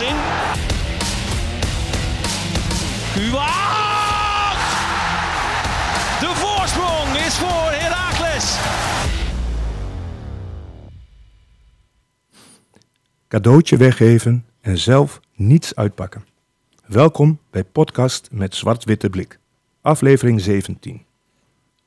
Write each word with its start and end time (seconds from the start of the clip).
Kuat! 0.00 0.16
De 6.20 6.32
voorsprong 6.34 7.16
is 7.16 7.38
voor 7.38 7.70
Heracles. 7.70 8.58
Cadeautje 13.28 13.76
weggeven 13.76 14.46
en 14.60 14.78
zelf 14.78 15.20
niets 15.34 15.74
uitpakken. 15.74 16.24
Welkom 16.86 17.38
bij 17.50 17.64
podcast 17.64 18.28
met 18.32 18.54
zwart-witte 18.54 19.10
blik. 19.10 19.38
Aflevering 19.80 20.40
17. 20.40 21.04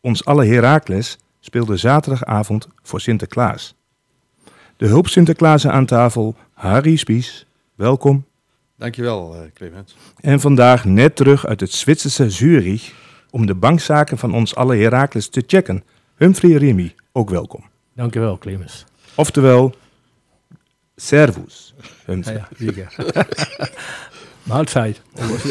Ons 0.02 0.26
alle 0.26 0.46
Heracles 0.46 1.18
speelde 1.40 1.78
zaterdagavond 1.78 2.68
voor 2.82 3.02
Sinterklaas. 3.02 3.76
De 4.78 4.88
hulp 4.88 5.08
Sinterklaas 5.08 5.68
aan 5.68 5.86
tafel, 5.86 6.36
Harry 6.54 6.96
Spies, 6.96 7.46
welkom. 7.84 8.26
Dankjewel, 8.78 9.36
eh 9.36 9.40
Clement. 9.54 9.96
En 10.20 10.40
vandaag 10.40 10.86
net 10.86 11.16
terug 11.16 11.46
uit 11.46 11.60
het 11.60 11.72
Zwitserse 11.72 12.30
Zurich 12.30 12.92
om 13.30 13.46
de 13.46 13.56
bankzaken 13.56 14.18
van 14.18 14.34
ons 14.34 14.56
alle 14.56 14.76
Heracles 14.76 15.28
te 15.30 15.44
checken. 15.48 15.84
Humphrey 16.16 16.52
Remy, 16.56 16.96
ook 17.12 17.30
welkom. 17.30 17.64
Dankjewel, 17.96 18.38
Clemens. 18.38 18.86
Oftewel, 19.16 19.76
servus. 20.96 21.74
Humphrey. 22.06 22.44
Ja, 22.58 22.72
ja. 22.76 22.88
Maaltijd. 24.44 25.02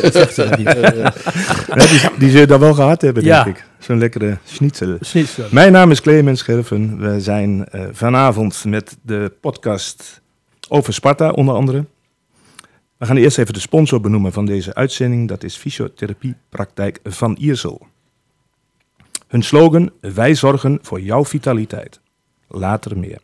Dat 0.03 0.13
zegt 0.15 0.35
ze 0.35 0.49
dat 0.49 0.59
niet. 0.59 0.67
Ja, 0.67 2.09
die, 2.19 2.31
die 2.31 2.47
dan 2.47 2.61
wel 2.61 2.75
gehad 2.75 3.01
hebben, 3.03 3.23
denk 3.23 3.35
Ja. 3.45 3.51
ik. 3.51 3.65
Zo'n 3.79 3.99
lekkere 3.99 4.39
schnitzel. 4.45 4.97
Schnitzel. 5.01 5.45
Mijn 5.51 5.73
naam 5.73 5.91
is 5.91 6.01
Clemens 6.01 6.41
Scherven. 6.41 6.99
We 7.01 7.21
zijn 7.21 7.69
eh, 7.69 7.85
vanavond 7.93 8.65
met 8.65 8.97
de 9.03 9.33
podcast 9.41 10.21
over 10.69 10.93
Sparta, 10.93 11.31
onder 11.31 11.55
andere. 11.55 11.85
We 13.03 13.09
gaan 13.09 13.17
eerst 13.17 13.39
even 13.39 13.55
de 13.55 13.61
sponsor 13.61 14.01
benoemen 14.01 14.33
van 14.33 14.47
deze 14.47 14.75
uitzending. 14.75 15.29
Dat 15.29 15.43
is 15.43 15.57
Fysiotherapiepraktijk 15.57 17.01
van 17.05 17.37
Iersel. 17.41 17.87
Hun 19.29 19.43
slogan, 19.43 19.91
wij 20.01 20.35
zorgen 20.35 20.79
voor 20.83 21.01
jouw 21.01 21.25
vitaliteit. 21.25 22.01
Later 22.49 22.99
meer. 22.99 23.21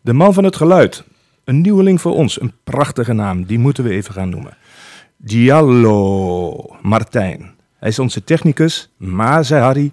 De 0.00 0.12
man 0.12 0.34
van 0.34 0.44
het 0.44 0.56
geluid. 0.56 1.04
Een 1.44 1.60
nieuweling 1.60 2.00
voor 2.00 2.12
ons, 2.12 2.40
een 2.40 2.52
prachtige 2.64 3.12
naam. 3.12 3.44
Die 3.44 3.58
moeten 3.58 3.84
we 3.84 3.90
even 3.90 4.14
gaan 4.14 4.28
noemen. 4.28 4.56
Diallo 5.16 6.76
Martijn. 6.82 7.54
Hij 7.78 7.88
is 7.88 7.98
onze 7.98 8.24
technicus, 8.24 8.90
maar 8.96 9.44
zei 9.44 9.62
Harry... 9.62 9.92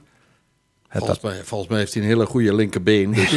Het 0.92 1.00
Volgens 1.00 1.22
mij, 1.22 1.44
volgens 1.44 1.70
mij 1.70 1.80
heeft 1.80 1.94
hij 1.94 2.04
een 2.04 2.10
hele 2.10 2.26
goede 2.26 2.56
linkerbeen. 2.56 3.12
Dus. 3.14 3.32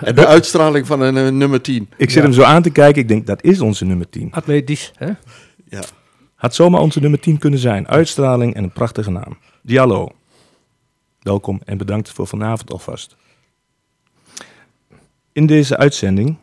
en 0.00 0.14
de 0.14 0.26
uitstraling 0.26 0.86
van 0.86 1.00
een 1.00 1.36
nummer 1.36 1.60
10. 1.60 1.88
Ik 1.96 2.10
zit 2.10 2.22
hem 2.22 2.32
zo 2.32 2.42
aan 2.42 2.62
te 2.62 2.70
kijken. 2.70 3.02
Ik 3.02 3.08
denk, 3.08 3.26
dat 3.26 3.42
is 3.42 3.60
onze 3.60 3.84
nummer 3.84 4.08
10. 4.08 4.32
Atletisch, 4.32 4.92
hè? 4.94 5.10
Ja. 5.68 5.82
Had 6.34 6.54
zomaar 6.54 6.80
onze 6.80 7.00
nummer 7.00 7.20
10 7.20 7.38
kunnen 7.38 7.58
zijn. 7.58 7.88
Uitstraling 7.88 8.54
en 8.54 8.62
een 8.62 8.72
prachtige 8.72 9.10
naam. 9.10 9.38
Diallo. 9.62 10.08
Welkom 11.20 11.60
en 11.64 11.78
bedankt 11.78 12.10
voor 12.10 12.26
vanavond 12.26 12.72
alvast. 12.72 13.16
In 15.32 15.46
deze 15.46 15.76
uitzending, 15.76 16.36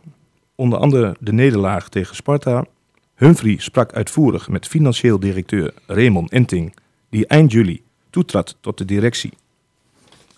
onder 0.55 0.79
andere 0.79 1.15
de 1.19 1.33
nederlaag 1.33 1.89
tegen 1.89 2.15
Sparta. 2.15 2.65
Humphrey 3.15 3.57
sprak 3.57 3.93
uitvoerig 3.93 4.49
met 4.49 4.67
financieel 4.67 5.19
directeur 5.19 5.73
Raymond 5.87 6.31
Enting, 6.31 6.75
die 7.09 7.27
eind 7.27 7.51
juli 7.51 7.83
toetrad 8.09 8.57
tot 8.61 8.77
de 8.77 8.85
directie. 8.85 9.33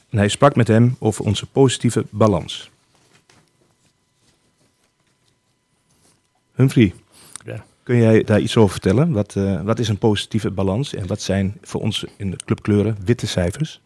En 0.09 0.17
hij 0.17 0.27
sprak 0.27 0.55
met 0.55 0.67
hem 0.67 0.95
over 0.99 1.25
onze 1.25 1.45
positieve 1.45 2.05
balans. 2.09 2.69
Humphrey, 6.55 6.93
Ja. 7.45 7.65
Kun 7.83 7.97
jij 7.97 8.23
daar 8.23 8.39
iets 8.39 8.57
over 8.57 8.71
vertellen? 8.71 9.11
Wat, 9.11 9.35
eh, 9.35 9.61
wat 9.61 9.79
is 9.79 9.87
een 9.87 9.97
positieve 9.97 10.51
balans 10.51 10.93
en 10.93 11.07
wat 11.07 11.21
zijn 11.21 11.57
voor 11.61 11.81
ons 11.81 12.05
in 12.17 12.31
de 12.31 12.37
clubkleuren 12.45 12.97
witte 13.05 13.27
cijfers? 13.27 13.81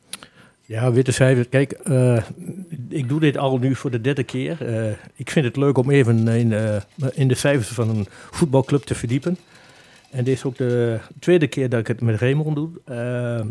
Ja, 0.66 0.91
witte 0.91 1.11
cijfers. 1.11 1.50
Kijk, 1.50 1.72
eh, 1.72 2.23
ik 2.90 3.09
doe 3.09 3.19
dit 3.19 3.38
al 3.38 3.57
nu 3.57 3.75
voor 3.75 3.91
de 3.91 4.01
derde 4.01 4.23
keer. 4.23 4.66
Eh, 4.66 4.91
ik 5.16 5.29
vind 5.29 5.45
het 5.45 5.55
leuk 5.55 5.78
om 5.78 5.90
even 5.90 6.28
in, 6.28 6.81
in 7.13 7.28
de 7.28 7.35
cijfers 7.35 7.67
van 7.67 7.90
een 7.90 8.07
voetbalclub 8.31 8.84
te 8.84 8.95
verdiepen. 8.95 9.38
En 10.11 10.23
dit 10.23 10.35
is 10.35 10.44
ook 10.44 10.57
de 10.57 11.00
tweede 11.19 11.47
keer 11.47 11.69
dat 11.69 11.79
ik 11.79 11.88
het 11.88 12.01
met 12.01 12.19
Raymond 12.19 12.55
doe. 12.55 12.69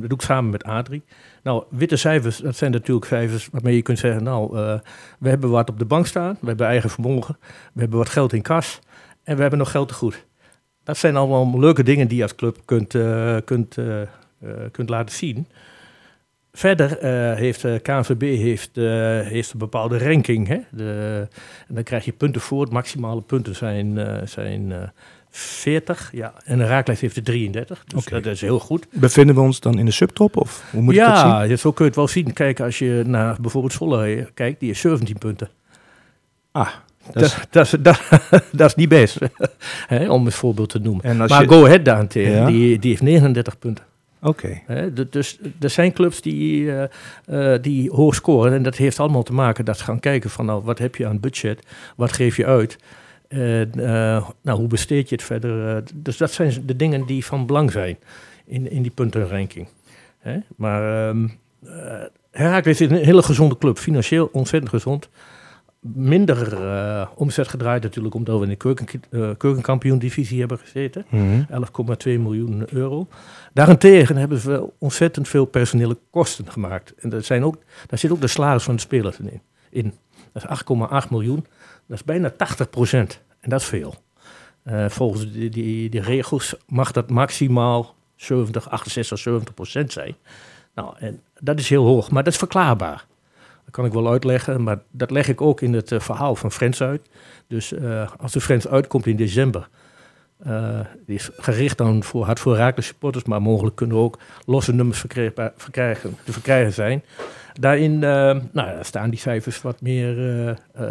Dat 0.00 0.08
doe 0.08 0.18
ik 0.18 0.22
samen 0.22 0.50
met 0.50 0.64
Adrie. 0.64 1.02
Nou, 1.42 1.64
witte 1.70 1.96
cijfers, 1.96 2.36
dat 2.36 2.56
zijn 2.56 2.70
natuurlijk 2.70 3.06
cijfers 3.06 3.48
waarmee 3.52 3.74
je 3.74 3.82
kunt 3.82 3.98
zeggen... 3.98 4.22
nou, 4.22 4.58
eh, 4.58 4.78
we 5.18 5.28
hebben 5.28 5.50
wat 5.50 5.70
op 5.70 5.78
de 5.78 5.84
bank 5.84 6.06
staan, 6.06 6.36
we 6.40 6.46
hebben 6.46 6.66
eigen 6.66 6.90
vermogen... 6.90 7.36
we 7.72 7.80
hebben 7.80 7.98
wat 7.98 8.08
geld 8.08 8.32
in 8.32 8.42
kas 8.42 8.78
en 9.22 9.34
we 9.34 9.40
hebben 9.40 9.58
nog 9.58 9.70
geld 9.70 9.88
te 9.88 9.94
goed. 9.94 10.26
Dat 10.84 10.96
zijn 10.96 11.16
allemaal 11.16 11.60
leuke 11.60 11.82
dingen 11.82 12.08
die 12.08 12.16
je 12.16 12.22
als 12.22 12.34
club 12.34 12.58
kunt, 12.64 12.94
eh, 12.94 13.36
kunt, 13.44 13.78
eh, 13.78 14.02
kunt 14.70 14.88
laten 14.88 15.14
zien... 15.14 15.46
Verder 16.54 17.04
heeft 17.36 17.64
uh, 17.64 17.74
KNVB 17.82 18.20
heeft, 18.20 18.76
heeft 19.26 19.52
een 19.52 19.58
bepaalde 19.58 19.98
ranking. 19.98 20.48
Hè? 20.48 20.60
De, 20.70 21.28
en 21.68 21.74
dan 21.74 21.82
krijg 21.82 22.04
je 22.04 22.12
punten 22.12 22.40
voor. 22.40 22.66
De 22.66 22.72
maximale 22.72 23.20
punten 23.20 23.54
zijn, 23.54 23.98
zijn 24.28 24.92
40. 25.34 26.10
Ja. 26.12 26.32
En 26.44 26.58
de 26.58 26.64
Raaklijst 26.66 27.00
heeft 27.02 27.16
er 27.16 27.22
33. 27.22 27.84
Dus 27.86 28.04
dat 28.04 28.26
is 28.26 28.40
heel 28.40 28.58
goed. 28.58 28.86
Bevinden 28.92 29.34
we 29.34 29.40
ons 29.40 29.60
dan 29.60 29.78
in 29.78 29.84
de 29.84 29.90
subtop 29.90 30.36
of 30.36 30.64
hoe 30.70 30.82
moet 30.82 30.94
ik 30.94 31.00
dat 31.00 31.18
zien? 31.18 31.26
ja, 31.28 31.42
ja, 31.42 31.56
zo 31.56 31.72
kun 31.72 31.84
je 31.84 31.90
het 31.90 31.98
wel 31.98 32.08
zien. 32.08 32.32
Kijk, 32.32 32.60
als 32.60 32.78
je 32.78 33.02
naar 33.06 33.36
bijvoorbeeld 33.40 33.72
Zwolle 33.72 34.30
kijkt, 34.34 34.58
die 34.60 34.68
heeft 34.68 34.80
17 34.80 35.18
punten. 35.18 35.48
Ah, 36.52 36.68
dat 37.12 37.22
is, 37.22 37.34
Dat, 37.34 37.46
dat, 37.50 37.64
is- 37.64 37.74
dat, 37.80 38.00
dat 38.52 38.68
is 38.68 38.74
niet 38.74 38.88
best, 38.88 39.18
hè, 39.86 40.10
om 40.10 40.26
een 40.26 40.32
voorbeeld 40.32 40.68
te 40.68 40.78
noemen. 40.78 41.04
en 41.04 41.16
Maar 41.16 41.42
je... 41.42 41.48
Go 41.48 41.64
Ahead 41.64 41.84
daarentegen, 41.84 42.32
Ja. 42.32 42.46
die, 42.46 42.78
die 42.78 42.90
heeft 42.90 43.02
39 43.02 43.58
punten. 43.58 43.84
Oké, 44.24 44.60
dus 45.10 45.38
er 45.60 45.70
zijn 45.70 45.92
clubs 45.92 46.20
die, 46.20 46.72
eh, 47.26 47.54
eh, 47.54 47.62
die 47.62 47.90
hoog 47.90 48.14
scoren. 48.14 48.52
En 48.52 48.62
dat 48.62 48.76
heeft 48.76 48.98
allemaal 49.00 49.22
te 49.22 49.32
maken 49.32 49.64
dat 49.64 49.78
ze 49.78 49.84
gaan 49.84 50.00
kijken 50.00 50.30
van 50.30 50.46
nou, 50.46 50.62
wat 50.64 50.78
heb 50.78 50.96
je 50.96 51.06
aan 51.06 51.20
budget? 51.20 51.66
Wat 51.96 52.12
geef 52.12 52.36
je 52.36 52.46
uit? 52.46 52.76
En, 53.32 53.70
eh, 53.74 54.28
nou, 54.42 54.58
hoe 54.58 54.68
besteed 54.68 55.08
je 55.08 55.14
het 55.14 55.24
verder? 55.24 55.76
eh, 55.76 55.82
dus 55.94 56.16
dat 56.16 56.32
zijn 56.32 56.62
de 56.66 56.76
dingen 56.76 57.06
die 57.06 57.24
van 57.24 57.46
belang 57.46 57.72
zijn 57.72 57.96
in, 58.44 58.70
in 58.70 58.82
die 58.82 58.90
puntenranking. 58.90 59.68
Hè? 60.18 60.38
Maar 60.56 61.14
uh, 61.64 62.04
Herakles 62.30 62.80
is 62.80 62.90
een 62.90 63.04
hele 63.04 63.22
gezonde 63.22 63.58
club. 63.58 63.78
Financieel 63.78 64.28
ontzettend 64.32 64.72
gezond. 64.72 65.08
Minder 65.80 66.66
eh, 66.66 67.06
omzet 67.14 67.48
gedraaid 67.48 67.82
natuurlijk 67.82 68.14
omdat 68.14 68.36
we 68.38 68.42
in 68.42 68.48
de 68.48 68.56
keuken, 68.56 68.86
eh, 69.10 69.30
keukenkampioen-divisie 69.36 70.38
hebben 70.38 70.58
gezeten. 70.58 71.04
Mhm. 71.08 71.42
11,2 71.50 72.18
miljoen 72.18 72.64
euro. 72.70 73.06
Daarentegen 73.52 74.16
hebben 74.16 74.38
ze 74.38 74.68
ontzettend 74.78 75.28
veel 75.28 75.44
personele 75.44 75.98
kosten 76.10 76.50
gemaakt. 76.50 76.94
En 76.98 77.08
dat 77.08 77.24
zijn 77.24 77.44
ook, 77.44 77.56
daar 77.86 77.98
zit 77.98 78.10
ook 78.10 78.20
de 78.20 78.26
salaris 78.26 78.62
van 78.62 78.74
de 78.74 78.80
spelers 78.80 79.18
in. 79.18 79.40
in. 79.70 79.92
Dat 80.32 80.42
is 80.42 80.48
8,8 81.04 81.10
miljoen. 81.10 81.46
Dat 81.92 82.00
is 82.00 82.06
bijna 82.06 82.30
80 82.30 82.70
procent. 82.70 83.20
En 83.40 83.50
dat 83.50 83.60
is 83.60 83.66
veel. 83.66 83.94
Eh, 84.62 84.88
volgens 84.88 85.32
die, 85.32 85.90
die, 85.90 86.00
regels 86.00 86.54
mag 86.66 86.92
dat 86.92 87.10
maximaal 87.10 87.94
70, 88.16 88.70
68, 88.70 89.18
70 89.18 89.54
procent 89.54 89.92
zijn. 89.92 90.14
Nou, 90.74 90.94
en 90.98 91.20
dat 91.40 91.58
is 91.58 91.68
heel 91.68 91.84
hoog, 91.84 92.10
maar 92.10 92.22
dat 92.22 92.32
is 92.32 92.38
verklaarbaar. 92.38 93.06
Dat 93.64 93.70
kan 93.70 93.84
ik 93.84 93.92
wel 93.92 94.10
uitleggen, 94.10 94.62
maar 94.62 94.82
dat 94.90 95.10
leg 95.10 95.28
ik 95.28 95.40
ook 95.40 95.60
in 95.60 95.72
het 95.72 95.92
eh, 95.92 96.00
verhaal 96.00 96.34
van 96.34 96.52
Friends 96.52 96.82
uit. 96.82 97.08
Dus 97.46 97.72
eh, 97.72 98.10
als 98.18 98.32
de 98.32 98.40
Friends 98.40 98.68
uitkomt 98.68 99.06
in 99.06 99.16
december, 99.16 99.68
eh, 100.44 100.80
die 101.06 101.14
is 101.16 101.30
gericht 101.36 101.78
dan 101.78 102.02
voor 102.02 102.24
hard 102.24 102.40
voor 102.40 102.56
Raakles 102.56 102.86
supporters, 102.86 103.24
maar 103.24 103.42
mogelijk 103.42 103.76
kunnen 103.76 103.96
ook 103.96 104.18
losse 104.46 104.74
nummers 104.74 104.98
verkrijgen, 105.56 106.16
te 106.24 106.32
verkrijgen 106.32 106.72
zijn. 106.72 107.02
Daarin 107.60 107.94
eh, 107.94 108.00
nou, 108.00 108.40
daar 108.52 108.84
staan 108.84 109.10
die 109.10 109.18
cijfers 109.18 109.62
wat 109.62 109.80
meer 109.80 110.48
eh, 110.72 110.84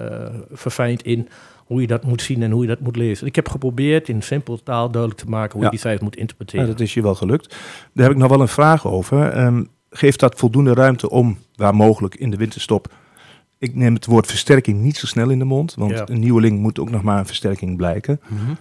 verfijnd 0.52 1.02
in 1.04 1.28
hoe 1.58 1.82
je 1.82 1.88
dat 1.88 2.04
moet 2.04 2.22
zien 2.22 2.44
en 2.44 2.52
hoe 2.52 2.62
je 2.62 2.68
dat 2.68 2.80
moet 2.80 2.96
lezen. 2.96 3.28
Ik 3.28 3.36
heb 3.36 3.50
geprobeerd 3.50 4.10
in 4.10 4.22
simpel 4.22 4.64
taal 4.64 4.90
duidelijk 4.92 5.22
te 5.22 5.30
maken 5.30 5.52
hoe 5.52 5.60
Ja. 5.60 5.66
je 5.66 5.72
die 5.72 5.80
cijfers 5.80 6.04
moet 6.04 6.16
interpreteren. 6.16 6.66
Nou, 6.66 6.78
dat 6.78 6.86
is 6.88 6.94
je 6.94 7.02
wel 7.02 7.16
gelukt. 7.16 7.56
Daar 7.94 8.06
heb 8.06 8.14
ik 8.16 8.22
nog 8.22 8.30
wel 8.30 8.42
een 8.42 8.48
vraag 8.48 8.88
over. 8.88 9.30
Ehm, 9.30 9.64
geeft 9.90 10.20
dat 10.20 10.36
voldoende 10.40 10.74
ruimte 10.74 11.10
om, 11.10 11.38
waar 11.56 11.76
mogelijk 11.76 12.16
in 12.16 12.30
de 12.30 12.38
winterstop... 12.38 12.94
Ik 13.58 13.76
neem 13.76 13.94
het 13.94 14.06
woord 14.06 14.28
versterking 14.28 14.80
niet 14.82 14.98
zo 14.98 15.06
snel 15.06 15.30
in 15.30 15.40
de 15.40 15.46
mond, 15.46 15.74
want 15.74 15.92
Ja. 15.92 16.04
een 16.08 16.20
nieuweling 16.20 16.60
moet 16.60 16.80
ook 16.80 16.90
nog 16.90 17.02
maar 17.02 17.20
een 17.20 17.26
versterking 17.26 17.78
blijken. 17.78 18.22
Mhm. 18.28 18.52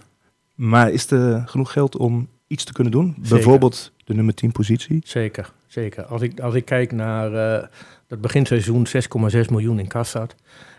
Maar 0.61 0.91
is 0.91 1.11
er 1.11 1.43
genoeg 1.45 1.71
geld 1.71 1.97
om 1.97 2.27
iets 2.47 2.63
te 2.63 2.73
kunnen 2.73 2.91
doen? 2.93 3.13
Zeker. 3.15 3.29
Bijvoorbeeld 3.29 3.91
de 4.05 4.13
nummer 4.13 4.33
10 4.33 4.51
positie? 4.51 5.01
Zeker, 5.03 5.51
zeker. 5.67 6.03
Als 6.05 6.21
ik, 6.21 6.39
als 6.39 6.53
ik 6.53 6.65
kijk 6.65 6.91
naar 6.91 7.33
eh 7.33 7.67
dat 8.07 8.21
beginseizoen 8.21 8.87
6,6 8.87 9.39
miljoen 9.49 9.79
in 9.79 9.87
kas 9.87 10.09
zat. 10.09 10.35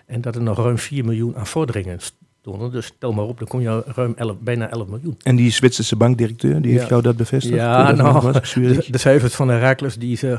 En 0.06 0.20
dat 0.20 0.34
er 0.34 0.42
nog 0.42 0.56
ruim 0.58 0.78
4 0.78 1.04
miljoen 1.04 1.36
aan 1.36 1.46
vorderingen 1.46 2.00
st- 2.00 2.14
tonnen. 2.40 2.70
Dus 2.72 2.92
tel 2.98 3.12
maar 3.12 3.24
op, 3.24 3.38
dan 3.38 3.48
kom 3.48 3.60
je 3.60 3.82
ruim 3.94 4.12
11, 4.16 4.36
bijna 4.38 4.70
11 4.70 4.88
miljoen. 4.88 5.16
En 5.22 5.36
die 5.36 5.50
Zwitserse 5.50 5.96
bankdirecteur, 5.96 6.62
die 6.62 6.72
Ja. 6.72 6.76
heeft 6.76 6.88
jou 6.88 7.02
dat 7.02 7.16
bevestigd? 7.16 7.54
Ja, 7.54 7.86
dat 7.92 7.96
nou, 7.96 8.12
was? 8.32 8.52
De, 8.54 8.84
de 8.90 8.98
cijfers 8.98 9.34
van 9.34 9.48
Herakles 9.48 9.96
die 9.96 10.16
ze, 10.16 10.38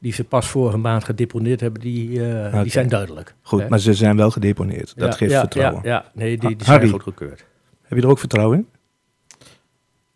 die 0.00 0.12
ze 0.12 0.24
pas 0.24 0.46
vorige 0.46 0.76
maand 0.76 1.04
gedeponeerd 1.04 1.60
hebben, 1.60 1.80
die, 1.80 2.26
eh, 2.32 2.62
die 2.62 2.70
zijn 2.70 2.88
duidelijk. 2.88 3.34
Goed, 3.42 3.60
Hè? 3.60 3.68
maar 3.68 3.78
ze 3.78 3.94
zijn 3.94 4.16
wel 4.16 4.30
gedeponeerd. 4.30 4.92
Dat 4.96 5.10
Ja, 5.12 5.16
geeft 5.16 5.32
ja, 5.32 5.40
vertrouwen. 5.40 5.80
Ja, 5.84 5.90
ja, 5.90 6.10
nee, 6.14 6.38
die, 6.38 6.56
die 6.56 6.66
zijn 6.66 6.88
goedgekeurd. 6.88 7.44
Heb 7.84 7.98
je 7.98 8.04
er 8.04 8.10
ook 8.10 8.18
vertrouwen 8.18 8.58
in? 8.58 8.66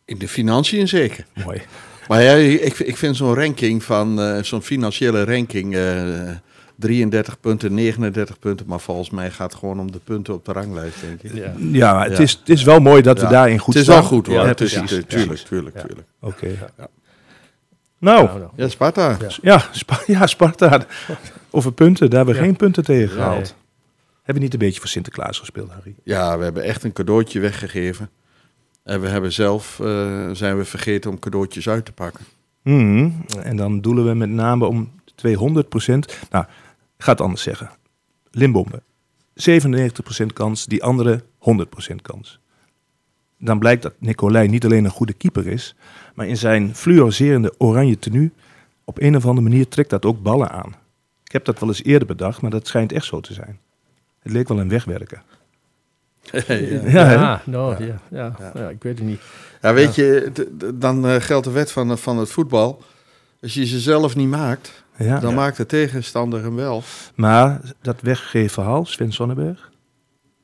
In 0.05 0.19
de 0.19 0.29
financiën 0.29 0.89
zeker. 0.89 1.27
Mooi. 1.45 1.63
Maar 2.09 2.23
ja, 2.23 2.33
ik, 2.33 2.79
ik 2.79 2.97
vind 2.97 3.17
zo'n 3.17 3.35
ranking 3.35 3.83
van, 3.85 4.21
eh, 4.21 4.43
zo'n 4.43 4.63
financiële 4.63 5.25
ranking, 5.25 5.75
eh 5.77 6.31
33 6.77 7.41
punten, 7.41 7.75
39 7.75 8.39
punten, 8.39 8.67
maar 8.69 8.81
volgens 8.81 9.11
mij 9.11 9.31
gaat 9.31 9.51
het 9.53 9.61
gewoon 9.61 9.81
om 9.81 9.93
de 9.93 9.99
punten 10.05 10.35
op 10.35 10.45
de 10.45 10.53
ranglijst, 10.53 11.01
denk 11.01 11.23
ik. 11.23 11.35
Ja. 11.35 11.53
Ja, 11.73 12.03
het, 12.03 12.17
Ja. 12.17 12.23
Is, 12.23 12.33
het 12.33 12.49
is 12.49 12.63
wel 12.63 12.81
mooi 12.81 13.03
dat 13.03 13.19
we 13.19 13.25
Ja. 13.25 13.31
daarin 13.31 13.59
goed 13.59 13.75
het 13.75 13.83
is 13.83 13.89
staan. 13.89 14.01
wel 14.01 14.09
goed 14.09 14.27
hoor, 14.27 14.47
Ja, 14.47 14.53
precies. 14.55 14.91
tuurlijk, 15.09 15.39
tuurlijk, 15.39 15.77
Ja. 15.77 15.83
tuurlijk. 15.83 16.07
Oké. 16.21 16.47
Ja. 16.47 16.89
Nou, 17.99 18.25
Nou, 18.27 18.39
nou. 18.39 18.51
Ja, 18.57 18.69
Sparta. 18.69 19.17
Ja. 19.21 19.29
ja, 19.43 19.65
Spa- 19.73 20.01
ja, 20.07 20.27
Sparta. 20.27 20.87
Over 21.51 21.73
punten, 21.73 22.09
daar 22.11 22.17
hebben 22.19 22.35
we 22.35 22.41
Ja. 22.41 22.47
geen 22.47 22.57
punten 22.57 22.85
tegen 22.85 23.29
Nee. 23.31 23.43
Hebben 24.29 24.47
we 24.47 24.53
niet 24.53 24.61
een 24.61 24.67
beetje 24.69 24.81
voor 24.81 24.91
Sinterklaas 24.91 25.39
gespeeld, 25.39 25.71
Harry? 25.71 25.95
Ja, 26.05 26.39
we 26.39 26.45
hebben 26.45 26.63
echt 26.63 26.85
een 26.85 26.93
cadeautje 26.93 27.41
weggegeven. 27.41 28.11
En 28.83 29.01
we 29.01 29.09
hebben 29.09 29.33
zelf, 29.33 29.81
eh, 29.81 30.31
zijn 30.33 30.57
we 30.57 30.65
vergeten 30.65 31.11
om 31.11 31.19
cadeautjes 31.19 31.69
uit 31.69 31.85
te 31.85 31.93
pakken. 31.93 32.25
Mhm. 32.63 33.11
En 33.43 33.57
dan 33.57 33.81
doelen 33.81 34.07
we 34.07 34.15
met 34.15 34.29
name 34.29 34.67
om 34.67 34.91
200 35.15 35.71
Nou, 36.31 36.45
ik 36.97 37.05
ga 37.05 37.13
het 37.13 37.21
anders 37.21 37.43
zeggen. 37.43 37.71
Limbombe. 38.31 38.83
97% 39.35 40.33
kans, 40.33 40.67
die 40.67 40.83
andere 40.83 41.25
100% 41.39 42.03
kans. 42.03 42.41
Dan 43.39 43.59
blijkt 43.59 43.83
dat 43.83 43.95
Nicolai 43.99 44.49
niet 44.49 44.65
alleen 44.65 44.85
een 44.85 44.91
goede 44.91 45.13
keeper 45.13 45.47
is, 45.47 45.75
maar 46.15 46.27
in 46.27 46.37
zijn 46.37 46.75
fluoriserende 46.75 47.55
oranje 47.59 47.99
tenue 47.99 48.31
op 48.85 49.01
een 49.01 49.17
of 49.17 49.27
andere 49.27 49.49
manier 49.49 49.69
trekt 49.69 49.91
dat 49.91 50.05
ook 50.05 50.23
ballen 50.23 50.51
aan. 50.51 50.75
Ik 51.25 51.33
heb 51.33 51.45
dat 51.45 51.59
wel 51.59 51.69
eens 51.69 51.85
eerder 51.85 52.09
bedacht, 52.09 52.41
maar 52.41 52.51
dat 52.51 52.67
schijnt 52.67 52.93
echt 52.93 53.07
zo 53.07 53.21
te 53.21 53.33
zijn. 53.33 53.59
Het 54.29 54.37
leek 54.37 54.49
wel 54.49 54.61
een 54.61 54.69
wegwerken. 54.69 55.23
ja. 56.33 56.55
Ja? 56.91 57.11
Ja, 57.13 57.43
nou, 57.45 57.85
ja, 57.85 58.01
ja, 58.11 58.35
ja. 58.55 58.69
ik 58.69 58.83
weet 58.83 58.99
het 58.99 59.07
niet. 59.09 59.21
Ja, 59.63 59.73
weet 59.75 59.95
je, 59.95 60.33
dan 60.75 61.07
eh, 61.09 61.21
geldt 61.21 61.45
de 61.45 61.51
wet 61.53 61.73
van, 61.73 61.99
van 61.99 62.19
het 62.19 62.31
voetbal. 62.31 62.83
Als 63.43 63.55
je 63.55 63.67
ze 63.67 63.81
zelf 63.81 64.17
niet 64.17 64.29
maakt, 64.29 64.83
Ja. 64.97 65.21
dan 65.21 65.35
maakt 65.35 65.57
de 65.57 65.67
tegenstander 65.67 66.43
hem 66.43 66.55
wel. 66.57 66.83
Maar 67.15 67.61
dat 67.83 67.97
weggeven 68.01 68.51
verhaal, 68.51 68.85
Sven 68.87 69.13
Sonnenberg. 69.13 69.71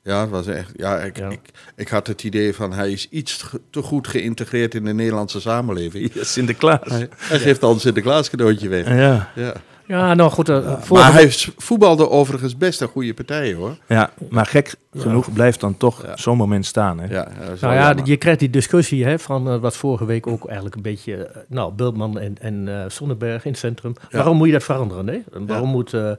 Ja, 0.02 0.20
het 0.20 0.30
was 0.30 0.46
echt. 0.46 0.72
Ja, 0.76 0.98
ik, 0.98 1.16
Ja. 1.16 1.28
Ik, 1.28 1.40
ik 1.76 1.88
had 1.88 2.06
het 2.06 2.22
idee 2.24 2.54
van 2.54 2.72
hij 2.72 2.92
is 2.92 3.08
iets 3.10 3.44
te 3.70 3.82
goed 3.82 4.08
geïntegreerd 4.08 4.74
in 4.74 4.84
de 4.84 4.92
Nederlandse 4.94 5.40
samenleving. 5.40 6.10
Sinterklaas. 6.14 6.88
Hij, 6.88 7.08
hij 7.16 7.38
geeft 7.38 7.62
al 7.62 7.72
een 7.72 7.80
Sinterklaas 7.80 8.30
cadeautje 8.30 8.68
weg. 8.68 8.88
Ja. 8.88 9.30
Ja. 9.34 9.54
Ja, 9.86 10.14
nou 10.14 10.30
goed, 10.30 10.48
uh, 10.48 10.82
Maar 10.90 11.12
hij 11.12 11.30
voetbalde 11.56 12.10
overigens 12.10 12.56
best 12.56 12.80
een 12.80 12.88
goede 12.88 13.14
partij 13.14 13.54
hoor. 13.54 13.76
ja, 13.88 14.10
maar 14.30 14.46
gek 14.46 14.74
genoeg 14.96 15.32
blijft 15.32 15.60
dan 15.60 15.76
toch 15.76 16.02
Ja. 16.06 16.16
zo'n 16.16 16.36
moment 16.36 16.66
staan. 16.66 16.98
Hè? 17.00 17.06
Ja, 17.14 17.28
Nou 17.60 17.74
ja, 17.74 17.86
jammer. 17.86 18.06
je 18.06 18.16
krijgt 18.16 18.40
die 18.40 18.50
discussie 18.50 19.04
hè, 19.04 19.18
van 19.18 19.48
eh, 19.50 19.56
wat 19.58 19.76
vorige 19.76 20.04
week 20.04 20.26
ook 20.26 20.44
eigenlijk 20.46 20.76
een 20.76 20.82
beetje... 20.82 21.14
eh, 21.26 21.40
nou, 21.48 21.72
Bultman 21.72 22.18
en, 22.18 22.36
en 22.40 22.68
eh, 22.68 22.84
Sonnenberg 22.88 23.44
in 23.44 23.50
het 23.50 23.60
centrum. 23.60 23.94
Waarom 24.10 24.36
moet 24.36 24.46
je 24.46 24.52
dat 24.52 24.64
veranderen? 24.64 25.06
Hè? 25.08 25.22
Waarom 25.46 25.68
moet 25.68 25.92
eh 25.94 26.12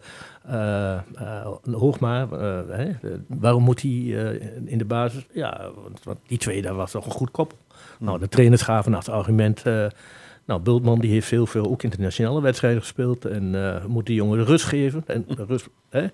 eh, 0.50 0.92
eh, 0.94 1.00
Hoogma, 1.72 2.28
eh, 2.32 2.40
hè, 2.70 2.84
eh, 2.86 2.94
waarom 3.28 3.64
moet 3.64 3.82
hij 3.82 3.92
eh, 3.92 4.48
in 4.66 4.78
de 4.78 4.86
basis? 4.86 5.26
Ja, 5.34 5.62
want, 5.84 6.00
want 6.04 6.18
die 6.28 6.38
twee, 6.38 6.62
daar 6.62 6.76
was 6.76 6.92
toch 6.92 7.06
een 7.06 7.12
goed 7.12 7.32
koppel. 7.32 7.58
Nou, 8.00 8.20
de 8.20 8.30
trainers 8.30 8.62
gaven 8.62 8.94
als 8.94 9.10
argument... 9.10 9.64
nou, 10.46 10.62
Bultman 10.62 11.00
die 11.00 11.12
heeft 11.12 11.28
veel, 11.28 11.46
veel 11.46 11.66
ook 11.66 11.84
internationale 11.84 12.42
wedstrijden 12.42 12.82
gespeeld. 12.82 13.26
En 13.26 13.76
eh, 13.76 13.86
moet 13.86 14.06
die 14.06 14.16
jongen 14.16 14.46
rust 14.46 14.66
geven. 14.66 15.04
En 15.08 15.26
rust, 15.28 15.70
hè? 15.90 16.08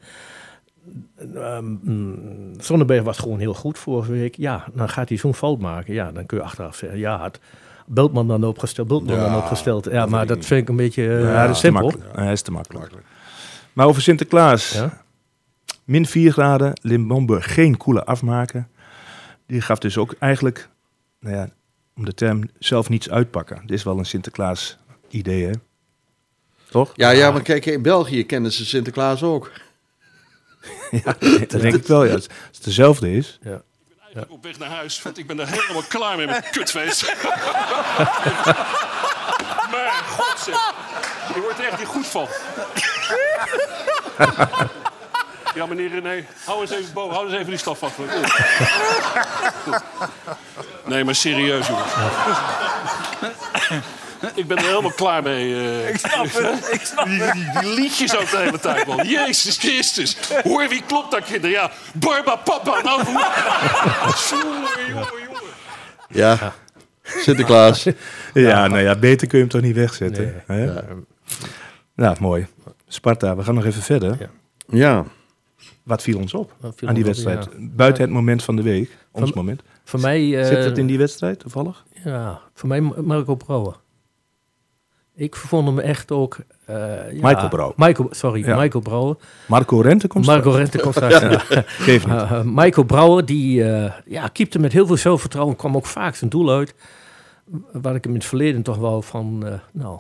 Ehm, 1.36 1.66
mm, 1.82 2.54
Sonnenberg 2.58 3.04
was 3.04 3.18
gewoon 3.18 3.40
heel 3.40 3.54
goed 3.54 3.78
vorige 3.80 4.12
week. 4.12 4.36
Ja, 4.36 4.66
dan 4.74 4.90
gaat 4.90 5.10
hij 5.10 5.18
zo'n 5.18 5.34
fout 5.34 5.60
maken. 5.60 5.94
Ja, 5.94 6.12
dan 6.12 6.26
kun 6.26 6.38
je 6.38 6.44
achteraf 6.44 6.76
zeggen, 6.76 7.00
ja, 7.00 7.18
had 7.18 7.40
Bultman 7.86 8.28
dan 8.28 8.44
opgesteld, 8.44 8.88
Bultman 8.88 9.16
Ja, 9.16 9.26
dan 9.30 9.38
opgesteld. 9.38 9.86
Ja, 9.86 9.92
dat 9.92 10.10
maar 10.10 10.26
dat 10.28 10.46
vind 10.46 10.62
ik 10.62 10.70
een 10.70 10.76
beetje 10.76 11.18
eh, 11.18 11.22
Ja, 11.22 11.54
simpel. 11.54 11.94
dat 12.16 12.28
is 12.28 12.42
te 12.42 12.52
makkelijk. 12.52 12.92
Maar 13.74 13.86
over 13.86 14.02
Sinterklaas. 14.02 14.72
Ja? 14.72 15.02
Min 15.86 16.06
4 16.06 16.32
graden, 16.32 16.74
Limbombe 16.82 17.42
geen 17.42 17.78
koele 17.78 18.04
afmaken. 18.06 18.68
Die 19.46 19.62
gaf 19.62 19.80
dus 19.80 19.98
ook 19.98 20.16
eigenlijk, 20.20 20.70
nou 21.20 21.36
ja, 21.36 21.50
om 21.96 22.06
de 22.06 22.14
term 22.14 22.50
zelf 22.60 22.90
niets 22.90 23.10
uitpakken. 23.10 23.62
Dit 23.66 23.78
is 23.78 23.84
wel 23.84 23.98
een 23.98 24.06
Sinterklaas 24.06 24.78
idee, 25.10 25.46
hè? 25.46 25.52
Toch? 26.70 26.92
Ja, 26.96 27.10
ja, 27.10 27.32
maar 27.32 27.42
kijk, 27.42 27.66
in 27.66 27.82
België 27.82 28.26
kennen 28.26 28.52
ze 28.52 28.66
Sinterklaas 28.66 29.24
ook. 29.24 29.52
Ja, 30.92 31.16
dat 31.48 31.62
denk 31.62 31.74
ik 31.76 31.88
wel. 31.88 32.04
Ja. 32.04 32.14
Als 32.14 32.28
het 32.52 32.64
dezelfde 32.64 33.12
is. 33.12 33.40
Ja. 33.42 33.62
Eigenlijk 34.00 34.32
op 34.32 34.44
weg 34.44 34.60
naar 34.60 34.70
huis, 34.70 35.02
want 35.02 35.18
ik 35.18 35.28
ben 35.28 35.40
er 35.40 35.48
helemaal 35.48 35.84
klaar 35.88 36.18
mee 36.18 36.26
met 36.26 36.50
kutfeest. 36.50 37.02
maar 39.72 40.04
god 40.08 40.40
zeg, 40.40 40.74
je 41.36 41.42
wordt 41.42 41.60
er 41.60 41.66
echt 41.66 41.80
niet 41.80 41.88
goed 41.88 42.08
van. 42.08 42.28
Ja, 45.56 45.66
meneer 45.66 45.90
René, 45.90 46.26
hou 46.46 46.62
eens 46.62 46.72
even 46.72 46.94
boven, 46.94 47.14
hou 47.16 47.26
eens 47.28 47.36
even 47.36 47.50
die 47.50 47.58
staf 47.58 47.80
vast. 47.80 47.94
Goed. 47.96 49.84
Nee, 50.86 51.04
maar 51.04 51.16
serieus, 51.16 51.68
jongens. 51.68 51.92
Ik 54.36 54.48
ben 54.48 54.58
er 54.58 54.64
helemaal 54.64 54.92
klaar 54.92 55.24
mee. 55.24 55.56
eh. 55.56 55.90
Ik 55.90 55.98
snap 55.98 56.28
het, 56.32 56.74
ik 56.74 56.82
snap 56.86 57.06
Die, 57.06 57.22
het. 57.22 57.34
die, 57.34 57.50
die 57.62 57.74
liedjes 57.74 58.18
ook 58.18 58.30
de 58.30 58.38
hele 58.38 58.60
tijd, 58.60 58.88
man. 58.88 59.08
Jezus 59.08 59.58
Christus. 59.58 60.18
Hoor, 60.44 60.68
wie 60.70 60.84
klopt 60.88 61.12
daar, 61.12 61.22
kinderen? 61.22 61.50
Ja, 61.50 61.72
Barba 61.94 62.36
Papa. 62.36 62.82
Nou, 62.82 63.04
hoe... 63.04 63.26
Jongen, 64.30 64.88
jongen, 64.88 65.08
jongen. 65.24 65.42
Ja, 66.08 66.54
Sinterklaas. 67.04 67.86
Ja, 68.34 68.68
nou 68.68 68.82
ja, 68.82 68.96
beter 68.96 69.28
kun 69.28 69.38
je 69.38 69.44
hem 69.44 69.54
toch 69.54 69.62
niet 69.62 69.76
wegzetten. 69.76 70.44
hè? 70.48 70.64
Ja. 71.96 72.16
mooi. 72.20 72.48
Sparta, 72.88 73.36
we 73.36 73.44
gaan 73.44 73.56
nog 73.56 73.66
even 73.66 73.82
verder. 73.82 74.16
Ja. 74.20 74.28
Ja, 74.68 75.04
Wat 75.92 76.02
viel 76.02 76.18
ons 76.18 76.34
op 76.34 76.54
viel 76.76 76.88
aan 76.88 76.94
die 76.94 77.04
op, 77.04 77.10
wedstrijd? 77.10 77.44
ja. 77.52 77.68
Buiten 77.72 78.04
het 78.04 78.12
moment 78.12 78.44
van 78.44 78.56
de 78.56 78.62
week, 78.62 78.98
ons 79.12 79.34
moment. 79.34 79.62
Voor 79.84 80.00
mij... 80.00 80.40
eh, 80.40 80.46
Zit 80.48 80.64
het 80.64 80.78
in 80.78 80.88
die 80.88 80.98
wedstrijd 80.98 81.40
toevallig? 81.40 81.86
Ja, 82.04 82.40
voor 82.54 82.70
mij 82.70 82.82
Marco 82.82 83.36
Brouwer. 83.36 83.76
Ik 85.16 85.36
vond 85.36 85.68
hem 85.68 85.80
echt 85.80 86.12
ook... 86.12 86.38
eh, 86.66 86.76
ja, 87.14 87.28
Michael 87.28 87.48
Brouwer. 87.50 87.74
Michael, 87.78 88.08
sorry, 88.12 88.46
Ja. 88.46 88.60
Michael 88.60 88.84
Brouwer. 88.84 89.16
Marco 89.48 89.80
Rente 89.80 90.08
komt 90.08 90.26
Marco. 90.26 90.52
Rente 90.52 90.80
komt. 90.80 90.96
Geef 91.88 92.06
niet. 92.08 92.16
Uh, 92.16 92.32
uh, 92.32 92.42
Michael 92.44 92.86
Brouwer, 92.86 93.26
die 93.26 93.60
uh, 93.64 93.92
ja, 94.06 94.28
keepte 94.28 94.60
met 94.60 94.72
heel 94.72 94.86
veel 94.88 94.98
zelfvertrouwen, 94.98 95.56
kwam 95.56 95.76
ook 95.76 95.86
vaak 95.86 96.16
zijn 96.16 96.30
doel 96.30 96.52
uit. 96.52 96.76
Waar 97.72 97.96
ik 97.96 98.04
hem 98.04 98.14
in 98.14 98.20
het 98.20 98.28
verleden 98.28 98.62
toch 98.62 98.78
wel 98.78 99.02
van, 99.02 99.42
uh, 99.46 99.54
nou, 99.72 100.00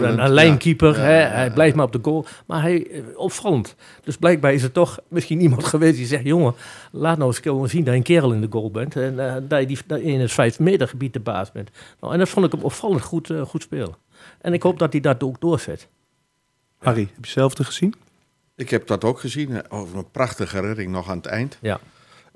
een, 0.00 0.24
een 0.24 0.30
lijnkeeper. 0.30 0.96
ja. 0.96 1.00
hè, 1.00 1.20
Ja, 1.20 1.26
ja, 1.26 1.34
Hij 1.34 1.50
blijft 1.50 1.76
maar 1.76 1.84
op 1.84 1.92
de 1.92 1.98
goal. 2.02 2.26
Maar 2.46 2.62
hij, 2.62 2.86
uh, 2.90 3.02
opvallend. 3.16 3.74
Dus 4.02 4.16
blijkbaar 4.16 4.52
is 4.52 4.62
er 4.62 4.72
toch 4.72 4.98
misschien 5.08 5.40
iemand 5.40 5.64
geweest 5.74 5.96
die 5.96 6.06
zegt, 6.06 6.24
jongen, 6.24 6.54
laat 6.92 7.18
nou 7.18 7.34
eens 7.42 7.70
zien 7.70 7.84
dat 7.84 7.92
je 7.92 7.98
een 7.98 8.02
kerel 8.02 8.32
in 8.32 8.40
de 8.40 8.46
goal 8.50 8.70
bent. 8.70 8.96
En 8.96 9.14
uh, 9.14 9.34
dat 9.48 9.60
je 9.60 9.66
die, 9.66 9.78
dat 9.86 10.00
in 10.00 10.20
het 10.20 10.32
vijf 10.32 10.58
meter 10.58 10.88
gebied 10.88 11.12
de 11.12 11.20
baas 11.20 11.52
bent. 11.52 11.70
Nou, 12.00 12.12
en 12.12 12.18
dat 12.18 12.28
vond 12.28 12.46
ik 12.46 12.52
hem 12.52 12.62
opvallend 12.62 13.02
goed, 13.02 13.28
uh, 13.28 13.42
goed 13.42 13.62
spelen. 13.62 13.94
En 14.40 14.52
ik 14.52 14.62
hoop 14.62 14.78
dat 14.78 14.92
hij 14.92 15.00
dat 15.00 15.22
ook 15.22 15.40
doorzet. 15.40 15.88
Harry, 16.78 17.00
heb 17.00 17.08
je 17.08 17.20
hetzelfde 17.20 17.64
gezien? 17.64 17.94
ik 18.56 18.70
heb 18.70 18.86
dat 18.86 19.04
ook 19.04 19.20
gezien. 19.20 19.70
Over 19.70 19.98
een 19.98 20.10
prachtige 20.10 20.60
redding 20.60 20.90
nog 20.90 21.10
aan 21.10 21.16
het 21.16 21.26
eind. 21.26 21.58
Ja. 21.60 21.80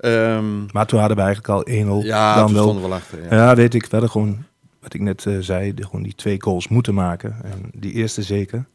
Ehm, 0.01 0.65
Maar 0.71 0.85
toen 0.85 0.99
hadden 0.99 1.17
we 1.17 1.23
eigenlijk 1.23 1.53
al 1.53 1.67
1-0. 2.01 2.05
ja, 2.05 2.35
dan 2.35 2.53
wel. 2.53 2.61
stonden 2.63 2.83
we 2.83 2.89
wel 2.89 2.97
achter. 2.97 3.23
Ja. 3.23 3.35
Ja, 3.35 3.55
weet 3.55 3.73
ik. 3.73 3.81
We 3.81 3.87
hadden 3.91 4.09
gewoon, 4.09 4.43
wat 4.79 4.93
ik 4.93 5.01
net 5.01 5.25
eh, 5.25 5.37
zei, 5.39 5.73
de, 5.73 5.83
gewoon 5.85 6.03
die 6.03 6.15
twee 6.15 6.41
goals 6.41 6.67
moeten 6.67 6.93
maken. 6.93 7.35
En 7.43 7.69
die 7.73 7.91
eerste 7.93 8.21
zeker. 8.23 8.65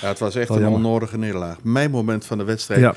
Ja, 0.00 0.08
het 0.08 0.18
was 0.18 0.34
echt 0.34 0.48
Wel 0.48 0.56
een 0.56 0.62
jammer. 0.62 0.80
onnodige 0.84 1.18
nederlaag. 1.18 1.62
Mijn 1.62 1.90
moment 1.90 2.26
van 2.26 2.38
de 2.38 2.44
wedstrijd. 2.44 2.80
Ja, 2.80 2.94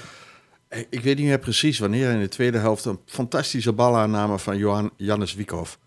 Ik 0.90 1.02
weet 1.02 1.18
niet 1.18 1.26
meer 1.26 1.40
precies 1.40 1.80
wanneer. 1.80 2.10
In 2.12 2.20
de 2.20 2.28
tweede 2.28 2.58
helft 2.58 2.86
een 2.86 3.00
fantastische 3.06 3.74
balaanname 3.74 4.40
van 4.40 4.58
Johan, 4.58 4.92
Jannes 4.98 5.34
Wiekhoff. 5.36 5.80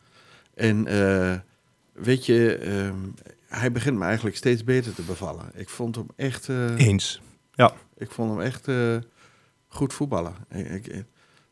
En 0.55 0.87
eh, 0.87 1.35
weet 1.93 2.27
je, 2.27 2.55
ehm, 2.57 2.95
hij 3.49 3.73
begint 3.73 3.99
me 3.99 4.05
eigenlijk 4.05 4.37
steeds 4.37 4.65
beter 4.65 4.95
te 4.95 5.03
bevallen. 5.03 5.45
Ik 5.55 5.69
vond 5.69 5.95
hem 5.97 6.07
echt, 6.17 6.49
eh, 6.49 6.77
eens. 6.77 7.21
Ja, 7.55 7.73
ik 7.97 8.11
vond 8.11 8.31
hem 8.31 8.41
echt 8.41 8.69
goed 9.69 9.93
voetballen. 9.93 10.33
Ik, 10.51 10.87
ik- 10.87 11.05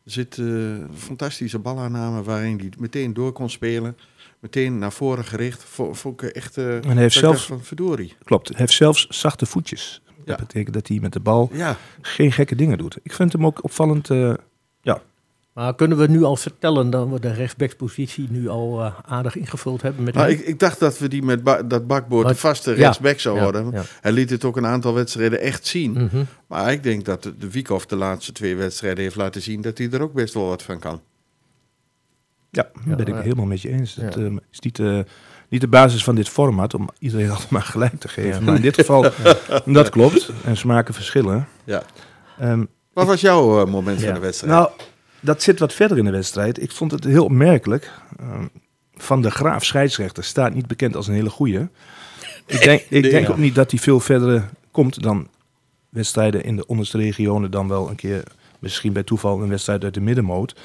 er 0.08 0.14
zit 0.14 0.38
eh, 0.38 0.46
fantastische 0.94 1.58
balaanname 1.58 2.22
waarin 2.22 2.58
hij 2.58 2.68
meteen 2.78 3.14
door 3.14 3.32
kon 3.32 3.50
spelen. 3.50 3.96
Meteen 4.40 4.78
naar 4.78 4.92
voren 4.92 5.24
gericht. 5.24 5.64
Vo- 5.64 5.94
Vond 5.94 6.22
ik 6.22 6.30
echt... 6.30 6.56
eh, 6.56 6.74
en 6.76 6.88
hij 6.90 6.96
heeft 6.96 7.14
zelfs, 7.14 7.46
van 7.46 7.62
verdorie. 7.64 8.16
klopt, 8.24 8.48
hij 8.48 8.56
heeft 8.58 8.72
zelfs 8.72 9.06
zachte 9.08 9.46
voetjes. 9.46 10.02
Dat 10.24 10.38
Ja. 10.38 10.44
betekent 10.46 10.74
dat 10.74 10.88
hij 10.88 10.98
met 11.00 11.12
de 11.12 11.20
bal 11.20 11.50
Ja, 11.52 11.76
geen 12.00 12.32
gekke 12.32 12.54
dingen 12.54 12.78
doet. 12.78 12.98
Ik 13.02 13.12
vind 13.12 13.32
hem 13.32 13.46
ook 13.46 13.64
opvallend, 13.64 14.10
eh, 14.10 14.34
Maar 15.58 15.74
kunnen 15.74 15.98
we 15.98 16.06
nu 16.06 16.22
al 16.24 16.36
vertellen 16.36 16.90
dat 16.90 17.08
we 17.08 17.20
de 17.20 17.32
rechtsbackspositie 17.32 18.26
nu 18.30 18.48
al 18.48 18.84
eh, 18.84 18.92
aardig 19.06 19.36
ingevuld 19.36 19.82
hebben? 19.82 20.04
Met 20.04 20.14
Nou, 20.14 20.28
ik, 20.30 20.40
ik 20.40 20.58
dacht 20.58 20.78
dat 20.80 20.98
we 20.98 21.08
die 21.08 21.22
met 21.22 21.42
ba- 21.42 21.62
dat 21.62 21.86
bakboord 21.86 22.28
de 22.28 22.34
vaste 22.34 22.70
ja, 22.70 22.76
rechtsback 22.76 23.18
zou 23.18 23.36
ja, 23.36 23.42
worden. 23.42 23.70
ja. 23.72 23.82
Hij 24.00 24.12
liet 24.12 24.30
het 24.30 24.44
ook 24.44 24.56
een 24.56 24.66
aantal 24.66 24.94
wedstrijden 24.94 25.40
echt 25.40 25.66
zien. 25.66 25.92
Mhm. 25.92 26.22
Maar 26.46 26.72
ik 26.72 26.82
denk 26.82 27.04
dat 27.04 27.22
de, 27.22 27.36
de 27.36 27.50
Wiekhoff 27.50 27.86
de 27.86 27.96
laatste 27.96 28.32
twee 28.32 28.56
wedstrijden 28.56 29.02
heeft 29.02 29.16
laten 29.16 29.42
zien 29.42 29.60
dat 29.60 29.78
hij 29.78 29.90
er 29.90 30.02
ook 30.02 30.12
best 30.12 30.34
wel 30.34 30.46
wat 30.48 30.62
van 30.62 30.78
kan. 30.78 31.00
Ja, 32.50 32.66
daar 32.86 32.96
ben 32.96 33.06
ik 33.06 33.14
het 33.14 33.22
helemaal 33.22 33.46
met 33.46 33.60
je 33.62 33.68
eens. 33.68 33.94
Het 33.94 34.14
Ja. 34.14 34.20
eh, 34.20 34.36
is 34.50 34.60
niet, 34.60 34.78
eh, 34.78 34.98
niet 35.48 35.60
de 35.60 35.68
basis 35.68 36.04
van 36.04 36.14
dit 36.14 36.28
format 36.28 36.74
om 36.74 36.88
iedereen 36.98 37.30
altijd 37.34 37.50
maar 37.50 37.62
gelijk 37.62 38.00
te 38.00 38.08
geven. 38.08 38.44
Maar 38.44 38.54
in 38.54 38.62
dit 38.62 38.74
geval, 38.74 39.02
dat 39.66 39.88
klopt. 39.90 40.30
En 40.44 40.56
smaken 40.56 40.94
verschillen. 40.94 41.48
Ja. 41.64 41.82
Ehm, 42.38 42.64
Wat 42.92 43.06
was 43.06 43.20
jouw 43.20 43.60
eh, 43.64 43.70
moment 43.72 43.98
Ja. 44.00 44.04
van 44.04 44.14
de 44.14 44.20
wedstrijd? 44.20 44.52
nou, 44.52 44.70
dat 45.20 45.42
zit 45.42 45.58
wat 45.58 45.72
verder 45.72 45.98
in 45.98 46.04
de 46.04 46.10
wedstrijd. 46.10 46.62
Ik 46.62 46.72
vond 46.72 46.90
het 46.90 47.04
heel 47.04 47.24
opmerkelijk. 47.24 47.90
Ehm, 48.18 48.46
van 48.94 49.22
de 49.22 49.30
Graaf 49.30 49.64
scheidsrechter 49.64 50.24
staat 50.24 50.54
niet 50.54 50.66
bekend 50.66 50.96
als 50.96 51.06
een 51.06 51.14
hele 51.14 51.30
goeie. 51.30 51.68
Ik 52.46 52.62
denk, 52.62 52.80
ik 52.88 53.02
denk 53.02 53.26
ja. 53.26 53.32
ook 53.32 53.38
niet 53.38 53.54
dat 53.54 53.70
hij 53.70 53.80
veel 53.80 54.00
verder 54.00 54.50
komt 54.70 55.02
dan 55.02 55.28
wedstrijden 55.88 56.44
in 56.44 56.56
de 56.56 56.66
onderste 56.66 56.98
regionen. 56.98 57.50
Dan 57.50 57.68
wel 57.68 57.88
een 57.88 57.96
keer, 57.96 58.22
misschien 58.58 58.92
bij 58.92 59.02
toeval, 59.02 59.42
een 59.42 59.48
wedstrijd 59.48 59.84
uit 59.84 59.94
de 59.94 60.00
middenmoot. 60.00 60.60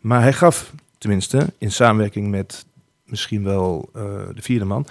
Maar 0.00 0.20
hij 0.20 0.32
gaf, 0.32 0.72
tenminste, 0.98 1.52
in 1.58 1.72
samenwerking 1.72 2.30
met 2.30 2.64
misschien 3.04 3.44
wel 3.44 3.90
eh, 3.94 4.02
de 4.34 4.42
vierde 4.42 4.64
man, 4.64 4.86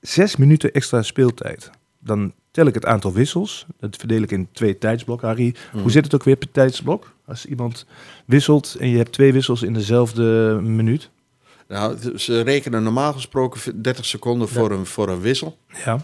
zes 0.00 0.36
minuten 0.36 0.72
extra 0.72 1.02
speeltijd. 1.02 1.70
Dan 1.98 2.32
tel 2.56 2.66
ik 2.66 2.74
het 2.74 2.84
aantal 2.86 3.12
wissels. 3.12 3.66
Dat 3.80 3.96
verdeel 3.96 4.22
ik 4.22 4.30
in 4.30 4.48
twee 4.52 4.78
tijdsblokken. 4.78 5.28
Harry, 5.28 5.54
Hmm. 5.70 5.80
hoe 5.80 5.90
zit 5.90 6.04
het 6.04 6.14
ook 6.14 6.24
weer 6.24 6.36
per 6.36 6.50
tijdsblok? 6.50 7.12
Als 7.26 7.46
iemand 7.46 7.86
wisselt 8.26 8.76
en 8.78 8.88
je 8.88 8.96
hebt 8.96 9.12
twee 9.12 9.32
wissels 9.32 9.62
in 9.62 9.72
dezelfde 9.72 10.58
minuut. 10.62 11.10
Nou, 11.68 12.18
ze 12.18 12.40
rekenen 12.40 12.82
normaal 12.82 13.12
gesproken 13.12 13.82
30 13.82 14.04
seconden 14.04 14.48
voor, 14.48 14.70
een, 14.70 14.86
voor 14.86 15.08
een 15.08 15.20
wissel. 15.20 15.58
Ja. 15.84 16.00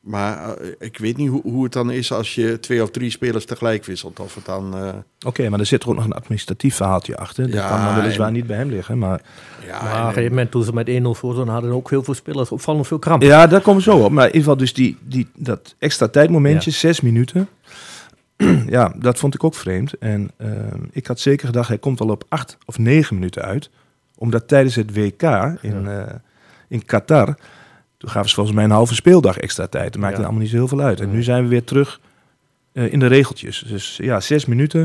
Maar 0.00 0.56
eh, 0.56 0.66
ik 0.78 0.98
weet 0.98 1.16
niet 1.16 1.28
hoe, 1.28 1.42
hoe 1.42 1.64
het 1.64 1.72
dan 1.72 1.90
is 1.90 2.12
als 2.12 2.34
je 2.34 2.60
twee 2.60 2.82
of 2.82 2.90
drie 2.90 3.10
spelers 3.10 3.44
tegelijk 3.44 3.84
wisselt. 3.84 4.20
Of 4.20 4.34
het 4.34 4.44
dan... 4.44 4.76
eh, 4.76 4.88
Oké, 5.26 5.48
maar 5.48 5.60
er 5.60 5.66
zit 5.66 5.82
er 5.82 5.88
ook 5.88 5.94
nog 5.94 6.04
een 6.04 6.12
administratief 6.12 6.74
verhaaltje 6.76 7.16
achter. 7.16 7.44
Dat 7.44 7.52
Ja, 7.54 7.68
kan 7.68 7.84
dan 7.84 7.94
weliswaar 7.94 8.26
en- 8.26 8.32
niet 8.32 8.46
bij 8.46 8.56
hem 8.56 8.68
liggen. 8.70 8.98
Maar 8.98 9.20
ja, 9.66 9.82
maar 9.82 9.90
op 9.92 9.96
en- 9.98 10.00
een 10.00 10.06
gegeven 10.06 10.28
moment 10.30 10.50
toen 10.50 10.62
ze 10.64 10.72
met 10.72 10.88
1-0 10.88 10.92
voor 11.02 11.32
stonden, 11.32 11.52
hadden 11.54 11.72
ook 11.72 11.90
heel 11.90 12.02
veel 12.02 12.14
spelers 12.14 12.50
opvallend 12.50 12.86
veel 12.86 12.98
kramp. 12.98 13.22
ja, 13.22 13.46
daar 13.46 13.60
komen 13.60 13.84
we 13.84 13.90
zo 13.90 13.96
op. 13.98 14.10
Maar 14.10 14.22
in 14.26 14.32
ieder 14.34 14.40
geval 14.42 14.56
dus 14.56 14.72
die, 14.74 14.96
die, 15.02 15.28
dat 15.36 15.74
extra 15.78 16.08
tijdmomentje, 16.08 16.70
zes 16.70 17.00
minuten. 17.00 17.48
ja, 18.66 18.94
dat 18.96 19.18
vond 19.18 19.34
ik 19.34 19.44
ook 19.44 19.54
vreemd. 19.54 19.98
En 19.98 20.30
ehm, 20.36 20.80
ik 20.92 21.06
had 21.06 21.20
zeker 21.20 21.46
gedacht, 21.46 21.68
hij 21.68 21.78
komt 21.78 21.98
wel 21.98 22.08
op 22.08 22.24
acht 22.28 22.56
of 22.66 22.78
negen 22.78 23.14
minuten 23.14 23.42
uit. 23.42 23.70
Omdat 24.18 24.48
tijdens 24.48 24.74
het 24.74 24.94
WK 24.94 25.22
in, 25.60 25.86
eh, 25.88 26.02
in 26.68 26.84
Qatar, 26.84 27.34
toen 28.00 28.10
gaven 28.10 28.28
ze 28.28 28.34
volgens 28.34 28.56
mij 28.56 28.64
een 28.64 28.70
halve 28.70 28.94
speeldag 28.94 29.38
extra 29.38 29.66
tijd. 29.66 29.92
Dat 29.92 30.02
maakte 30.02 30.16
Ja. 30.18 30.22
allemaal 30.22 30.40
niet 30.42 30.50
zo 30.50 30.56
heel 30.56 30.68
veel 30.68 30.80
uit. 30.80 31.00
En 31.00 31.10
nu 31.10 31.22
zijn 31.22 31.42
we 31.42 31.48
weer 31.48 31.64
terug 31.64 32.00
eh, 32.72 32.92
in 32.92 32.98
de 32.98 33.06
regeltjes. 33.06 33.64
Dus 33.68 33.96
ja, 34.02 34.20
zes 34.20 34.46
minuten. 34.46 34.80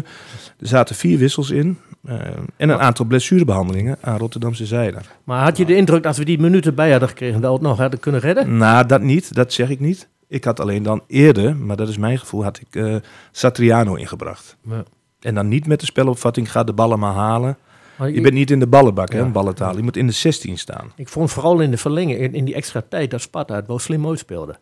Er 0.60 0.68
zaten 0.68 0.96
vier 0.96 1.18
wissels 1.18 1.50
in. 1.50 1.78
eh, 2.06 2.14
en 2.58 2.70
een 2.70 2.80
aantal 2.80 3.06
blessurebehandelingen 3.06 3.98
aan 4.02 4.18
Rotterdamse 4.18 4.66
zijde. 4.66 4.98
Maar 5.24 5.44
had 5.44 5.58
je 5.58 5.66
de 5.66 5.76
indruk 5.76 6.04
dat 6.04 6.18
we 6.18 6.26
die 6.26 6.40
minuten 6.40 6.76
bij 6.76 6.92
hadden 6.92 7.10
gekregen, 7.10 7.42
dat 7.42 7.50
we 7.52 7.58
het 7.58 7.68
nog 7.68 7.78
hadden 7.78 8.00
kunnen 8.00 8.22
redden? 8.22 8.58
Nou, 8.58 8.86
dat 8.86 9.02
niet. 9.02 9.34
Dat 9.36 9.54
zeg 9.54 9.70
ik 9.70 9.80
niet. 9.80 10.08
Ik 10.28 10.44
had 10.44 10.60
alleen 10.60 10.84
dan 10.84 11.04
eerder, 11.08 11.56
maar 11.56 11.76
dat 11.76 11.88
is 11.90 11.98
mijn 11.98 12.20
gevoel, 12.20 12.44
had 12.44 12.60
ik 12.60 12.76
eh, 12.76 12.96
Satriano 13.32 13.96
ingebracht. 13.96 14.58
Ja. 14.70 14.84
En 15.20 15.36
dan 15.36 15.48
niet 15.48 15.68
met 15.68 15.80
de 15.80 15.86
spelopvatting, 15.86 16.52
ga 16.52 16.64
de 16.64 16.74
ballen 16.74 17.00
maar 17.00 17.14
halen. 17.14 17.58
Maar 17.98 18.10
Je 18.10 18.16
ik, 18.16 18.22
bent 18.22 18.34
niet 18.34 18.52
in 18.52 18.60
de 18.60 18.68
ballenbak, 18.68 19.12
hè, 19.12 19.18
Ja. 19.18 19.24
om 19.24 19.32
ballen 19.32 19.56
te 19.56 19.64
halen. 19.64 19.78
Je 19.78 19.84
moet 19.84 19.98
in 19.98 20.08
de 20.08 20.14
16 20.14 20.58
staan. 20.58 20.92
ik 20.96 21.10
vond 21.10 21.32
vooral 21.32 21.60
in 21.60 21.72
de 21.72 21.78
verlenging, 21.78 22.20
in, 22.20 22.34
in 22.34 22.46
die 22.46 22.54
extra 22.56 22.84
tijd, 22.90 23.12
dat 23.12 23.22
Sparta 23.22 23.56
het 23.56 23.68
wel 23.68 23.80
slim 23.80 24.08
uitspeelde. 24.08 24.56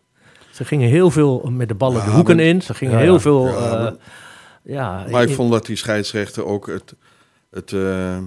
Ze 0.52 0.64
gingen 0.64 0.88
heel 0.88 1.10
veel 1.10 1.50
met 1.50 1.68
de 1.68 1.74
ballen 1.74 1.98
Ja, 2.00 2.04
de 2.04 2.10
hoeken 2.10 2.36
maar- 2.36 2.44
in. 2.44 2.62
Ze 2.62 2.74
gingen 2.74 2.94
Ja, 2.94 3.00
heel 3.00 3.20
veel... 3.20 3.46
Ja, 3.46 3.54
eh, 3.54 3.70
maar- 3.82 3.94
ja, 4.62 5.06
Maar 5.10 5.22
ik 5.22 5.34
vond 5.34 5.52
dat 5.52 5.66
die 5.66 5.76
scheidsrechter 5.76 6.44
ook 6.44 6.66
het, 6.66 6.94
het, 7.50 7.72
eh, 7.72 8.18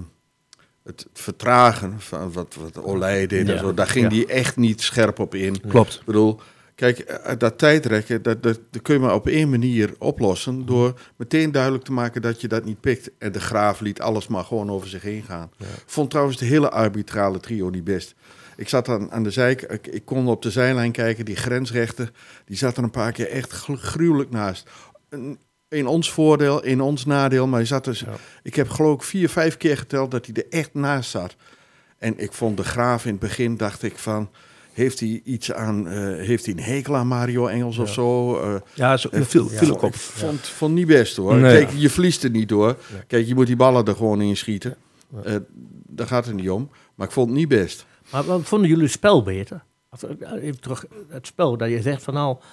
het 0.84 1.06
vertragen 1.12 1.94
van 2.00 2.32
wat, 2.32 2.56
wat 2.60 2.84
Olij 2.84 3.26
deed 3.26 3.48
en 3.48 3.58
zo, 3.58 3.74
daar 3.74 3.86
ging 3.86 4.04
Ja. 4.04 4.10
die 4.10 4.26
echt 4.26 4.56
niet 4.56 4.82
scherp 4.82 5.18
op 5.18 5.34
in. 5.34 5.60
Klopt. 5.68 5.94
Ik 5.94 6.04
bedoel, 6.04 6.40
kijk, 6.78 6.98
eh, 6.98 7.32
dat 7.38 7.58
tijdrekken, 7.58 8.22
dat, 8.22 8.42
dat, 8.42 8.60
dat 8.70 8.82
kun 8.82 8.94
je 8.94 9.00
maar 9.00 9.14
op 9.14 9.26
één 9.26 9.50
manier 9.50 9.94
oplossen. 9.98 10.66
Door 10.66 11.00
meteen 11.16 11.52
duidelijk 11.52 11.84
te 11.84 11.92
maken 11.92 12.22
dat 12.22 12.40
je 12.40 12.48
dat 12.48 12.64
niet 12.64 12.80
pikt. 12.80 13.10
En 13.18 13.32
de 13.32 13.40
graaf 13.40 13.80
liet 13.80 14.00
alles 14.00 14.26
maar 14.28 14.44
gewoon 14.44 14.70
over 14.70 14.88
zich 14.88 15.02
heen 15.02 15.22
gaan. 15.22 15.50
Ik 15.58 15.66
vond 15.86 16.10
trouwens 16.10 16.38
de 16.38 16.44
hele 16.44 16.70
arbitrale 16.70 17.40
trio 17.40 17.68
niet 17.70 17.84
best. 17.84 18.14
Ik 18.56 18.68
zat 18.68 18.88
aan, 18.88 19.12
aan 19.12 19.22
de 19.22 19.30
zijk, 19.30 19.62
ik, 19.62 19.86
ik 19.86 20.04
kon 20.04 20.28
op 20.28 20.42
de 20.42 20.50
zijlijn 20.50 20.92
kijken, 20.92 21.24
die 21.24 21.36
grensrechter, 21.36 22.10
die 22.44 22.56
zat 22.56 22.76
er 22.76 22.82
een 22.82 22.90
paar 22.90 23.12
keer 23.12 23.28
echt 23.30 23.52
gru- 23.52 23.76
gruwelijk 23.76 24.30
naast. 24.30 24.68
Een- 25.08 25.38
In 25.68 25.86
ons 25.86 26.12
voordeel, 26.12 26.64
in 26.64 26.80
ons 26.80 27.04
nadeel, 27.04 27.46
maar 27.46 27.58
hij 27.58 27.66
zat 27.68 27.84
dus, 27.84 28.04
ik 28.42 28.54
heb 28.54 28.68
geloof 28.68 28.94
ik 28.94 29.02
vier, 29.02 29.28
vijf 29.28 29.56
keer 29.56 29.76
geteld 29.76 30.10
dat 30.10 30.26
hij 30.26 30.34
er 30.34 30.46
echt 30.58 30.74
naast 30.74 31.10
zat. 31.10 31.36
En 31.98 32.18
ik 32.18 32.32
vond 32.32 32.56
de 32.56 32.64
graaf 32.64 33.04
in 33.04 33.10
het 33.10 33.20
begin, 33.20 33.56
dacht 33.56 33.82
ik 33.82 33.98
van, 33.98 34.30
heeft 34.78 35.00
hij 35.00 35.20
iets 35.24 35.52
aan, 35.52 35.88
eh, 35.88 35.96
heeft 36.26 36.44
hij 36.46 36.54
een 36.54 36.62
hekel 36.62 36.96
aan 36.96 37.06
Mario 37.06 37.46
Engels 37.46 37.78
of 37.78 37.92
zo? 37.92 38.38
Eh, 38.40 38.54
Ja, 38.74 38.96
zo, 38.96 39.08
eh, 39.08 39.22
viel, 39.22 39.48
viel 39.48 39.70
ook 39.70 39.76
ik 39.76 39.82
op. 39.82 39.94
vond, 39.94 40.40
vond 40.46 40.74
niet 40.74 40.86
best 40.86 41.16
hoor. 41.16 41.34
Nee. 41.34 41.64
Kijk, 41.64 41.76
je 41.76 41.90
verliest 41.90 42.24
er 42.24 42.30
niet 42.30 42.48
door. 42.48 42.76
Kijk, 43.06 43.26
je 43.26 43.34
moet 43.34 43.46
die 43.46 43.56
ballen 43.56 43.84
er 43.84 43.94
gewoon 43.96 44.20
in 44.20 44.36
schieten. 44.36 44.76
Eh, 45.24 45.36
daar 45.86 46.06
gaat 46.06 46.26
het 46.26 46.34
niet 46.34 46.50
om. 46.50 46.70
Maar 46.94 47.06
ik 47.06 47.12
vond 47.12 47.28
het 47.28 47.38
niet 47.38 47.48
best. 47.48 47.86
Maar 48.10 48.24
wat 48.24 48.40
vonden 48.42 48.68
jullie 48.68 48.82
het 48.84 48.92
spel 48.92 49.22
beter? 49.22 49.62
Of, 49.90 50.02
eh, 50.02 50.42
even 50.42 50.60
terug, 50.60 50.84
het 51.08 51.26
spel, 51.26 51.56
dat 51.56 51.68
je 51.70 51.82
zegt 51.82 52.02
van 52.02 52.14
nou, 52.14 52.36
eh, 52.40 52.44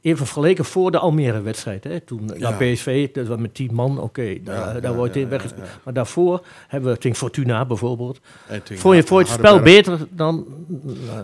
even 0.00 0.26
vergeleken 0.26 0.64
voor 0.64 0.90
de 0.90 0.98
Almere-wedstrijd. 0.98 2.06
Toen 2.06 2.30
Ja. 2.36 2.50
naar 2.50 2.54
PSV, 2.72 3.10
dat 3.12 3.26
was 3.26 3.38
met 3.38 3.54
tien 3.54 3.74
man, 3.74 3.98
oké, 4.00 4.38
daar, 4.42 4.74
Ja, 4.74 4.80
daar 4.80 4.90
ja, 4.90 4.96
wordt 4.96 5.16
in 5.16 5.28
weggespeeld. 5.28 5.68
Maar 5.84 5.94
daarvoor 5.94 6.44
hebben 6.68 6.92
we 6.92 6.98
tegen 6.98 7.16
Fortuna 7.18 7.64
bijvoorbeeld. 7.64 8.20
Vond 8.64 8.68
je, 9.08 9.14
je 9.14 9.18
het 9.18 9.28
spel 9.28 9.60
beter 9.60 9.98
dan... 10.10 10.46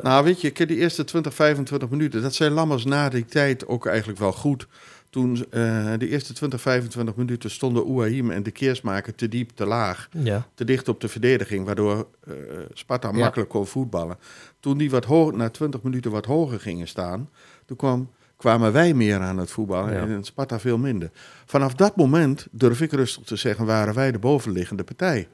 Nou, 0.03 0.25
weet 0.25 0.41
je, 0.41 0.53
die 0.53 0.77
eerste 0.77 1.05
20, 1.05 1.35
25 1.35 1.89
minuten, 1.89 2.23
dat 2.23 2.35
zijn 2.35 2.53
Lammers 2.53 2.85
na 2.85 3.09
die 3.09 3.25
tijd 3.25 3.67
ook 3.67 3.87
eigenlijk 3.87 4.19
wel 4.19 4.33
goed. 4.33 4.67
Toen 5.11 5.45
eh, 5.51 5.93
de 5.99 6.09
eerste 6.09 6.33
20, 6.33 6.61
25 6.61 7.17
minuten 7.17 7.51
stonden 7.51 7.85
Ouahim 7.85 8.31
en 8.31 8.43
de 8.43 8.51
Keersmaker 8.51 9.15
te 9.15 9.29
diep, 9.29 9.51
te 9.55 9.67
laag. 9.67 10.09
Ja. 10.23 10.47
te 10.55 10.65
dicht 10.65 10.89
op 10.89 11.01
de 11.01 11.09
verdediging, 11.09 11.67
waardoor 11.67 12.07
eh, 12.27 12.35
Sparta 12.73 13.09
Ja. 13.13 13.19
makkelijk 13.19 13.51
kon 13.51 13.67
voetballen. 13.67 14.17
Toen 14.61 14.79
die 14.79 14.91
wat 14.91 15.05
hoog, 15.05 15.33
na 15.33 15.49
20 15.51 15.83
minuten 15.83 16.11
wat 16.11 16.25
hoger 16.27 16.61
gingen 16.61 16.89
staan, 16.89 17.29
toen 17.69 17.77
kwam, 17.77 18.11
kwamen 18.37 18.73
wij 18.73 18.95
meer 18.95 19.21
aan 19.21 19.39
het 19.39 19.51
voetballen 19.51 19.93
Ja. 19.95 20.01
en 20.15 20.25
Sparta 20.25 20.61
veel 20.61 20.79
minder. 20.79 21.11
Vanaf 21.47 21.75
dat 21.75 21.97
moment, 21.97 22.47
durf 22.51 22.81
ik 22.81 22.93
rustig 22.93 23.25
te 23.25 23.37
zeggen, 23.37 23.67
waren 23.67 23.95
wij 23.95 24.13
de 24.13 24.19
bovenliggende 24.19 24.85
partij. 24.85 25.29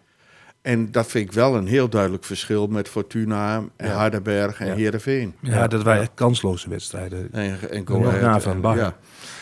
En 0.62 0.90
dat 0.90 1.06
vind 1.06 1.28
ik 1.28 1.32
wel 1.32 1.56
een 1.56 1.66
heel 1.66 1.88
duidelijk 1.88 2.24
verschil 2.24 2.66
met 2.66 2.88
Fortuna 2.88 3.56
en 3.76 3.88
Ja. 3.88 3.94
Hardenberg 3.94 4.60
en 4.60 4.66
Ja. 4.66 4.74
Heerenveen. 4.74 5.34
Ja, 5.40 5.66
dat 5.66 5.82
waren 5.82 6.00
echt 6.02 6.10
kansloze 6.14 6.68
wedstrijden. 6.68 7.28
En, 7.32 7.58
en. 7.70 7.84
Ja. 8.76 8.96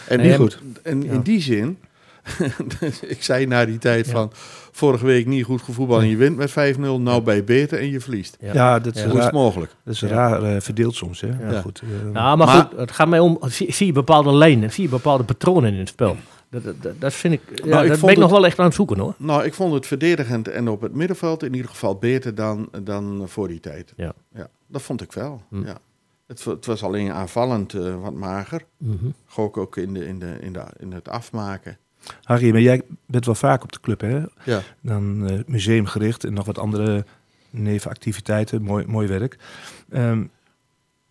En, 0.08 0.18
Nee, 0.18 0.26
die- 0.28 0.36
goed. 0.36 0.60
en 0.82 1.02
Ja. 1.02 1.12
in 1.12 1.20
die 1.20 1.40
zin, 1.40 1.78
ik 3.02 3.22
zei 3.22 3.46
na 3.46 3.64
die 3.64 3.78
tijd 3.78 4.06
Ja. 4.06 4.12
van, 4.12 4.30
vorige 4.72 5.04
week 5.06 5.26
niet 5.26 5.44
goed 5.44 5.62
gevoetbald 5.62 6.02
en 6.02 6.08
je 6.08 6.16
wint 6.16 6.36
met 6.36 6.50
5-0, 6.50 6.80
nou 6.80 7.22
bij 7.22 7.44
beter 7.44 7.78
en 7.78 7.90
je 7.90 8.00
verliest. 8.00 8.36
Ja. 8.40 8.52
Ja, 8.52 8.78
dat 8.78 8.94
is, 8.94 9.00
Ja. 9.02 9.06
Hoe 9.08 9.12
is 9.18 9.22
raar, 9.24 9.32
het 9.32 9.40
mogelijk? 9.40 9.72
dat 9.84 9.94
is 9.94 10.00
Ja. 10.00 10.06
raar 10.08 10.42
eh, 10.42 10.60
verdeeld 10.60 10.94
soms. 10.94 11.20
Hè? 11.20 11.28
Ja. 11.50 11.60
goed, 11.60 11.80
eh, 11.82 11.88
Nou, 12.12 12.36
maar, 12.36 12.36
Maar- 12.36 12.64
goed, 12.70 12.78
het 12.78 12.92
gaat 12.92 13.08
mij 13.08 13.18
om, 13.18 13.38
zie, 13.40 13.72
zie 13.72 13.86
je 13.86 13.92
bepaalde 13.92 14.32
lijnen, 14.34 14.72
zie 14.72 14.84
je 14.84 14.90
bepaalde 14.90 15.24
patronen 15.24 15.72
in 15.72 15.78
het 15.78 15.88
spel. 15.88 16.16
Dat, 16.50 16.62
dat, 16.82 17.00
dat- 17.00 17.12
vind 17.12 17.34
ik, 17.34 17.40
ja, 17.54 17.66
Nou, 17.66 17.82
ik 17.84 17.90
dat 17.90 18.00
ben 18.00 18.10
ik 18.10 18.16
nog 18.18 18.30
wel 18.30 18.46
echt 18.46 18.58
aan 18.58 18.64
het 18.64 18.74
zoeken 18.74 18.98
hoor. 18.98 19.14
Nou, 19.18 19.44
ik 19.44 19.54
vond 19.54 19.74
het 19.74 19.86
verdedigend 19.86 20.48
en 20.48 20.68
op 20.68 20.80
het 20.80 20.94
middenveld 20.94 21.42
in 21.42 21.54
ieder 21.54 21.70
geval 21.70 21.96
beter 21.96 22.34
dan, 22.34 22.68
dan 22.82 23.22
voor 23.28 23.48
die 23.48 23.60
tijd. 23.60 23.92
Ja. 23.96 24.12
Ja, 24.34 24.48
dat 24.66 24.82
vond 24.82 25.02
ik 25.02 25.12
wel. 25.12 25.42
Hm. 25.48 25.64
Ja. 25.64 25.78
Het, 26.26 26.44
het 26.44 26.66
was 26.66 26.82
alleen 26.82 27.12
aanvallend 27.12 27.74
eh, 27.74 28.02
wat 28.02 28.12
mager. 28.14 28.64
Gook 29.26 29.56
ook 29.56 29.76
in, 29.76 29.94
de, 29.94 30.06
in, 30.06 30.18
de, 30.18 30.36
in, 30.40 30.52
de, 30.52 30.62
in 30.78 30.92
het 30.92 31.08
afmaken. 31.08 31.76
Harry, 32.22 32.50
maar 32.50 32.60
jij 32.60 32.82
bent 33.06 33.24
wel 33.24 33.34
vaak 33.34 33.62
op 33.62 33.72
de 33.72 33.80
club, 33.80 34.00
hè? 34.00 34.20
Ja. 34.44 34.62
Dan 34.80 35.28
eh, 35.28 35.38
museumgericht 35.46 36.24
en 36.24 36.32
nog 36.32 36.46
wat 36.46 36.58
andere 36.58 37.04
nevenactiviteiten. 37.50 38.62
Mooi, 38.62 38.86
mooi 38.86 39.08
werk. 39.08 39.38
Ehm, 39.90 40.24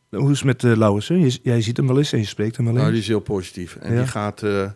hoe 0.10 0.32
is 0.32 0.38
het 0.38 0.46
met 0.46 0.64
uh, 0.64 0.76
Lauwersen? 0.76 1.30
Jij 1.44 1.62
ziet 1.62 1.78
hem 1.78 1.88
wel 1.88 1.98
eens 1.98 2.14
en 2.14 2.20
je 2.20 2.26
spreekt 2.26 2.56
hem 2.56 2.66
wel 2.66 2.74
eens. 2.74 2.82
Nou, 2.84 2.94
die 2.94 3.02
is 3.04 3.08
heel 3.10 3.20
positief. 3.20 3.76
En 3.76 3.94
Ja. 3.94 4.00
die, 4.00 4.08
gaat, 4.08 4.44
eh, 4.44 4.70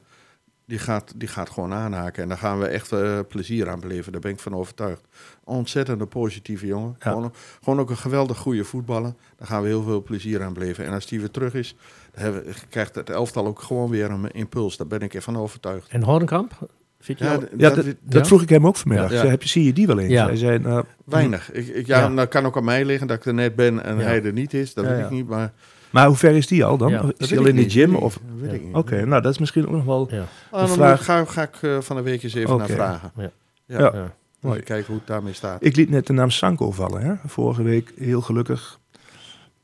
die, 0.65 0.79
gaat, 0.79 1.13
die 1.15 1.27
gaat 1.27 1.49
gewoon 1.49 1.73
aanhaken. 1.73 2.23
En 2.23 2.29
daar 2.29 2.37
gaan 2.37 2.59
we 2.59 2.65
echt 2.65 2.91
eh, 2.91 3.19
plezier 3.27 3.69
aan 3.69 3.79
beleven. 3.79 4.11
Daar 4.11 4.21
ben 4.21 4.31
ik 4.31 4.39
van 4.39 4.55
overtuigd. 4.55 5.01
Ontzettend 5.43 6.09
positieve 6.09 6.65
jongen. 6.65 6.95
Ja. 6.99 7.11
Gewoon, 7.11 7.33
gewoon 7.63 7.79
ook 7.79 7.89
een 7.89 7.97
geweldig 7.97 8.37
goede 8.37 8.63
voetballer. 8.63 9.13
Daar 9.37 9.47
gaan 9.47 9.61
we 9.61 9.67
heel 9.67 9.83
veel 9.83 10.03
plezier 10.03 10.43
aan 10.43 10.53
beleven. 10.53 10.85
En 10.85 10.93
als 10.93 11.05
die 11.05 11.19
weer 11.19 11.31
terug 11.31 11.53
is, 11.53 11.75
dan 12.11 12.23
hebben 12.23 12.43
krijgt 12.69 12.95
het 12.95 13.09
elftal 13.09 13.45
ook 13.45 13.61
gewoon 13.61 13.89
weer 13.89 14.11
een 14.11 14.31
impuls. 14.31 14.77
Daar 14.77 14.87
ben 14.87 14.99
ik 15.01 15.13
ervan 15.13 15.37
overtuigd. 15.37 15.87
En 15.89 16.03
Hornkamp, 16.03 16.57
Ja, 17.05 17.39
Ja, 17.57 17.69
dat- 17.69 17.85
dat, 18.01 18.27
vroeg 18.27 18.41
ik 18.41 18.49
hem 18.49 18.67
ook 18.67 18.75
vanmiddag. 18.75 19.11
Ja. 19.11 19.25
Heb 19.25 19.41
je, 19.43 19.49
zie 19.49 19.63
je 19.63 19.73
die 19.73 19.87
wel 19.87 19.99
eens? 19.99 20.11
Ja. 20.11 20.25
Hij 20.25 20.35
zei, 20.35 20.59
nou, 20.59 20.85
Weinig. 21.05 21.51
Ik, 21.51 21.67
ik, 21.67 21.85
ja, 21.87 22.09
dat 22.09 22.27
kan 22.27 22.45
ook 22.45 22.57
aan 22.57 22.63
mij 22.63 22.85
liggen 22.85 23.07
dat 23.07 23.17
ik 23.17 23.25
er 23.25 23.33
net 23.33 23.55
ben 23.55 23.83
en 23.83 23.97
hij 23.97 24.23
er 24.23 24.33
niet 24.33 24.53
is. 24.53 24.73
Dat 24.73 24.85
weet 24.85 25.03
ik 25.03 25.09
niet, 25.09 25.27
maar... 25.27 25.53
maar 25.95 26.07
hoe 26.07 26.15
ver 26.15 26.35
is 26.35 26.47
die 26.47 26.65
al 26.65 26.77
dan? 26.77 26.89
Ja. 26.91 27.11
Is 27.17 27.29
weet 27.29 27.39
al 27.39 27.45
in 27.45 27.55
de 27.55 27.69
gym? 27.69 27.95
Of? 27.95 28.19
niet, 28.21 28.41
weet 28.41 28.53
ik 28.53 28.63
niet. 28.65 28.75
Oké, 28.75 29.05
nou 29.05 29.21
dat 29.21 29.31
is 29.31 29.37
misschien 29.39 29.65
ook 29.65 29.71
nog 29.71 29.83
wel... 29.83 30.07
Ja. 30.11 30.25
Ah, 30.51 30.59
dan 30.59 30.69
vraag- 30.69 31.05
ga, 31.05 31.25
ga 31.25 31.41
ik 31.41 31.55
eh, 31.61 31.81
van 31.81 31.95
de 31.95 32.01
week 32.01 32.23
eens 32.23 32.33
even 32.33 32.57
naar 32.57 32.69
vragen. 32.69 33.11
Ja. 33.15 33.31
Ja. 33.65 33.79
Ja. 33.79 33.91
Ja. 33.93 34.13
Mooi. 34.39 34.61
Kijken 34.61 34.87
hoe 34.87 34.95
het 34.97 35.07
daarmee 35.07 35.33
staat. 35.33 35.63
Ik 35.63 35.75
liet 35.75 35.89
net 35.89 36.07
de 36.07 36.13
naam 36.13 36.29
Sanko 36.29 36.71
vallen. 36.71 37.01
Hè? 37.01 37.13
Vorige 37.25 37.63
week 37.63 37.93
heel 37.97 38.21
gelukkig. 38.21 38.79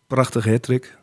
Prachtige 0.08 0.50
hattrick. 0.50 0.98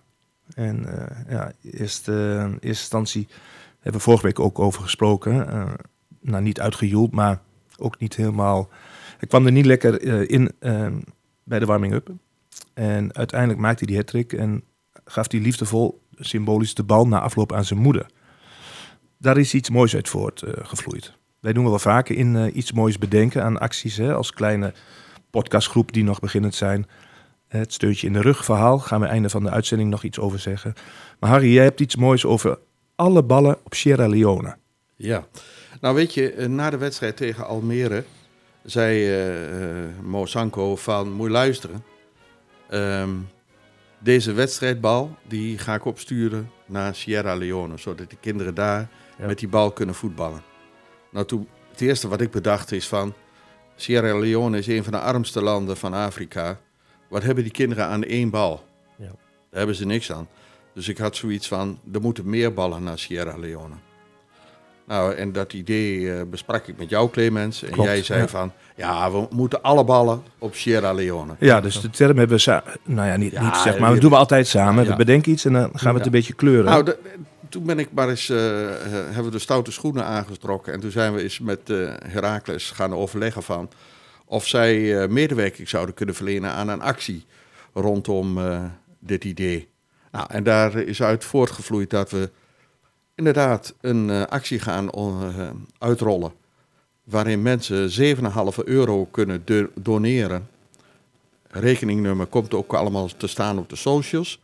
En 0.54 0.98
eh, 0.98 1.32
ja, 1.32 1.52
eerst, 1.62 2.08
eh, 2.08 2.14
in 2.14 2.50
eerste 2.52 2.66
instantie 2.68 3.28
hebben 3.74 3.92
we 4.00 4.06
vorige 4.06 4.26
week 4.26 4.40
ook 4.40 4.58
over 4.58 4.82
gesproken. 4.82 5.48
eh 5.48 5.72
nou, 6.20 6.42
niet 6.42 6.60
uitgejoeld, 6.60 7.12
maar 7.12 7.40
ook 7.78 7.98
niet 7.98 8.16
helemaal... 8.16 8.68
Ik 9.20 9.28
kwam 9.28 9.46
er 9.46 9.52
niet 9.52 9.66
lekker 9.66 10.00
eh, 10.00 10.28
in 10.28 10.50
bij 11.44 11.58
de 11.58 11.66
warming-up. 11.66 12.08
En 12.74 13.14
uiteindelijk 13.14 13.60
maakte 13.60 13.78
hij 13.84 13.86
die 13.86 13.96
hattrick 13.96 14.32
en 14.32 14.62
gaf 15.08 15.30
hij 15.30 15.40
liefdevol 15.40 16.00
symbolisch 16.18 16.74
de 16.74 16.82
bal 16.82 17.08
na 17.08 17.20
afloop 17.20 17.52
aan 17.52 17.64
zijn 17.64 17.80
moeder. 17.80 18.06
Daar 19.18 19.36
is 19.36 19.54
iets 19.54 19.70
moois 19.70 19.94
uit 19.94 20.08
voortgevloeid. 20.08 21.12
Wij 21.40 21.52
doen 21.52 21.64
wel 21.64 21.78
vaker 21.78 22.16
in 22.16 22.36
eh, 22.36 22.56
iets 22.56 22.72
moois 22.72 22.98
bedenken 22.98 23.44
aan 23.44 23.58
acties, 23.58 23.96
hè, 23.96 24.14
als 24.14 24.32
kleine 24.32 24.72
podcastgroep 25.30 25.92
die 25.92 26.04
nog 26.04 26.20
beginnend 26.20 26.54
zijn. 26.54 26.86
Het 27.48 27.72
steuntje 27.72 28.06
in 28.06 28.12
de 28.12 28.20
rug 28.20 28.44
verhaal, 28.44 28.78
gaan 28.78 29.00
we 29.00 29.06
einde 29.06 29.28
van 29.28 29.42
de 29.42 29.50
uitzending 29.50 29.90
nog 29.90 30.02
iets 30.02 30.18
over 30.18 30.38
zeggen. 30.38 30.74
Maar 31.20 31.30
Harry, 31.30 31.52
jij 31.52 31.64
hebt 31.64 31.80
iets 31.80 31.96
moois 31.96 32.24
over 32.24 32.58
alle 32.94 33.22
ballen 33.22 33.58
op 33.64 33.74
Sierra 33.74 34.08
Leone. 34.08 34.56
Ja. 34.96 35.26
Nou 35.80 35.94
weet 35.94 36.14
je, 36.14 36.32
eh, 36.32 36.48
na 36.48 36.70
de 36.70 36.76
wedstrijd 36.76 37.16
tegen 37.16 37.46
Almere 37.46 38.04
zei 38.64 39.14
eh, 39.14 40.04
Mo 40.04 40.26
Sanko 40.26 40.76
van, 40.76 41.12
moet 41.12 41.30
luisteren. 41.30 41.84
Ehm, 42.68 43.10
deze 43.98 44.32
wedstrijdbal, 44.32 45.16
die 45.28 45.58
ga 45.58 45.74
ik 45.74 45.84
opsturen 45.84 46.50
naar 46.66 46.94
Sierra 46.94 47.34
Leone. 47.34 47.76
Zodat 47.78 48.10
de 48.10 48.16
kinderen 48.20 48.54
daar 48.54 48.88
Ja. 49.18 49.26
met 49.26 49.38
die 49.38 49.48
bal 49.48 49.72
kunnen 49.72 49.94
voetballen. 49.94 50.42
Nou, 51.10 51.26
toen, 51.26 51.48
het 51.70 51.80
eerste 51.80 52.08
wat 52.08 52.20
ik 52.20 52.30
bedacht 52.30 52.72
is 52.72 52.88
van... 52.88 53.14
Sierra 53.76 54.18
Leone 54.18 54.58
is 54.58 54.66
een 54.66 54.84
van 54.84 54.92
de 54.92 55.00
armste 55.00 55.42
landen 55.42 55.76
van 55.76 55.94
Afrika. 55.94 56.60
Wat 57.08 57.22
hebben 57.22 57.44
die 57.44 57.52
kinderen 57.52 57.86
aan 57.86 58.04
één 58.04 58.30
bal? 58.30 58.64
Ja. 58.96 59.04
Daar 59.06 59.14
hebben 59.50 59.76
ze 59.76 59.86
niks 59.86 60.12
aan. 60.12 60.28
Dus 60.74 60.88
ik 60.88 60.98
had 60.98 61.16
zoiets 61.16 61.48
van, 61.48 61.80
er 61.92 62.00
moeten 62.00 62.30
meer 62.30 62.54
ballen 62.54 62.82
naar 62.82 62.98
Sierra 62.98 63.36
Leone. 63.36 63.74
Nou, 64.88 65.14
en 65.14 65.32
dat 65.32 65.52
idee 65.52 66.12
eh, 66.12 66.22
besprak 66.30 66.66
ik 66.66 66.78
met 66.78 66.88
jou, 66.88 67.10
Clemens. 67.10 67.62
En 67.62 67.70
Klopt, 67.70 67.88
jij 67.88 68.02
zei 68.02 68.20
ja. 68.20 68.28
van, 68.28 68.52
ja, 68.76 69.10
we 69.10 69.26
moeten 69.30 69.62
alle 69.62 69.84
ballen 69.84 70.22
op 70.38 70.54
Sierra 70.54 70.92
Leone. 70.92 71.34
Ja, 71.38 71.60
dus 71.60 71.80
de 71.80 71.90
term 71.90 72.18
hebben 72.18 72.36
we 72.36 72.42
samen. 72.42 72.72
Nou 72.84 73.08
ja, 73.08 73.16
niet, 73.16 73.32
Ja, 73.32 73.44
niet 73.44 73.56
zeg 73.56 73.78
maar. 73.78 73.90
Dat 73.90 74.00
doen 74.00 74.10
we 74.10 74.16
altijd 74.16 74.46
samen. 74.46 74.84
ja. 74.84 74.90
We 74.90 74.96
bedenken 74.96 75.32
iets 75.32 75.44
en 75.44 75.52
dan 75.52 75.70
gaan 75.72 75.92
we 75.92 75.96
het 75.96 76.06
een 76.06 76.12
beetje 76.12 76.34
kleuren. 76.34 76.64
Nou, 76.64 76.94
toen 77.48 77.64
ben 77.64 77.78
ik 77.78 77.88
maar 77.92 78.08
eens, 78.08 78.28
eh, 78.28 78.70
eh, 78.70 78.90
hebben 78.90 79.24
we 79.24 79.30
de 79.30 79.38
stoute 79.38 79.72
schoenen 79.72 80.04
aangetrokken. 80.04 80.72
En 80.72 80.80
toen 80.80 80.90
zijn 80.90 81.14
we 81.14 81.22
eens 81.22 81.38
met 81.38 81.70
eh 81.70 81.92
Heracles 82.06 82.70
gaan 82.70 82.94
overleggen 82.94 83.42
van 83.42 83.70
of 84.24 84.46
zij 84.46 85.08
medewerking 85.08 85.68
zouden 85.68 85.94
kunnen 85.94 86.14
verlenen 86.14 86.50
aan 86.50 86.68
een 86.68 86.82
actie 86.82 87.24
rondom 87.72 88.38
dit 88.98 89.24
idee. 89.24 89.68
Nou, 90.12 90.26
en 90.30 90.42
daar 90.42 90.76
is 90.76 91.02
uit 91.02 91.24
voortgevloeid 91.24 91.90
dat 91.90 92.10
we 92.10 92.30
inderdaad 93.18 93.74
een 93.80 94.10
eh, 94.10 94.22
actie 94.22 94.58
gaan 94.58 94.90
eh, 94.90 95.50
uitrollen. 95.78 96.32
Waarin 97.04 97.42
mensen 97.42 98.16
7,5 98.16 98.64
euro 98.64 99.04
kunnen 99.04 99.42
do- 99.44 99.68
doneren. 99.74 100.48
Rekeningnummer 101.50 102.26
komt 102.26 102.54
ook 102.54 102.74
allemaal 102.74 103.08
te 103.16 103.26
staan 103.26 103.58
op 103.58 103.68
de 103.68 103.76
socials 103.76 104.40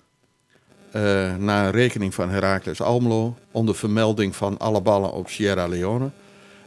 eh, 0.90 1.36
naar 1.36 1.66
een 1.66 1.70
rekening 1.70 2.14
van 2.14 2.30
Heracles 2.30 2.80
Almelo 2.80 3.36
onder 3.50 3.74
vermelding 3.74 4.36
van 4.36 4.58
alle 4.58 4.80
ballen 4.80 5.12
op 5.12 5.28
Sierra 5.28 5.66
Leone. 5.66 6.10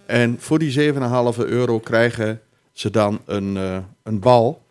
En 0.05 0.35
voor 0.39 0.59
die 0.59 0.93
7,5 0.93 0.99
euro 1.37 1.79
krijgen 1.79 2.41
ze 2.71 2.89
dan 2.89 3.19
een, 3.25 3.55
een 4.03 4.19
bal 4.19 4.61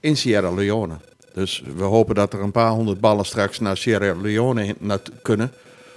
in 0.00 0.16
Sierra 0.16 0.50
Leone. 0.50 0.96
Dus 1.34 1.62
we 1.76 1.82
hopen 1.82 2.14
dat 2.14 2.32
er 2.32 2.40
een 2.40 2.50
paar 2.52 2.70
honderd 2.70 3.00
ballen 3.00 3.24
straks 3.24 3.58
naar 3.60 3.76
Sierra 3.76 4.14
Leone 4.20 4.76
kunnen. 5.22 5.52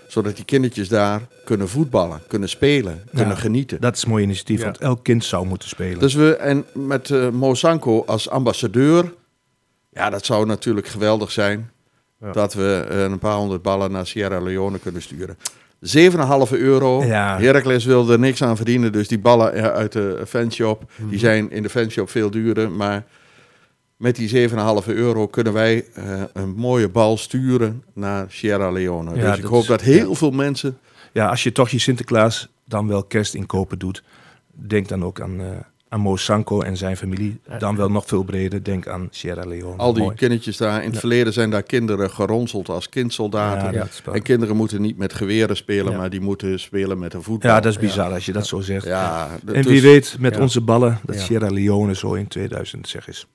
Zodat 0.08 0.36
die 0.36 0.45
kindertjes 0.45 0.88
daar 0.89 1.21
kunnen 1.45 1.69
voetballen, 1.69 2.21
kunnen 2.28 2.50
spelen, 2.50 3.04
kunnen 3.15 3.38
genieten. 3.38 3.82
Dat 3.82 3.95
is 3.95 4.04
een 4.04 4.10
mooi 4.10 4.24
initiatief, 4.24 4.60
Ja. 4.60 4.65
want 4.65 4.78
elk 4.78 5.04
kind 5.04 5.24
zou 5.26 5.45
moeten 5.45 5.69
spelen. 5.69 6.00
Dus 6.00 6.13
we, 6.13 6.36
en 6.36 6.65
met 6.74 7.32
Mo 7.32 7.54
Sanko 7.54 8.04
als 8.06 8.30
ambassadeur, 8.30 9.13
ja, 9.89 10.10
dat 10.10 10.26
zou 10.26 10.45
natuurlijk 10.45 10.88
geweldig 10.88 11.32
zijn. 11.32 11.69
Ja. 12.21 12.32
Dat 12.32 12.54
we 12.54 12.86
eh, 12.89 13.02
een 13.02 13.19
paar 13.19 13.36
honderd 13.36 13.62
ballen 13.62 13.91
naar 13.91 14.08
Sierra 14.08 14.39
Leone 14.39 14.80
kunnen 14.80 15.02
sturen. 15.02 15.38
7,5 15.80 16.52
euro. 16.52 17.04
Ja. 17.04 17.39
Heracles 17.39 17.86
wil 17.86 18.10
er 18.10 18.19
niks 18.19 18.43
aan 18.43 18.56
verdienen, 18.56 18.91
dus 18.91 19.08
die 19.08 19.19
ballen 19.19 19.54
eh, 19.54 19.63
uit 19.63 19.91
de 19.91 20.24
fanshop, 20.28 20.84
Mhm. 20.98 21.10
die 21.10 21.19
zijn 21.19 21.52
in 21.52 21.63
de 21.63 21.69
fanshop 21.69 22.10
veel 22.10 22.30
duurder. 22.30 22.71
Maar 22.71 23.04
met 23.98 24.16
die 24.16 24.50
7,5 24.50 24.56
euro 24.86 25.28
kunnen 25.28 25.54
wij 25.54 25.86
eh, 25.94 26.22
een 26.34 26.54
mooie 26.56 26.90
bal 26.90 27.18
sturen 27.18 27.84
naar 27.94 28.26
Sierra 28.30 28.72
Leone. 28.72 29.16
Ja, 29.16 29.30
dus 29.30 29.38
ik 29.40 29.44
hoop 29.46 29.62
is- 29.62 29.68
dat 29.68 29.82
heel 29.82 30.16
veel 30.16 30.32
mensen... 30.32 30.78
Ja, 31.14 31.30
als 31.30 31.44
je 31.44 31.52
toch 31.52 31.70
je 31.70 31.80
Sinterklaas 31.80 32.50
dan 32.66 32.88
wel 32.88 33.04
kerstinkopen 33.04 33.80
doet, 33.80 34.04
denk 34.54 34.88
dan 34.88 35.04
ook 35.06 35.22
aan, 35.22 35.40
eh 35.42 35.46
aan 35.90 36.00
Mo 36.02 36.16
Sanko 36.16 36.62
en 36.62 36.78
zijn 36.78 36.98
familie. 36.98 37.40
Dan 37.60 37.76
wel 37.76 37.90
nog 37.92 38.06
veel 38.06 38.24
breder, 38.24 38.64
denk 38.64 38.88
aan 38.88 39.08
Sierra 39.12 39.46
Leone. 39.48 39.78
Al 39.78 39.94
die 39.94 40.04
Mooi. 40.04 40.16
kindertjes 40.16 40.58
daar. 40.58 40.84
In 40.84 40.90
het 40.90 41.00
verleden 41.00 41.34
zijn 41.34 41.50
daar 41.50 41.64
kinderen 41.64 42.10
geronseld 42.12 42.70
als 42.70 42.90
kindsoldaten. 42.90 43.74
Ja, 43.74 43.84
is 43.84 44.02
En 44.14 44.22
kinderen 44.22 44.56
moeten 44.56 44.82
niet 44.82 44.98
met 44.98 45.14
geweren 45.14 45.56
spelen, 45.58 45.98
maar 45.98 46.10
die 46.10 46.22
moeten 46.22 46.60
spelen 46.60 47.00
met 47.00 47.14
een 47.14 47.24
voetbal. 47.24 47.52
ja, 47.52 47.60
dat 47.60 47.72
is 47.72 47.80
bizar 47.80 48.12
als 48.14 48.26
je 48.26 48.32
dat 48.34 48.48
zo 48.48 48.60
zegt. 48.60 48.86
Ja, 48.86 49.30
En 49.46 49.54
dus- 49.54 49.66
wie 49.66 49.82
weet 49.82 50.16
met 50.20 50.38
onze 50.40 50.62
ballen 50.62 51.00
dat. 51.06 51.20
Sierra 51.20 51.48
Leone 51.50 51.96
zo 51.96 52.14
in 52.14 52.28
2000, 52.28 52.88
zeg 52.88 53.08
eens, 53.08 53.28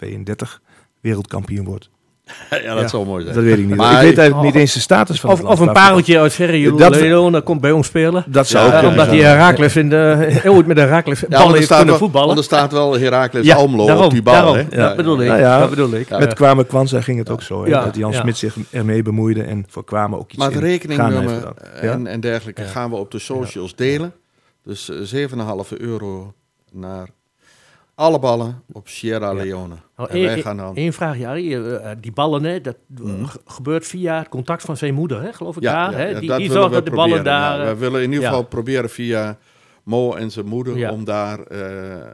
32 0.00 0.60
wereldkampioen 1.00 1.64
wordt. 1.64 1.90
ja, 2.64 2.74
dat 2.74 2.90
zou 2.90 3.06
mooi 3.06 3.22
zijn. 3.22 3.34
Dat 3.34 3.44
weet 3.44 3.58
ik 3.58 3.66
niet. 3.66 3.76
Maar- 3.76 3.92
ik 3.92 4.08
weet 4.08 4.18
eigenlijk 4.18 4.46
niet 4.52 4.60
eens 4.62 4.72
de 4.74 4.80
status 4.80 5.20
van 5.20 5.30
Of, 5.30 5.42
of 5.42 5.60
een 5.60 5.72
pareltje 5.72 6.18
uit 6.18 6.32
Sierra 6.32 7.30
Dat- 7.30 7.42
komt 7.44 7.60
bij 7.60 7.70
ons 7.70 7.86
spelen. 7.86 8.24
Dat 8.26 8.46
zou 8.46 8.68
Ja, 8.70 8.76
ook 8.76 8.82
Eh, 8.82 8.88
omdat 8.88 9.06
zijn. 9.06 9.20
Herakles 9.20 9.76
in 9.76 9.88
de, 9.88 10.40
ooit 10.46 10.66
met 10.66 10.76
de 10.76 10.82
Herakles 10.82 11.20
Ja, 11.20 11.26
ballen 11.28 11.48
er 11.48 11.54
heeft 11.54 11.66
kunnen 11.68 11.86
wel, 11.86 11.96
voetballen. 11.98 12.36
er 12.36 12.42
staat 12.44 12.72
wel 12.72 12.98
Heracles 12.98 13.46
Ja, 13.46 13.56
Almelo 13.56 14.04
op 14.04 14.10
die 14.10 14.22
bal. 14.22 14.34
daarom. 14.34 14.56
Ja. 14.70 14.86
Dat 14.86 14.96
bedoel 14.96 15.20
ik. 15.20 15.28
Nou 15.28 15.40
ja, 15.40 15.58
dat 15.58 15.70
bedoel 15.70 15.94
ik. 15.94 16.08
Ja. 16.08 16.18
Met 16.18 16.34
Kwame 16.34 16.64
Kwanza 16.64 17.00
ging 17.00 17.18
het 17.18 17.30
ook 17.30 17.42
zo. 17.42 17.62
Hè? 17.62 17.68
Ja, 17.68 17.84
dat 17.84 17.96
Jan 17.96 18.10
ja. 18.12 18.20
Smit 18.20 18.36
zich 18.36 18.56
ermee 18.70 19.02
bemoeide 19.02 19.42
en 19.42 19.64
voor 19.68 19.84
Kwame 19.84 20.16
ook 20.16 20.28
iets 20.30 20.36
Maar 20.38 20.50
Ghana 20.50 20.66
rekeningnummer. 20.66 21.32
Ja? 21.34 21.80
en, 21.92 22.06
en 22.06 22.20
dergelijke 22.20 22.62
Ja. 22.62 22.68
gaan 22.68 22.90
we 22.90 22.96
op 22.96 23.10
de 23.10 23.18
socials 23.18 23.74
delen. 23.76 24.12
Dus 24.64 24.90
eh, 24.90 24.96
7,5 25.00 25.72
euro 25.76 26.32
naar 26.72 27.08
alle 28.00 28.18
ballen 28.18 28.62
op 28.72 28.88
Sierra 28.88 29.32
Leone. 29.32 29.74
Nou, 29.96 30.10
en 30.10 30.20
wij 30.22 30.42
gaan 30.42 30.56
dan... 30.56 30.72
Eén 30.76 30.92
vraagje, 30.92 31.24
Harry. 31.26 31.54
Eh, 31.54 31.90
eh, 31.90 31.96
die 32.00 32.12
ballen, 32.12 32.44
hè, 32.44 32.60
dat 32.60 32.76
Mhm. 32.86 33.24
ge- 33.24 33.40
gebeurt 33.44 33.86
via 33.86 34.18
het 34.18 34.28
contact 34.28 34.62
van 34.62 34.76
zijn 34.76 34.94
moeder, 34.94 35.22
hè, 35.22 35.32
geloof 35.32 35.56
ik 35.56 35.62
Ja, 35.62 35.72
daar. 35.72 35.90
ja, 35.92 35.96
hè? 35.98 36.08
ja, 36.08 36.18
die 36.20 36.28
dat 36.28 36.38
die 36.38 36.50
zorgt 36.50 36.72
dat 36.72 36.84
de 36.84 36.90
ballen 36.90 37.08
proberen, 37.22 37.24
daar... 37.40 37.58
ja. 37.58 37.64
eh, 37.64 37.70
we 37.72 37.76
willen 37.78 37.98
in 38.02 38.08
ieder 38.08 38.20
ja. 38.24 38.28
geval 38.28 38.44
proberen 38.44 38.90
via 38.90 39.38
Mo 39.82 40.14
en 40.14 40.30
zijn 40.30 40.46
moeder 40.46 40.76
Ja. 40.76 40.90
om 40.92 41.04
daar 41.04 41.40
eh, 41.40 41.96
eh, 42.00 42.06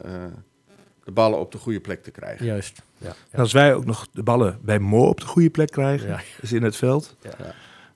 de 1.04 1.12
ballen 1.12 1.38
op 1.38 1.52
de 1.52 1.58
goede 1.58 1.80
plek 1.80 2.02
te 2.02 2.10
krijgen. 2.10 2.46
Juist. 2.46 2.82
Ja, 2.98 3.12
En 3.30 3.40
als 3.40 3.52
wij 3.52 3.74
ook 3.74 3.84
nog 3.84 4.06
de 4.12 4.22
ballen 4.22 4.58
bij 4.62 4.78
Mo 4.78 5.06
op 5.06 5.20
de 5.20 5.26
goede 5.26 5.50
plek 5.50 5.70
krijgen, 5.70 6.08
Ja. 6.08 6.20
dus 6.40 6.52
in 6.52 6.62
het 6.62 6.76
veld, 6.76 7.16
Ja. 7.22 7.30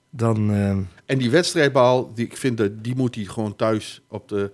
dan... 0.09 0.51
eh, 0.51 0.69
En 1.05 1.17
die 1.17 1.31
wedstrijdbal, 1.31 2.11
die, 2.13 2.25
ik 2.25 2.37
vind 2.37 2.57
dat, 2.57 2.83
die 2.83 2.95
moet 2.95 3.15
hij 3.15 3.23
gewoon 3.23 3.55
thuis 3.55 4.01
op 4.07 4.27
de 4.29 4.51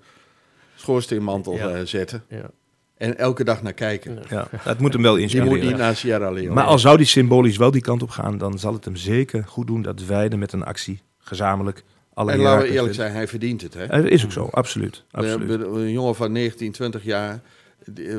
schoorsteenmantel 0.75 1.53
Ja. 1.53 1.69
eh, 1.69 1.81
zetten. 1.85 2.23
ja. 2.29 2.49
En 2.97 3.17
elke 3.17 3.43
dag 3.43 3.61
naar 3.61 3.73
kijken. 3.73 4.19
ja, 4.29 4.47
dat 4.63 4.79
moet 4.79 4.93
hem 4.93 5.01
wel 5.01 5.13
Die 5.13 5.21
inspireren. 5.23 5.53
moet 5.57 5.63
niet 5.67 5.77
naar 5.77 5.95
Sierra 5.95 6.31
Leone. 6.31 6.53
Maar 6.53 6.63
al 6.63 6.79
zou 6.79 6.97
die 6.97 7.05
symbolisch 7.05 7.57
wel 7.57 7.71
die 7.71 7.81
kant 7.81 8.01
op 8.01 8.09
gaan, 8.09 8.37
dan 8.37 8.59
zal 8.59 8.73
het 8.73 8.85
hem 8.85 8.95
zeker 8.95 9.43
goed 9.47 9.67
doen 9.67 9.81
dat 9.81 10.05
wij 10.05 10.29
er 10.29 10.37
met 10.37 10.53
een 10.53 10.63
actie 10.63 11.01
gezamenlijk 11.19 11.83
alle 12.13 12.31
en 12.31 12.39
laten 12.39 12.67
we 12.67 12.73
eerlijk 12.73 12.93
zijn, 12.93 13.11
hij 13.11 13.27
verdient 13.27 13.61
het. 13.61 13.73
Hè? 13.73 13.83
Eh, 13.83 14.01
Dat 14.01 14.11
is 14.11 14.23
ook 14.25 14.31
zo, 14.31 14.47
absoluut. 14.51 15.03
We 15.11 15.17
absoluut. 15.17 15.61
een 15.61 15.91
jongen 15.91 16.15
van 16.15 16.31
19, 16.31 16.71
20 16.71 17.03
jaar, 17.03 17.39
eh, 17.95 18.15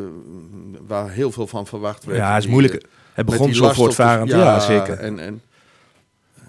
waar 0.86 1.10
heel 1.10 1.30
veel 1.32 1.46
van 1.46 1.66
verwacht 1.66 2.04
werd. 2.04 2.18
Ja, 2.18 2.34
het 2.34 2.44
is 2.44 2.50
moeilijk. 2.50 2.74
eh, 2.74 2.80
Het 3.12 3.26
met 3.26 3.26
begon 3.38 3.54
zo 3.54 3.72
voortvarend. 3.72 4.30
Ja, 4.30 4.60
zeker. 4.60 4.98
En, 4.98 5.18
en 5.18 5.40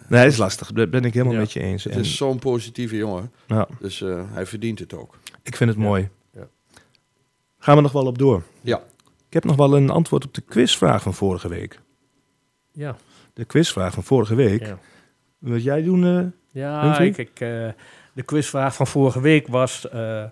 Nee, 0.08 0.22
het 0.24 0.32
is 0.32 0.38
lastig. 0.38 0.72
Daar 0.72 0.90
ben 0.90 1.04
ik 1.06 1.14
helemaal 1.14 1.34
Ja. 1.34 1.40
met 1.40 1.52
je 1.52 1.60
eens. 1.60 1.84
het 1.84 1.94
En, 1.94 2.00
is 2.00 2.16
zo'n 2.18 2.40
positieve 2.40 2.96
jongen. 2.96 3.32
ja, 3.48 3.68
Dus 3.80 4.02
eh, 4.02 4.22
hij 4.34 4.46
verdient 4.46 4.80
het 4.80 4.94
ook. 4.94 5.18
ik 5.44 5.56
vind 5.56 5.70
het 5.70 5.80
mooi. 5.80 6.10
Gaan 7.70 7.78
we 7.78 7.84
nog 7.84 7.94
wel 7.94 8.06
op 8.06 8.18
door. 8.18 8.44
Ja. 8.62 8.78
Ik 9.28 9.34
heb 9.34 9.44
nog 9.44 9.56
wel 9.56 9.76
een 9.78 9.90
antwoord 9.90 10.26
op 10.26 10.34
de 10.34 10.42
quizvraag 10.42 11.02
van 11.02 11.14
vorige 11.14 11.48
week. 11.48 11.80
Ja, 12.72 12.96
De 13.34 13.46
quizvraag 13.46 13.94
van 13.94 14.04
vorige 14.04 14.36
week. 14.36 14.66
ja. 14.66 14.80
Wat 15.38 15.64
jij 15.64 15.84
doen? 15.84 16.06
eh, 16.06 16.26
ja 16.52 17.00
ik, 17.00 17.18
ik, 17.18 17.40
eh, 17.40 17.68
de 18.14 18.24
quizvraag 18.26 18.76
van 18.76 18.88
vorige 18.88 19.22
week 19.22 19.48
was... 19.48 19.90
eh 19.90 20.24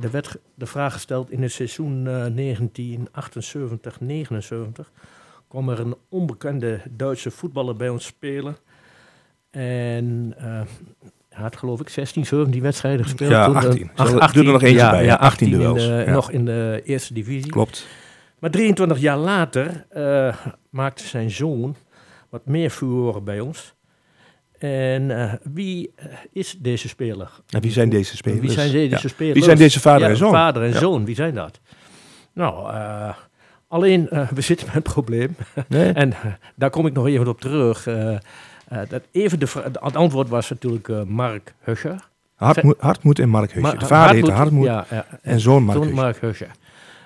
er 0.00 0.10
werd 0.10 0.36
de 0.54 0.66
vraag 0.66 0.92
gesteld 0.92 1.30
in 1.30 1.42
het 1.42 1.52
seizoen 1.52 2.06
eh 2.06 2.26
1978-79... 4.80 4.90
kwam 5.48 5.68
er 5.68 5.80
een 5.80 5.96
onbekende 6.08 6.80
Duitse 6.90 7.30
voetballer 7.30 7.76
bij 7.76 7.88
ons 7.88 8.04
spelen. 8.04 8.56
En 9.50 10.34
eh, 10.36 10.60
hij 11.38 11.46
had 11.46 11.56
geloof 11.58 11.80
ik 11.80 11.88
16, 11.88 12.26
17 12.26 12.62
wedstrijden 12.62 13.04
gespeeld. 13.04 13.30
Ja, 13.30 13.44
toen, 13.44 13.56
eh, 13.56 13.62
18. 13.64 13.90
ach- 14.20 14.32
Doe 14.32 14.44
er 14.46 14.52
nog 14.52 14.62
eentje 14.62 14.76
ja, 14.78 14.90
bij, 14.90 15.00
Ja, 15.04 15.06
ja, 15.06 15.16
18 15.18 15.26
18 15.26 15.46
in 15.52 15.58
duels. 15.58 15.86
de- 15.86 16.02
Ja. 16.06 16.12
Nog 16.12 16.30
in 16.30 16.44
de 16.44 16.80
eerste 16.84 17.14
divisie. 17.14 17.50
Klopt. 17.50 17.86
Maar 18.38 18.50
23 18.50 18.98
jaar 18.98 19.16
later 19.16 19.86
eh, 19.90 20.34
maakte 20.70 21.06
zijn 21.06 21.30
zoon 21.30 21.76
wat 22.30 22.46
meer 22.46 22.70
furoren 22.70 23.24
bij 23.24 23.40
ons. 23.40 23.74
En 24.58 25.10
eh, 25.20 25.32
wie 25.52 25.92
eh, 25.96 26.06
is 26.32 26.56
deze 26.58 26.88
speler? 26.88 27.30
En 27.48 27.60
wie 27.60 27.70
zijn 27.72 27.88
deze 27.88 28.16
spelers? 28.16 28.40
Wie 28.40 28.50
zijn 28.50 28.70
deze 28.72 28.88
Ja. 29.02 29.08
spelers? 29.08 29.34
Wie 29.34 29.44
zijn 29.44 29.56
deze 29.58 29.80
vader 29.80 30.02
Ja, 30.02 30.08
en 30.08 30.16
zoon? 30.16 30.30
Vader 30.30 30.62
en 30.62 30.68
Ja. 30.72 30.78
zoon, 30.78 31.04
wie 31.04 31.14
zijn 31.14 31.34
dat? 31.34 31.60
Nou, 32.34 32.72
eh, 32.74 33.14
alleen 33.68 34.08
eh, 34.08 34.28
we 34.34 34.40
zitten 34.40 34.66
met 34.66 34.76
een 34.76 34.82
probleem. 34.82 35.36
Nee? 35.68 35.92
En 35.92 36.12
eh, 36.12 36.18
daar 36.56 36.70
kom 36.70 36.86
ik 36.86 36.92
nog 36.92 37.06
even 37.06 37.28
op 37.28 37.40
terug. 37.40 37.86
Eh, 38.68 38.78
dat 38.88 39.02
even 39.10 39.38
de, 39.38 39.46
het 39.62 39.94
antwoord 39.94 40.28
was 40.28 40.50
natuurlijk 40.50 40.88
eh, 40.88 41.02
Mark 41.02 41.54
Huscher. 41.60 42.08
Hartmoed, 42.34 42.74
Hartmoed 42.78 43.18
en 43.18 43.28
Mark. 43.28 43.60
Maar- 43.60 43.78
de 43.78 43.86
vader 43.86 44.14
heette 44.14 44.32
Hartmoed- 44.32 44.66
Hartmoed 44.66 44.96
ja, 44.96 45.04
ja, 45.10 45.18
en 45.22 45.40
zoon 45.40 45.62
Mark 45.92 46.20
Huscher. 46.20 46.50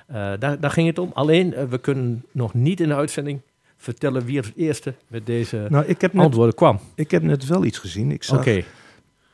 Eh, 0.07 0.33
daar, 0.39 0.61
daar 0.61 0.71
ging 0.71 0.87
het 0.87 0.99
om. 0.99 1.11
Alleen, 1.15 1.69
we 1.69 1.79
kunnen 1.79 2.25
nog 2.33 2.55
niet 2.55 2.81
in 2.81 2.89
de 2.89 2.95
uitzending 2.95 3.41
vertellen 3.77 4.25
wie 4.25 4.37
het 4.37 4.53
eerste 4.57 4.95
met 5.07 5.27
deze 5.27 5.67
Nou, 5.69 5.85
ik 5.87 6.01
heb, 6.01 6.13
net, 6.13 6.25
antwoorden 6.25 6.55
kwam. 6.55 6.81
ik 6.95 7.11
heb 7.11 7.23
net 7.23 7.47
wel 7.47 7.65
iets 7.65 7.79
gezien. 7.79 8.11
Ik 8.11 8.23
zag, 8.23 8.45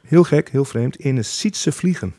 heel 0.06 0.22
gek, 0.22 0.48
heel 0.50 0.64
vreemd, 0.64 0.96
in 0.96 1.16
een 1.16 1.24
Sietse 1.24 1.72
vliegen. 1.72 2.14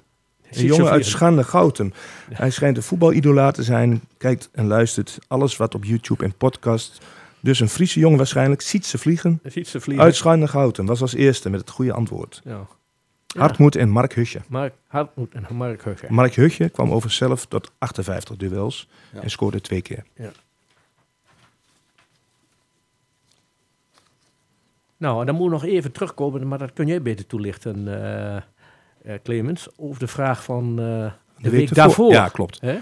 Een 0.51 0.65
jongen 0.65 0.89
uit. 0.91 1.05
Schande 1.05 1.43
Gouten. 1.43 1.93
Hij 2.33 2.49
schijnt 2.49 2.77
een 2.77 2.83
voetbalidolaat 2.83 3.53
te 3.53 3.63
zijn. 3.63 4.01
Kijkt 4.17 4.49
en 4.51 4.67
luistert 4.67 5.17
alles 5.27 5.57
wat 5.57 5.75
op 5.75 5.83
YouTube 5.85 6.23
en 6.23 6.33
podcast. 6.33 7.01
Dus 7.39 7.59
een 7.59 7.69
Friese 7.69 7.99
jongen 7.99 8.17
waarschijnlijk. 8.17 8.61
Vliegen. 8.61 9.39
Sietse 9.45 9.79
vliegen. 9.79 10.05
Uit 10.05 10.15
Schande 10.15 10.47
Gouten. 10.47 10.85
Was 10.85 11.01
als 11.01 11.13
eerste 11.13 11.49
met 11.49 11.59
het 11.59 11.69
goede 11.69 11.93
antwoord. 11.93 12.41
Ja. 12.43 12.67
Ja. 13.33 13.39
Hartmoed 13.39 13.75
en 13.75 13.89
Mark 13.89 14.13
Husje. 14.13 14.41
Mark 14.47 14.73
Hartmoed 14.87 15.33
en 15.33 15.55
Mark 15.55 15.83
Huscher. 15.83 16.13
Mark 16.13 16.35
Husje 16.35 16.69
kwam 16.69 16.91
over 16.91 17.11
zelf 17.11 17.45
tot 17.45 17.71
58 17.77 18.35
duels. 18.35 18.87
Ja. 19.13 19.21
En 19.21 19.29
scoorde 19.29 19.61
twee 19.61 19.81
keer. 19.81 20.03
Nou, 24.97 25.19
en 25.19 25.25
dan 25.25 25.35
moet 25.35 25.45
ik 25.45 25.51
nog 25.51 25.65
even 25.65 25.91
terugkomen, 25.91 26.47
maar 26.47 26.57
dat 26.57 26.73
kun 26.73 26.87
jij 26.87 27.01
beter 27.01 27.25
toelichten, 27.25 28.03
eh, 29.03 29.13
Clemens, 29.23 29.67
over 29.77 29.99
de 29.99 30.07
vraag 30.07 30.43
van 30.43 30.69
eh, 30.69 31.11
de, 31.37 31.49
week, 31.49 31.73
daarvoor. 31.73 32.11
Ja, 32.11 32.27
klopt. 32.27 32.61
Hè? 32.61 32.79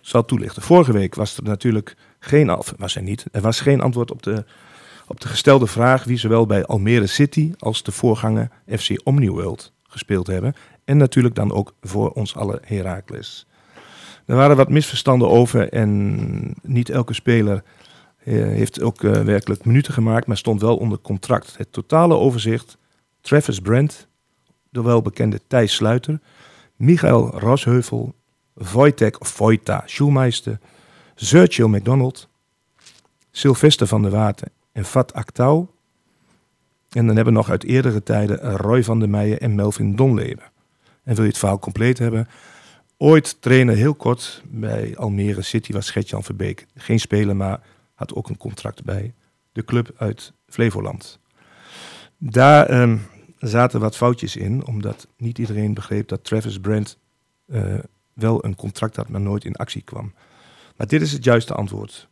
zal 0.00 0.24
toelichten. 0.24 0.62
Vorige 0.62 0.92
week 0.92 1.14
was 1.14 1.36
er 1.36 1.42
natuurlijk 1.42 1.96
geen, 2.28 2.58
was 2.76 2.96
er 2.96 3.02
niet, 3.02 3.24
er 3.32 3.40
was 3.40 3.60
geen 3.60 3.80
antwoord 3.80 4.10
op 4.10 4.22
de, 4.22 4.44
op 5.06 5.20
de 5.20 5.28
gestelde 5.28 5.66
vraag 5.66 6.04
wie 6.04 6.18
zowel 6.18 6.46
bij 6.46 6.64
Almere 6.64 7.06
City 7.06 7.52
als 7.58 7.82
de 7.82 7.92
voorganger 7.92 8.50
FC 8.78 9.00
Omniworld 9.04 9.72
gespeeld 9.82 10.26
hebben. 10.26 10.54
En 10.84 10.96
natuurlijk 10.96 11.34
dan 11.34 11.52
ook 11.52 11.74
voor 11.80 12.10
ons 12.10 12.36
alle 12.36 12.60
Heracles. 12.64 13.46
Er 14.26 14.36
waren 14.36 14.56
wat 14.56 14.68
misverstanden 14.68 15.28
over 15.28 15.72
en 15.72 16.54
niet 16.62 16.90
elke 16.90 17.14
speler 17.14 17.62
eh, 18.18 18.34
heeft 18.34 18.82
ook 18.82 19.04
eh, 19.04 19.20
werkelijk 19.20 19.64
minuten 19.64 19.92
gemaakt, 19.92 20.26
maar 20.26 20.36
stond 20.36 20.60
wel 20.60 20.76
onder 20.76 20.98
contract. 20.98 21.54
Het 21.56 21.72
totale 21.72 22.14
overzicht, 22.14 22.78
Travis 23.20 23.60
Brent, 23.60 24.08
de 24.70 24.82
welbekende 24.82 25.40
Thijs 25.46 25.74
Sluiter, 25.74 26.20
Michael 26.76 27.38
Rosheuvel, 27.38 28.14
Wojtek 28.52 29.20
of 29.20 29.28
Vojta 29.28 29.82
Schulmeister, 29.86 30.58
Sergio 31.20 31.68
McDonald, 31.68 32.28
Sylvester 33.30 33.86
van 33.86 34.02
der 34.02 34.10
Water 34.10 34.48
en 34.72 34.84
Fat 34.84 35.12
Aktau. 35.12 35.66
En 36.88 37.06
dan 37.06 37.16
hebben 37.16 37.24
we 37.24 37.40
nog 37.40 37.50
uit 37.50 37.64
eerdere 37.64 38.02
tijden 38.02 38.56
Roy 38.56 38.84
van 38.84 38.98
der 38.98 39.08
Meijen 39.08 39.40
en 39.40 39.54
Melvin 39.54 39.96
Donleven. 39.96 40.50
En 41.02 41.14
wil 41.14 41.24
je 41.24 41.30
het 41.30 41.38
verhaal 41.38 41.58
compleet 41.58 41.98
hebben? 41.98 42.28
Ooit 42.96 43.42
trainer 43.42 43.76
heel 43.76 43.94
kort 43.94 44.42
bij 44.46 44.96
Almere 44.96 45.42
City 45.42 45.72
was 45.72 45.90
Gertjan 45.90 46.24
Verbeek. 46.24 46.66
Geen 46.74 47.00
speler, 47.00 47.36
maar 47.36 47.60
had 47.94 48.14
ook 48.14 48.28
een 48.28 48.36
contract 48.36 48.84
bij 48.84 49.14
de 49.52 49.64
club 49.64 49.94
uit 49.96 50.32
Flevoland. 50.46 51.18
Daar 52.18 52.66
ehm, 52.66 52.98
zaten 53.38 53.80
wat 53.80 53.96
foutjes 53.96 54.36
in, 54.36 54.66
omdat 54.66 55.06
niet 55.16 55.38
iedereen 55.38 55.74
begreep 55.74 56.08
dat 56.08 56.24
Travis 56.24 56.60
Brent 56.60 56.98
eh, 57.46 57.78
wel 58.12 58.44
een 58.44 58.56
contract 58.56 58.96
had, 58.96 59.08
maar 59.08 59.20
nooit 59.20 59.44
in 59.44 59.56
actie 59.56 59.82
kwam. 59.82 60.12
Maar 60.78 60.86
dit 60.86 61.02
is 61.02 61.12
het 61.12 61.24
juiste 61.24 61.54
antwoord. 61.54 62.08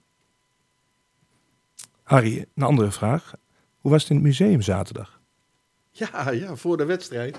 Harry, 2.03 2.47
een 2.55 2.63
andere 2.63 2.91
vraag. 2.91 3.33
Hoe 3.79 3.91
was 3.91 4.01
het 4.03 4.11
in 4.11 4.17
het 4.17 4.25
museum 4.25 4.63
zaterdag? 4.63 5.21
Ja, 5.91 6.31
ja, 6.31 6.57
voor 6.57 6.77
de 6.77 6.85
wedstrijd. 6.85 7.39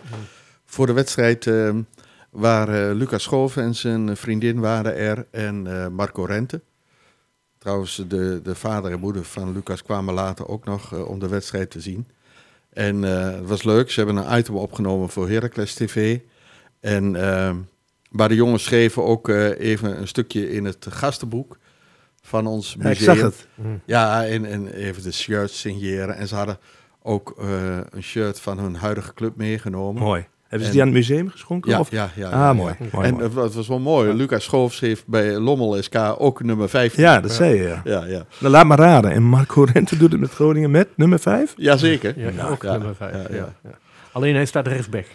Voor 0.65 0.85
de 0.85 0.93
wedstrijd 0.93 1.47
ehm 1.47 1.81
waren 2.29 2.95
Lucas 2.95 3.23
Schoven 3.23 3.63
en 3.63 3.75
zijn 3.75 4.17
vriendin 4.17 4.59
waren 4.59 4.95
er 4.95 5.27
en 5.31 5.67
eh, 5.67 5.87
Marco 5.87 6.23
Rente. 6.23 6.61
Trouwens, 7.57 8.03
de, 8.07 8.39
de 8.43 8.55
vader 8.55 8.91
en 8.91 8.99
moeder 8.99 9.23
van 9.23 9.51
Lucas 9.51 9.83
kwamen 9.83 10.13
later 10.13 10.47
ook 10.47 10.65
nog 10.65 10.93
eh, 10.93 11.07
om 11.07 11.19
de 11.19 11.27
wedstrijd 11.27 11.71
te 11.71 11.81
zien. 11.81 12.07
En 12.69 13.03
eh, 13.03 13.31
het 13.31 13.47
was 13.47 13.63
leuk, 13.63 13.91
ze 13.91 14.03
hebben 14.03 14.25
een 14.25 14.37
item 14.37 14.55
opgenomen 14.55 15.09
voor 15.09 15.29
Heracles 15.29 15.73
TV. 15.73 16.19
En, 16.79 17.15
ehm, 17.15 17.57
maar 18.09 18.29
de 18.29 18.35
jongens 18.35 18.63
schreven 18.63 19.03
ook 19.03 19.29
eh, 19.29 19.59
even 19.59 19.99
een 19.99 20.07
stukje 20.07 20.51
in 20.51 20.65
het 20.65 20.85
gastenboek 20.89 21.57
van 22.21 22.47
ons 22.47 22.75
Ja, 22.79 22.87
museum. 22.87 23.11
ik 23.13 23.19
zag 23.19 23.25
het. 23.31 23.47
Ja, 23.85 24.25
en, 24.25 24.45
en 24.45 24.67
even 24.73 25.03
de 25.03 25.11
shirts 25.11 25.59
signeren. 25.59 26.15
En 26.15 26.27
ze 26.27 26.35
hadden 26.35 26.57
ook 27.03 27.33
eh, 27.39 27.47
een 27.89 28.03
shirt 28.03 28.39
van 28.39 28.59
hun 28.59 28.75
huidige 28.75 29.13
club 29.13 29.35
meegenomen. 29.35 30.01
Mooi. 30.03 30.25
Hebben 30.47 30.59
ze 30.59 30.65
En- 30.65 30.71
die 30.71 30.81
aan 30.81 30.87
het 30.87 31.07
museum 31.09 31.29
geschonken? 31.29 31.71
Ja, 31.71 31.79
of? 31.79 31.91
ja, 31.91 32.09
ja. 32.15 32.25
ah, 32.25 32.31
ja, 32.31 32.53
mooi. 32.53 32.73
ja. 32.79 32.85
mooi, 32.91 33.07
En 33.07 33.17
het 33.19 33.53
was 33.53 33.67
wel 33.67 33.79
mooi. 33.79 34.13
Lucas 34.13 34.43
Schoofs 34.43 34.79
heeft 34.79 35.07
bij 35.07 35.37
Lommel 35.37 35.81
SK 35.83 35.95
ook 36.17 36.43
nummer 36.43 36.69
15. 36.69 37.03
Ja, 37.03 37.19
dat 37.19 37.31
zei 37.31 37.55
je. 37.55 37.63
Ja. 37.67 37.81
Ja, 37.83 38.05
ja. 38.05 38.25
Nou, 38.39 38.51
laat 38.53 38.65
maar 38.65 38.77
raden. 38.79 39.11
En 39.11 39.23
Marco 39.23 39.63
Rente 39.73 39.97
doet 39.97 40.11
het 40.11 40.21
met 40.21 40.31
Groningen 40.31 40.71
met 40.71 40.87
nummer 40.95 41.19
5? 41.19 41.53
Jazeker. 41.57 42.19
Ja, 42.19 42.29
Ja, 42.29 42.47
ook 42.47 42.63
ja, 42.63 42.71
nummer 42.71 42.95
vijf. 42.95 43.13
ja, 43.13 43.19
Ja, 43.21 43.35
ja. 43.35 43.53
ja. 43.63 43.69
Alleen 44.11 44.35
hij 44.35 44.45
staat 44.45 44.67
rechtsback. 44.67 45.05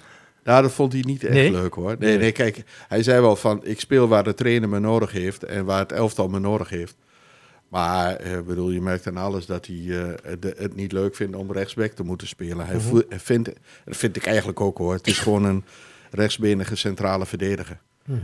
Ja, 0.44 0.61
dat 0.62 0.72
vond 0.72 0.92
hij 0.92 1.02
niet 1.07 1.24
echt 1.24 1.33
Nee? 1.35 1.50
leuk 1.50 1.74
hoor. 1.74 1.96
Nee, 1.98 2.18
nee, 2.18 2.33
kijk, 2.33 2.62
hij 2.88 3.02
zei 3.02 3.20
wel 3.20 3.37
van, 3.37 3.61
ik 3.64 3.81
speel 3.81 4.09
waar 4.09 4.24
de 4.24 4.35
trainer 4.35 4.68
me 4.68 4.78
nodig 4.78 5.12
heeft 5.12 5.42
en 5.44 5.64
waar 5.64 5.78
het 5.78 5.92
elftal 5.92 6.28
me 6.28 6.38
nodig 6.38 6.68
heeft. 6.68 6.94
Maar 7.68 8.16
eh, 8.16 8.40
bedoel, 8.40 8.70
je 8.70 8.81
merkt 8.81 9.07
aan 9.07 9.16
alles 9.16 9.46
dat 9.46 9.66
hij 9.66 9.76
eh, 9.76 10.33
de- 10.40 10.55
het 10.59 10.74
niet 10.76 10.92
leuk 10.92 11.14
vindt 11.16 11.37
om 11.37 11.52
rechtsback 11.52 11.92
te 11.92 12.02
moeten 12.02 12.26
spelen. 12.28 12.66
Hij 12.66 12.81
hij 13.09 13.18
vindt, 13.18 13.50
dat 13.85 13.96
vind 13.96 14.16
ik 14.16 14.26
eigenlijk 14.26 14.61
ook 14.61 14.78
hoor. 14.78 14.92
Het 14.92 15.07
is 15.07 15.18
gewoon 15.26 15.44
een 15.44 15.64
rechtsbenige 16.11 16.76
centrale 16.76 17.26
verdediger. 17.26 17.78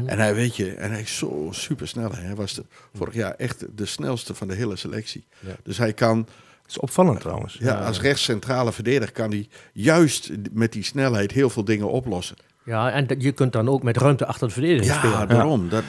En 0.06 0.18
hij 0.18 0.34
weet 0.34 0.56
je, 0.56 0.74
en 0.74 0.90
hij 0.90 1.00
is 1.00 1.16
zo 1.16 1.48
super 1.50 1.88
snel. 1.88 2.10
Hij 2.14 2.34
was 2.34 2.54
de, 2.54 2.64
vorig 2.94 3.14
jaar 3.14 3.34
echt 3.34 3.64
de 3.76 3.86
snelste 3.86 4.34
van 4.34 4.48
de 4.48 4.54
hele 4.54 4.76
selectie. 4.76 5.24
Ja. 5.40 5.56
Dus 5.62 5.78
hij 5.78 5.92
kan, 5.92 6.26
Dat 6.68 6.76
is 6.76 6.82
opvallend 6.82 7.20
trouwens. 7.20 7.56
ja, 7.60 7.74
als 7.84 8.00
rechtscentrale 8.00 8.72
verdediger, 8.72 9.12
kan 9.12 9.30
hij 9.30 9.48
juist 9.72 10.30
met 10.52 10.72
die 10.72 10.82
snelheid 10.84 11.32
heel 11.32 11.50
veel 11.50 11.64
dingen 11.64 11.90
oplossen. 11.90 12.36
Ja, 12.64 12.90
en 12.90 13.06
je 13.18 13.32
kunt 13.32 13.52
dan 13.52 13.68
ook 13.68 13.82
met 13.82 13.96
ruimte 13.96 14.26
achter 14.26 14.46
de 14.46 14.52
verdediging 14.52 14.92
Ja, 14.92 14.98
spelen. 14.98 15.28
daarom. 15.28 15.62
Hè? 15.62 15.68
dat, 15.68 15.84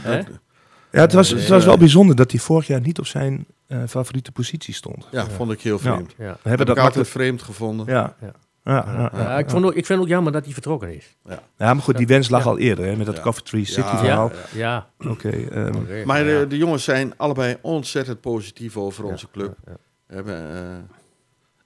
Ja, 0.92 1.02
het 1.02 1.14
was, 1.14 1.30
Ja, 1.30 1.36
het 1.36 1.48
was 1.48 1.66
wel 1.66 1.78
bijzonder 1.78 2.16
dat 2.16 2.32
hij 2.32 2.40
vorig 2.40 2.68
jaar 2.68 2.82
niet 2.82 3.00
op 3.00 3.06
zijn 3.06 3.46
eh, 3.68 3.78
favoriete 3.88 4.32
positie 4.32 4.74
stond. 4.74 5.08
ja, 5.12 5.26
vond 5.28 5.52
ik 5.52 5.62
heel 5.62 5.80
vreemd. 5.80 6.12
Ja. 6.12 6.16
We 6.18 6.24
Heb 6.26 6.38
hebben 6.44 6.52
ik 6.52 6.58
dat 6.58 6.68
altijd 6.68 6.84
makkelijk... 6.84 7.10
vreemd 7.10 7.42
gevonden. 7.42 7.86
Ja. 7.86 8.16
Ja. 8.22 8.32
Ja. 8.64 8.84
Ja, 8.86 9.10
ja, 9.14 9.20
Ja, 9.24 9.38
ik, 9.38 9.50
vond 9.50 9.66
ook, 9.66 9.74
ik 9.74 9.86
vind 9.86 10.00
ook 10.00 10.08
jammer 10.08 10.32
dat 10.32 10.44
hij 10.44 10.54
vertrokken 10.54 10.96
is. 10.96 11.16
Ja. 11.26 11.40
Ja, 11.58 11.74
maar 11.74 11.84
goed, 11.84 11.98
die 11.98 12.08
wens 12.08 12.30
lag 12.30 12.44
Ja. 12.44 12.50
al 12.50 12.58
eerder 12.58 12.86
hè, 12.86 12.96
met 12.96 13.06
dat 13.06 13.16
Ja. 13.16 13.22
Coventry 13.22 13.64
City 13.64 13.80
Ja. 13.80 13.98
verhaal. 13.98 14.32
Ja. 14.54 14.88
Oké, 15.08 15.30
ehm, 15.30 15.76
Oké, 15.76 16.04
Maar 16.06 16.26
ja. 16.26 16.40
de, 16.40 16.48
de 16.48 16.58
jongens 16.58 16.84
zijn 16.84 17.14
allebei 17.18 17.58
ontzettend 17.62 18.22
positief 18.22 18.78
over 18.78 19.04
onze 19.04 19.28
club. 19.32 19.56
Ja, 20.10 20.16
ja. 20.16 20.16
Hebben, 20.16 20.36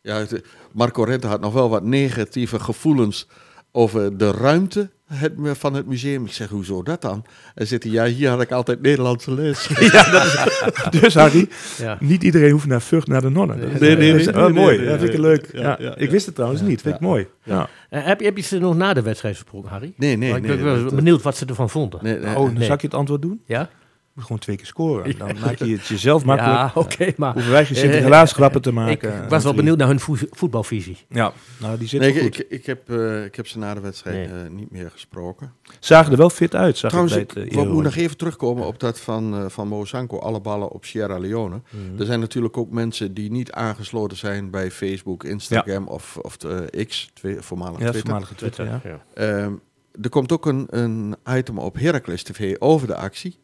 eh, 0.01 0.15
ja, 0.15 0.25
Marco 0.71 1.03
Rente 1.03 1.27
had 1.27 1.41
nog 1.41 1.53
wel 1.53 1.69
wat 1.69 1.83
negatieve 1.83 2.59
gevoelens 2.59 3.27
over 3.71 4.17
de 4.17 4.31
ruimte 4.31 4.89
het, 5.05 5.33
van 5.41 5.73
het 5.73 5.85
museum. 5.87 6.25
Ik 6.25 6.31
zeg, 6.31 6.49
hoezo 6.49 6.83
dat 6.83 7.01
dan? 7.01 7.25
Hij 7.55 7.65
zit 7.65 7.83
hij, 7.83 7.91
ja, 7.91 8.05
hier 8.05 8.29
had 8.29 8.41
ik 8.41 8.51
altijd 8.51 8.81
Nederlandse 8.81 9.33
les. 9.33 9.67
dus 11.01 11.13
Harry, 11.13 11.49
Ja. 11.77 11.97
niet 11.99 12.23
iedereen 12.23 12.51
hoeft 12.51 12.65
naar 12.67 12.81
Vught 12.81 13.07
naar 13.07 13.21
de 13.21 13.29
nonnen. 13.29 13.57
Nee, 13.57 13.95
nee, 13.95 14.11
dat 14.11 14.19
is 14.19 14.25
nee, 14.27 14.49
mooi. 14.49 14.85
dat 14.85 14.99
vind 14.99 15.13
ik 15.13 15.19
leuk. 15.19 15.49
Ja, 15.53 15.61
Ja, 15.61 15.75
ja, 15.79 15.95
ik 15.95 16.05
ja. 16.05 16.11
wist 16.11 16.25
het 16.25 16.35
trouwens 16.35 16.61
niet. 16.61 16.81
Vind 16.81 16.95
ik 16.95 17.01
mooi. 17.01 17.27
Ja. 17.43 17.69
Eh, 17.89 18.05
heb, 18.05 18.19
je, 18.19 18.25
heb 18.25 18.37
je 18.37 18.43
ze 18.43 18.59
nog 18.59 18.75
na 18.75 18.93
de 18.93 19.01
wedstrijd 19.01 19.35
gesproken, 19.35 19.69
Harry? 19.69 19.93
Nee, 19.97 20.15
nee, 20.17 20.29
Maar 20.29 20.37
ik 20.39 20.45
nee. 20.47 20.57
ben 20.57 20.95
benieuwd 20.95 21.21
wat 21.21 21.37
ze 21.37 21.45
ervan 21.45 21.69
vonden. 21.69 21.99
nee, 22.03 22.17
nee, 22.19 22.35
Oh, 22.35 22.45
dan 22.45 22.53
Nee. 22.53 22.63
zal 22.65 22.75
ik 22.75 22.81
je 22.81 22.87
het 22.87 22.95
antwoord 22.95 23.21
doen? 23.21 23.41
Ja? 23.45 23.69
Moet 24.13 24.23
gewoon 24.23 24.39
twee 24.39 24.55
keer 24.55 24.65
scoren. 24.65 25.17
Dan 25.17 25.39
maak 25.39 25.57
je 25.57 25.71
het 25.71 25.85
jezelf 25.87 26.25
makkelijk. 26.25 26.55
Ja, 26.55 26.71
oké, 26.75 27.13
maar 27.17 27.33
Hoeven 27.33 27.51
wij 27.51 27.65
geen 27.65 27.89
Eh, 28.11 28.23
grappen 28.25 28.61
te 28.61 28.69
ik 28.69 28.75
maken. 28.75 29.29
was 29.29 29.43
wel 29.43 29.53
benieuwd 29.53 29.77
naar 29.77 29.87
hun 29.87 29.99
voe- 29.99 30.27
voetbalvisie. 30.31 30.97
Ja, 31.09 31.33
nou 31.59 31.77
die 31.77 31.87
zit 31.87 31.99
Nee, 31.99 32.13
ik, 32.13 32.21
goed. 32.21 32.39
ik, 32.39 32.45
ik, 32.49 32.65
heb, 32.65 32.89
eh, 32.89 33.23
ik 33.25 33.35
heb 33.35 33.47
ze 33.47 33.57
na 33.57 33.73
de 33.73 33.79
wedstrijd 33.79 34.31
Nee. 34.31 34.43
eh, 34.43 34.49
niet 34.49 34.71
meer 34.71 34.89
gesproken. 34.91 35.53
Zagen 35.79 36.11
er 36.11 36.17
wel 36.17 36.29
fit 36.29 36.55
uit, 36.55 36.77
zag 36.77 36.89
Trouwens, 36.89 37.15
ik 37.17 37.21
ik, 37.21 37.33
bij 37.33 37.43
het 37.43 37.53
we 37.53 37.59
uh, 37.59 37.65
moeten 37.65 37.83
nog 37.83 37.95
even 37.95 38.17
terugkomen 38.17 38.65
op 38.65 38.79
dat 38.79 38.99
van, 38.99 39.35
eh 39.35 39.45
van 39.49 39.67
Mozanko, 39.67 40.19
alle 40.19 40.39
ballen 40.41 40.69
op 40.69 40.85
Sierra 40.85 41.17
Leone. 41.17 41.61
Er 41.99 42.05
zijn 42.05 42.19
natuurlijk 42.19 42.57
ook 42.57 42.71
mensen 42.71 43.13
die 43.13 43.31
niet 43.31 43.51
aangesloten 43.51 44.17
zijn 44.17 44.49
bij 44.49 44.71
Facebook, 44.71 45.23
Instagram 45.23 45.87
of, 45.87 46.17
of 46.21 46.37
de 46.37 46.85
X, 46.87 47.09
twee, 47.13 47.35
voormalig 47.39 47.73
Ja, 47.79 47.89
Twitter. 47.89 48.01
voormalige 48.01 48.35
Twitter, 48.35 48.65
ja. 48.65 48.81
Ja. 48.83 49.03
Ehm, 49.13 49.53
er 50.01 50.09
komt 50.09 50.31
ook 50.31 50.45
een, 50.45 50.67
een 50.69 51.15
item 51.29 51.57
op 51.57 51.79
Heracles 51.79 52.23
TV 52.23 52.55
over 52.59 52.87
de 52.87 52.95
actie. 52.95 53.41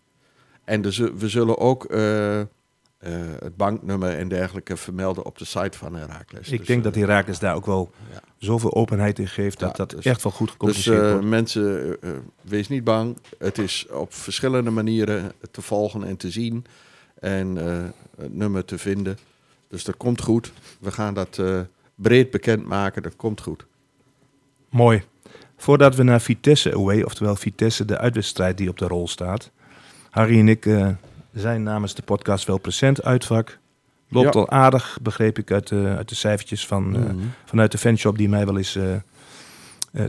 En 0.69 0.81
dus, 0.81 0.97
we 0.97 1.29
zullen 1.29 1.57
ook 1.57 1.85
eh, 1.85 2.39
eh, 2.39 2.45
het 3.39 3.57
banknummer 3.57 4.17
en 4.17 4.27
dergelijke 4.27 4.77
vermelden 4.77 5.25
op 5.25 5.37
de 5.37 5.45
site 5.45 5.77
van 5.77 5.95
Heracles. 5.95 6.49
Ik 6.51 6.57
Dus, 6.57 6.67
denk 6.67 6.79
eh, 6.79 6.85
dat 6.85 6.95
Herakles 6.95 7.39
daar 7.39 7.55
ook 7.55 7.65
wel 7.65 7.91
ja. 8.11 8.19
zoveel 8.37 8.73
openheid 8.75 9.19
in 9.19 9.27
geeft, 9.27 9.59
dat 9.59 9.69
Ja, 9.69 9.75
dat 9.75 9.89
dus- 9.89 10.05
echt 10.05 10.23
wel 10.23 10.31
goed 10.31 10.47
Dus 10.47 10.51
gecommuniceerd 10.55 11.03
eh, 11.03 11.11
wordt. 11.11 11.25
mensen, 11.25 11.97
eh, 12.01 12.09
eh, 12.09 12.17
wees 12.41 12.67
niet 12.67 12.83
bang. 12.83 13.17
Het 13.37 13.57
is 13.57 13.87
op 13.91 14.13
verschillende 14.13 14.69
manieren 14.69 15.31
te 15.51 15.61
volgen 15.61 16.03
en 16.03 16.17
te 16.17 16.31
zien. 16.31 16.65
En 17.19 17.57
eh, 17.67 17.83
het 18.17 18.33
nummer 18.33 18.65
te 18.65 18.77
vinden. 18.77 19.17
Dus 19.67 19.83
dat 19.83 19.97
komt 19.97 20.21
goed. 20.21 20.51
We 20.79 20.91
gaan 20.91 21.13
dat 21.13 21.37
eh, 21.37 21.59
breed 21.95 22.29
bekendmaken. 22.31 23.01
Dat 23.03 23.15
komt 23.15 23.41
goed. 23.41 23.65
Mooi. 24.69 25.03
Voordat 25.57 25.95
we 25.95 26.03
naar 26.03 26.21
Vitesse 26.21 26.73
away, 26.73 27.01
oftewel 27.01 27.35
Vitesse, 27.35 27.85
de 27.85 27.97
uitwedstrijd 27.97 28.57
die 28.57 28.69
op 28.69 28.77
de 28.77 28.87
rol 28.87 29.07
staat. 29.07 29.51
Harry 30.09 30.39
en 30.39 30.47
ik 30.47 30.65
eh, 30.65 30.87
zijn 31.33 31.63
namens 31.63 31.93
de 31.95 32.01
podcast 32.01 32.45
wel 32.45 32.57
present 32.57 33.03
uitvak. 33.03 33.57
Loopt 34.09 34.33
Ja. 34.33 34.39
al 34.39 34.49
aardig, 34.49 34.97
begreep 35.01 35.37
ik 35.37 35.51
uit 35.51 35.67
de, 35.67 35.93
uit 35.97 36.09
de 36.09 36.15
cijfertjes 36.15 36.67
van, 36.67 36.95
eh, 36.95 37.01
Mhm. 37.01 37.15
vanuit 37.45 37.71
de 37.71 37.77
fanshop 37.77 38.17
die 38.17 38.29
mij 38.29 38.45
wel 38.45 38.57
eens 38.57 38.75
eh, 38.75 38.93
eh, 38.95 39.01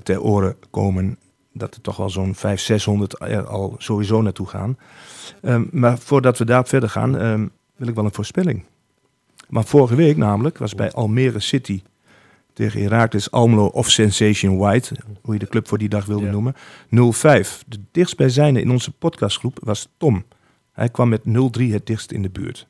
ter 0.02 0.20
oren 0.22 0.56
komen. 0.70 1.16
Dat 1.52 1.74
er 1.74 1.80
toch 1.80 1.96
wel 1.96 2.10
zo'n 2.10 2.34
500, 2.34 2.60
600 2.60 3.20
er 3.20 3.46
al 3.46 3.74
sowieso 3.78 4.22
naartoe 4.22 4.46
gaan. 4.46 4.78
Ehm, 5.42 5.64
maar 5.70 5.98
voordat 5.98 6.38
we 6.38 6.44
daarop 6.44 6.68
verder 6.68 6.88
gaan, 6.90 7.18
ehm, 7.18 7.46
wil 7.76 7.88
ik 7.88 7.94
wel 7.94 8.04
een 8.04 8.12
voorspelling. 8.14 8.64
Maar 9.48 9.64
vorige 9.64 9.94
week 9.94 10.16
namelijk 10.16 10.58
was 10.58 10.74
bij 10.74 10.92
Almere 10.92 11.40
City 11.40 11.82
tegen 12.60 12.82
Heracles 12.82 13.30
Almelo 13.30 13.66
of 13.66 13.90
Sensation 13.90 14.58
White, 14.58 14.94
hoe 15.22 15.34
je 15.34 15.40
de 15.40 15.46
club 15.46 15.68
voor 15.68 15.78
die 15.78 15.88
dag 15.88 16.04
wilde 16.04 16.24
Ja. 16.24 16.30
noemen, 16.30 16.54
0-5. 16.88 17.64
De 17.66 17.78
dichtstbijzijnde 17.90 18.60
in 18.60 18.70
onze 18.70 18.90
podcastgroep 18.92 19.58
was 19.62 19.88
Tom. 19.96 20.24
Hij 20.72 20.88
kwam 20.88 21.08
met 21.08 21.20
0-3 21.24 21.72
het 21.72 21.86
dichtst 21.86 22.12
in 22.12 22.22
de 22.22 22.30
buurt. 22.30 22.66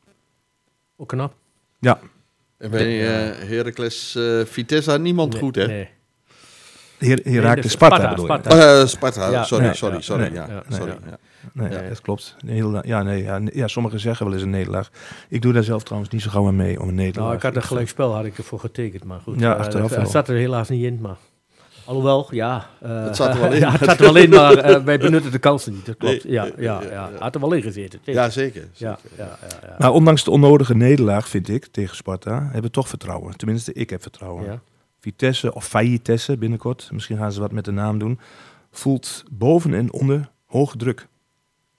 Ook 0.96 1.08
knap. 1.08 1.34
Ja, 1.78 2.00
En 2.58 2.70
bij 2.70 3.00
eh 3.00 3.48
Heracles 3.48 4.14
eh, 4.14 4.44
Vitesse 4.44 4.90
had 4.90 5.00
niemand 5.00 5.32
Nee, 5.32 5.42
goed, 5.42 5.54
hè? 5.54 5.66
nee. 5.66 5.88
Her 7.00 7.18
Heracles 7.22 7.62
dus 7.62 7.72
Sparta, 7.72 7.96
Sparta, 7.96 8.08
bedoel? 8.10 8.24
Sparta. 8.24 8.80
Eh, 8.80 8.86
Sparta, 8.86 9.30
Ja. 9.30 9.42
sorry, 9.44 9.64
Nee. 9.64 9.74
sorry, 9.74 9.94
Ja. 9.94 10.00
sorry. 10.00 10.22
Nee. 10.22 10.32
Ja, 10.32 10.46
Ja. 10.48 10.62
sorry 10.76 10.90
Ja. 10.90 10.98
ja. 11.10 11.18
Nee, 11.52 11.70
Ja. 11.70 11.88
dat 11.88 12.00
klopt. 12.00 12.36
Hele, 12.46 12.82
ja, 12.86 13.02
nee, 13.02 13.22
ja, 13.22 13.40
ja, 13.52 13.68
sommigen 13.68 14.00
zeggen 14.00 14.24
wel 14.24 14.34
eens 14.34 14.42
een 14.42 14.50
nederlaag. 14.50 14.90
Ik 15.28 15.42
doe 15.42 15.52
daar 15.52 15.62
zelf 15.62 15.82
trouwens 15.82 16.12
niet 16.12 16.22
zo 16.22 16.30
gauw 16.30 16.46
aan 16.46 16.56
mee 16.56 16.80
om 16.80 16.88
een 16.88 16.94
nederlaag. 16.94 17.24
Nou, 17.24 17.36
ik 17.36 17.42
had 17.42 17.56
een 17.56 17.62
gelijk 17.62 17.88
spel 17.88 18.14
had 18.14 18.24
ik 18.24 18.38
ervoor 18.38 18.60
getekend, 18.60 19.04
maar 19.04 19.20
goed. 19.20 19.40
Ja, 19.40 19.52
Eh, 19.54 19.58
achteraf 19.60 19.94
het, 19.94 20.10
zat 20.10 20.28
er 20.28 20.36
helaas 20.36 20.68
niet 20.68 20.84
in, 20.84 20.98
maar... 21.00 21.16
Alhoewel, 21.84 22.28
ja. 22.30 22.66
eh, 22.80 23.04
Het 23.04 23.16
zat 23.16 23.34
er 23.34 23.40
wel 23.40 23.52
in. 23.52 23.58
ja, 23.60 23.70
het 23.70 23.84
zat 23.84 23.98
er 23.98 24.04
wel 24.04 24.16
in, 24.16 24.30
maar 24.30 24.84
wij 24.84 24.98
benutten 24.98 25.30
de 25.32 25.38
kansen 25.38 25.72
niet. 25.72 25.86
Dat 25.86 25.96
klopt. 25.96 26.24
Nee, 26.24 26.32
ja, 26.32 26.42
nee, 26.42 26.52
ja, 26.56 26.80
ja, 26.82 26.90
ja. 26.90 27.10
Had 27.18 27.34
er 27.34 27.40
wel 27.40 27.52
in 27.52 27.62
gezeten. 27.62 28.00
zeker. 28.04 28.22
Ja, 28.22 28.30
zeker. 28.30 28.68
ja, 28.74 28.98
zeker. 29.02 29.24
ja, 29.24 29.38
ja, 29.40 29.56
ja. 29.68 29.74
Maar 29.78 29.92
ondanks 29.92 30.24
de 30.24 30.30
onnodige 30.30 30.74
nederlaag, 30.74 31.28
vind 31.28 31.48
ik, 31.48 31.66
tegen 31.66 31.96
Sparta, 31.96 32.42
hebben 32.42 32.62
we 32.62 32.70
toch 32.70 32.88
vertrouwen. 32.88 33.36
Tenminste, 33.36 33.72
ik 33.72 33.90
heb 33.90 34.02
vertrouwen. 34.02 34.62
Vitesse 35.00 35.54
of 35.54 35.64
Vitesse 35.64 36.36
binnenkort, 36.36 36.88
misschien 36.92 37.16
gaan 37.16 37.32
ze 37.32 37.40
wat 37.40 37.52
met 37.52 37.64
de 37.64 37.70
naam 37.70 37.98
doen, 37.98 38.18
voelt 38.70 39.24
boven 39.30 39.74
en 39.74 39.92
onder 39.92 40.30
hoge 40.46 40.76
druk. 40.76 41.06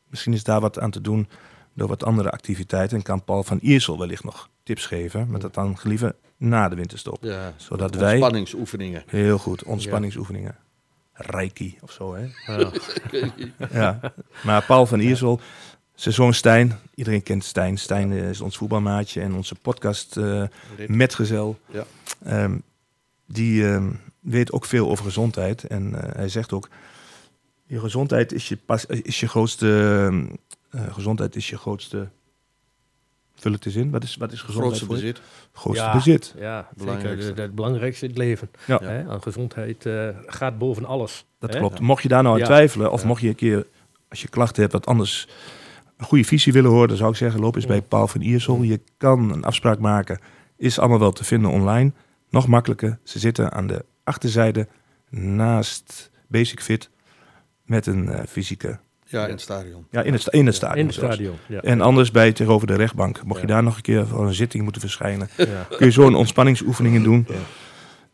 Misschien 0.07 0.33
is 0.33 0.43
daar 0.43 0.59
wat 0.61 0.79
aan 0.79 0.91
te 0.91 1.01
doen 1.01 1.27
door 1.73 1.87
wat 1.87 2.03
andere 2.03 2.31
activiteiten 2.31 2.97
en 2.97 3.03
kan 3.03 3.23
Paul 3.23 3.43
van 3.43 3.57
Iersel 3.61 3.99
wellicht 3.99 4.23
nog 4.23 4.49
tips 4.63 4.85
geven, 4.85 5.27
maar 5.29 5.39
dat 5.39 5.53
dan 5.53 5.77
liever 5.83 6.15
na 6.37 6.69
de 6.69 6.75
winterstop. 6.75 7.17
Ja, 7.23 7.53
Zodat 7.57 7.95
wij- 7.95 8.17
Spanningsoefeningen. 8.17 9.03
Heel 9.07 9.37
goed, 9.37 9.63
ontspanningsoefeningen. 9.63 10.55
Reiki 11.13 11.77
of 11.81 11.91
zo, 11.91 12.15
hè? 12.15 12.27
Ja. 12.57 12.71
Ja, 13.71 13.99
maar 14.43 14.63
Paul 14.65 14.85
van 14.85 14.99
Iersel, 14.99 15.39
zijn 15.95 16.13
zoon 16.13 16.33
Stijn, 16.33 16.79
iedereen 16.95 17.23
kent 17.23 17.43
Stijn. 17.43 17.77
Stijn 17.77 18.11
is 18.11 18.41
ons 18.41 18.57
voetbalmaatje 18.57 19.21
en 19.21 19.33
onze 19.33 19.55
podcast 19.55 20.17
eh, 20.17 20.43
metgezel. 20.87 21.59
Ja. 21.71 21.83
Ehm, 22.23 22.57
die 23.33 23.67
ehm, 23.67 23.89
weet 24.19 24.51
ook 24.51 24.65
veel 24.65 24.89
over 24.89 25.05
gezondheid 25.05 25.63
en 25.63 26.01
eh, 26.03 26.15
hij 26.15 26.29
zegt 26.29 26.53
ook, 26.53 26.69
je 27.65 27.79
gezondheid 27.79 28.31
is 28.33 28.47
je, 28.49 28.57
pas, 28.65 28.85
is 28.85 29.19
je 29.19 29.27
grootste, 29.27 29.67
ehm, 30.09 30.25
eh, 30.69 30.93
gezondheid 30.93 31.35
is 31.35 31.49
je 31.49 31.57
grootste, 31.57 32.07
vul 33.35 33.51
het 33.51 33.65
eens 33.65 33.75
in, 33.75 33.91
wat 33.91 34.03
is, 34.03 34.15
wat 34.15 34.31
is 34.31 34.41
gezondheid 34.41 34.67
Grootste 34.81 34.85
voor 34.85 34.95
je? 34.95 35.01
bezit. 35.01 35.21
Grootste 35.53 35.83
Ja. 35.85 35.93
bezit. 35.93 36.33
Ja, 36.37 36.67
Belangrijkste. 36.77 37.25
zeker. 37.27 37.41
Het 37.43 37.55
belangrijkste 37.55 38.03
in 38.05 38.09
het 38.11 38.19
leven. 38.19 38.49
Ja. 38.67 38.79
Hè? 38.83 39.09
Aan 39.09 39.21
gezondheid 39.21 39.85
eh, 39.85 40.07
gaat 40.25 40.57
boven 40.57 40.85
alles. 40.85 41.25
Dat 41.39 41.53
hè? 41.53 41.59
klopt. 41.59 41.79
Mocht 41.79 42.03
je 42.03 42.09
daar 42.09 42.23
nou 42.23 42.33
aan 42.33 42.39
Ja. 42.41 42.45
twijfelen, 42.45 42.91
of 42.91 43.01
Ja. 43.01 43.07
mocht 43.07 43.21
je 43.21 43.27
een 43.27 43.35
keer, 43.35 43.65
als 44.09 44.21
je 44.21 44.27
klachten 44.27 44.61
hebt, 44.61 44.73
wat 44.73 44.85
anders 44.85 45.27
een 45.97 46.05
goede 46.05 46.23
visie 46.23 46.53
willen 46.53 46.71
horen, 46.71 46.87
dan 46.87 46.97
zou 46.97 47.11
ik 47.11 47.17
zeggen, 47.17 47.39
loop 47.39 47.55
eens 47.55 47.63
Ja. 47.63 47.69
bij 47.69 47.81
Paul 47.81 48.07
van 48.07 48.21
Iersel. 48.21 48.61
Je 48.61 48.79
kan 48.97 49.31
een 49.31 49.43
afspraak 49.43 49.79
maken. 49.79 50.19
Is 50.57 50.79
allemaal 50.79 50.99
wel 50.99 51.11
te 51.11 51.23
vinden 51.23 51.51
online. 51.51 51.91
Nog 52.31 52.47
makkelijker. 52.47 52.99
Ze 53.03 53.19
zitten 53.19 53.51
aan 53.51 53.67
de 53.67 53.85
achterzijde 54.03 54.67
naast 55.09 56.11
Basic 56.27 56.61
Fit 56.61 56.89
met 57.65 57.85
een 57.87 58.09
eh, 58.09 58.19
fysieke, 58.29 58.79
Ja, 59.05 59.23
in 59.25 59.31
het 59.31 59.41
stadion. 59.41 59.85
ja, 59.91 60.01
in 60.01 60.11
het, 60.13 60.21
sta- 60.21 60.31
in 60.31 60.45
het 60.45 60.55
stadion. 60.55 60.79
In 60.79 60.85
het 60.85 60.95
stadion. 60.95 61.35
Ja. 61.47 61.61
En 61.61 61.81
anders 61.81 62.11
bij 62.11 62.31
tegenover 62.31 62.67
de 62.67 62.75
rechtbank. 62.75 63.23
Mocht 63.25 63.41
je 63.41 63.47
daar 63.47 63.63
nog 63.63 63.75
een 63.75 63.81
keer 63.81 64.07
voor 64.07 64.25
een 64.27 64.33
zitting 64.33 64.63
moeten 64.63 64.81
verschijnen, 64.81 65.29
Ja. 65.37 65.45
kun 65.77 65.85
je 65.85 65.91
zo'n 65.91 66.15
ontspanningsoefeningen 66.15 67.03
doen 67.03 67.25
Ja. 67.29 67.35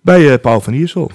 bij 0.02 0.32
eh, 0.34 0.40
Paul 0.42 0.62
van 0.62 0.74
Iersel. 0.74 1.12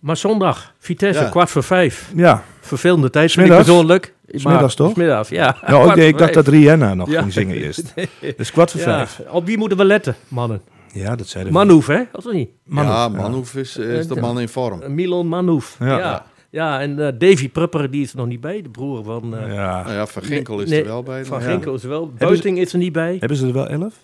Maar 0.00 0.16
zondag, 0.16 0.74
Vitesse, 0.78 1.22
Ja. 1.22 1.28
kwart 1.28 1.50
voor 1.50 1.62
vijf. 1.62 2.12
Ja, 2.16 2.44
Vervelende 2.60 3.10
tijd, 3.10 3.32
vind 3.32 3.46
ik 3.48 3.52
persoonlijk. 3.54 4.14
Smiddags, 4.28 4.74
toch? 4.74 4.92
Smiddags, 4.92 5.28
ja. 5.28 5.44
ja 5.44 5.52
Kwart 5.66 5.86
oké, 5.90 6.00
ik 6.02 6.18
dacht 6.18 6.34
dat 6.34 6.48
Rihanna 6.48 6.94
nog 6.94 7.10
Ja. 7.10 7.20
ging 7.20 7.32
zingen 7.32 7.56
eerst. 7.56 7.94
Dus 8.36 8.50
kwart 8.50 8.70
voor 8.70 8.80
Ja, 8.80 8.86
vijf. 8.86 9.20
Op 9.28 9.46
wie 9.46 9.58
moeten 9.58 9.78
we 9.78 9.84
letten, 9.84 10.16
mannen? 10.28 10.62
Ja, 10.92 11.16
dat 11.16 11.26
zeiden 11.28 11.52
Manouf, 11.52 11.86
hè? 11.86 12.02
Of 12.12 12.32
niet? 12.32 12.50
Manhoef, 12.64 12.94
ja. 12.94 13.08
Manhoef 13.08 13.54
is, 13.54 13.78
eh, 13.78 13.98
is 13.98 14.06
de 14.08 14.20
man 14.20 14.40
in 14.40 14.48
vorm. 14.48 14.82
Uh, 14.82 14.88
Milan 14.88 15.28
Manouf. 15.28 15.76
Ja. 15.80 15.98
Ja. 15.98 16.26
ja. 16.50 16.80
en 16.80 17.06
eh, 17.06 17.12
Davy 17.18 17.48
Prupper, 17.48 17.90
die 17.90 18.02
is 18.02 18.10
er 18.10 18.16
nog 18.16 18.26
niet 18.26 18.40
bij. 18.40 18.62
De 18.62 18.68
broer 18.70 19.04
van... 19.04 19.36
eh, 19.36 19.54
Ja. 19.54 19.82
Nou 19.82 19.92
ja, 19.94 20.06
Van 20.06 20.22
Ginkel 20.22 20.60
is 20.60 20.70
nee, 20.70 20.80
er 20.80 20.86
wel 20.86 21.02
bij. 21.02 21.24
Van 21.24 21.40
Ja. 21.40 21.50
Ginkel 21.50 21.74
is 21.74 21.82
er 21.82 21.88
wel. 21.88 22.12
ze- 22.18 22.24
Buiting 22.26 22.58
is 22.58 22.72
er 22.72 22.78
niet 22.78 22.92
bij. 22.92 23.16
Hebben 23.18 23.36
ze 23.38 23.46
er 23.46 23.52
wel 23.52 23.68
elf? 23.68 23.94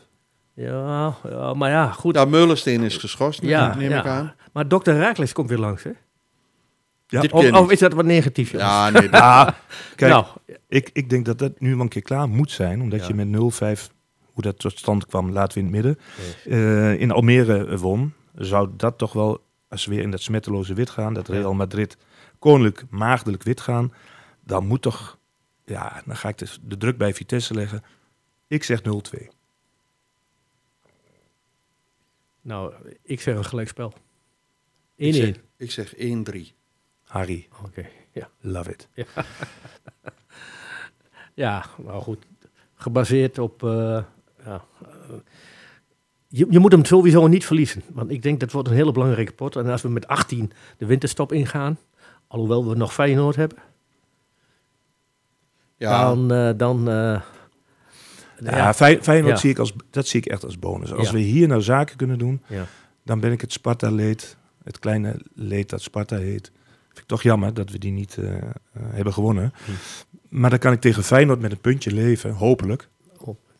Ja, 0.55 1.14
ja, 1.31 1.55
maar 1.55 1.70
ja, 1.70 1.90
goed. 1.90 2.14
Ja, 2.14 2.25
Meulensteen 2.25 2.83
is 2.83 2.96
geschorst, 2.96 3.42
Ja, 3.42 3.75
neem 3.77 3.90
ja. 3.90 3.99
ik 4.01 4.07
aan. 4.07 4.35
Maar 4.53 4.68
dokter 4.68 4.96
Raakles 4.99 5.33
komt 5.33 5.49
weer 5.49 5.59
langs, 5.59 5.83
hè? 5.83 5.90
Ja. 7.07 7.20
Dit 7.20 7.33
Of, 7.33 7.51
of 7.53 7.64
ik. 7.64 7.70
is 7.70 7.79
dat 7.79 7.92
wat 7.92 8.05
negatief? 8.05 8.51
jongens? 8.51 8.70
Ja, 8.70 8.90
nee, 8.90 9.09
dat- 9.11 9.55
kijk, 9.96 10.12
nou, 10.12 10.25
ik, 10.68 10.90
ik 10.92 11.11
denk 11.11 11.25
dat 11.25 11.38
dat 11.38 11.61
nu 11.61 11.70
wel 11.72 11.81
een 11.81 11.88
keer 11.88 12.03
klaar 12.03 12.29
moet 12.29 12.51
zijn. 12.51 12.81
Omdat 12.81 13.01
Ja. 13.01 13.07
je 13.09 13.14
met 13.14 13.29
0-5, 13.29 13.90
hoe 14.37 14.44
dat 14.44 14.59
tot 14.59 14.79
stand 14.79 15.07
kwam, 15.07 15.31
laten 15.31 15.59
we 15.59 15.66
in 15.66 15.75
het 15.75 15.85
midden. 15.85 15.99
eh, 16.44 17.01
in 17.01 17.11
Almere 17.11 17.79
won. 17.79 18.12
Zou 18.35 18.68
dat 18.77 18.99
toch 18.99 19.12
wel, 19.12 19.44
als 19.68 19.85
we 19.87 19.94
weer 19.94 20.03
in 20.03 20.11
dat 20.11 20.20
smetteloze 20.20 20.75
wit 20.75 20.90
gaan, 20.90 21.14
dat 21.14 21.29
Real 21.29 21.55
Madrid 21.55 21.96
koninklijk 22.38 22.90
maagdelijk 22.90 23.42
wit 23.42 23.61
gaan. 23.61 23.92
Dan 24.44 24.66
moet 24.66 24.83
toch, 24.83 25.18
ja, 25.64 26.03
dan 26.07 26.16
ga 26.16 26.29
ik 26.29 26.38
dus 26.38 26.59
de 26.62 26.77
druk 26.77 26.96
bij 26.99 27.14
Vitesse 27.14 27.55
leggen. 27.55 27.83
Ik 28.46 28.64
zeg 28.64 28.81
0-2. 28.83 28.85
nou, 32.40 32.72
ik 33.03 33.20
zeg 33.20 33.37
een 33.37 33.44
gelijkspel. 33.44 33.92
1-1. 33.92 33.96
ik, 34.96 35.14
Oké, 35.14 35.14
zeg, 35.14 35.37
ik 35.57 35.70
zeg 35.70 35.94
1-3. 35.94 36.55
Harry, 37.05 37.49
ja. 38.12 38.31
love 38.40 38.70
it. 38.70 38.88
Ja, 41.35 41.64
nou 41.79 42.03
goed. 42.03 42.27
Gebaseerd 42.75 43.38
op... 43.38 43.62
eh, 43.62 44.05
ja, 44.46 44.64
je, 46.28 46.46
je 46.50 46.59
moet 46.59 46.72
hem 46.72 46.85
sowieso 46.85 47.26
niet 47.26 47.46
verliezen. 47.46 47.82
Want 47.92 48.11
ik 48.11 48.22
denk 48.22 48.40
dat 48.40 48.52
wordt 48.52 48.68
een 48.68 48.74
hele 48.74 48.92
belangrijke 48.92 49.32
pot. 49.32 49.56
En 49.56 49.66
als 49.66 49.82
we 49.82 49.88
met 49.88 50.06
18 50.06 50.52
de 50.76 50.87
winterstop 50.87 51.32
ingaan... 51.32 51.78
Alhoewel 52.28 52.68
we 52.68 52.74
nog 52.74 52.94
Feyenoord 52.94 53.37
hebben... 53.37 53.59
Ja, 55.76 56.00
Dan... 56.04 56.32
eh, 56.32 56.50
dan 56.56 56.88
eh, 56.88 57.20
Ja, 58.40 58.74
Fey- 58.74 59.02
Feyenoord 59.02 59.32
Ja. 59.35 59.40
zie 59.40 59.50
ik 59.50 59.59
als, 59.59 59.72
dat 59.90 60.06
zie 60.06 60.20
ik 60.20 60.26
echt 60.26 60.44
als 60.44 60.59
bonus. 60.59 60.92
Als 60.92 61.06
Ja. 61.06 61.12
we 61.12 61.18
hier 61.20 61.48
nou 61.48 61.62
zaken 61.62 61.96
kunnen 61.96 62.18
doen, 62.18 62.42
ja. 62.46 62.66
dan 63.04 63.20
ben 63.20 63.32
ik 63.32 63.40
het 63.40 63.52
Sparta-leed, 63.52 64.37
het 64.64 64.78
kleine 64.78 65.20
leed 65.35 65.68
dat 65.70 65.82
Sparta 65.82 66.16
heet, 66.16 66.52
Vind 66.87 66.98
ik 66.98 67.06
toch 67.06 67.22
jammer 67.22 67.54
dat 67.54 67.70
we 67.70 67.78
die 67.78 67.92
niet 67.92 68.16
eh, 68.18 68.37
eh, 68.37 68.42
hebben 68.72 69.12
gewonnen. 69.12 69.52
Maar 70.28 70.50
dan 70.50 70.59
kan 70.59 70.72
ik 70.72 70.80
tegen 70.80 71.02
Feyenoord 71.04 71.40
met 71.40 71.52
een 71.52 71.61
puntje 71.61 71.92
leven, 71.92 72.30
hopelijk. 72.32 72.88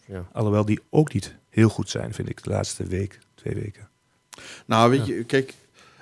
Ja. 0.07 0.27
Alhoewel 0.33 0.65
die 0.65 0.81
ook 0.91 1.13
niet 1.13 1.35
heel 1.51 1.69
goed 1.69 1.91
zijn, 1.91 2.15
vind 2.15 2.29
ik, 2.29 2.43
de 2.43 2.51
laatste 2.51 2.85
week, 2.87 3.19
twee 3.35 3.55
weken. 3.55 3.89
Nou, 4.67 4.91
weet 4.91 5.07
je, 5.07 5.25
kijk... 5.25 5.55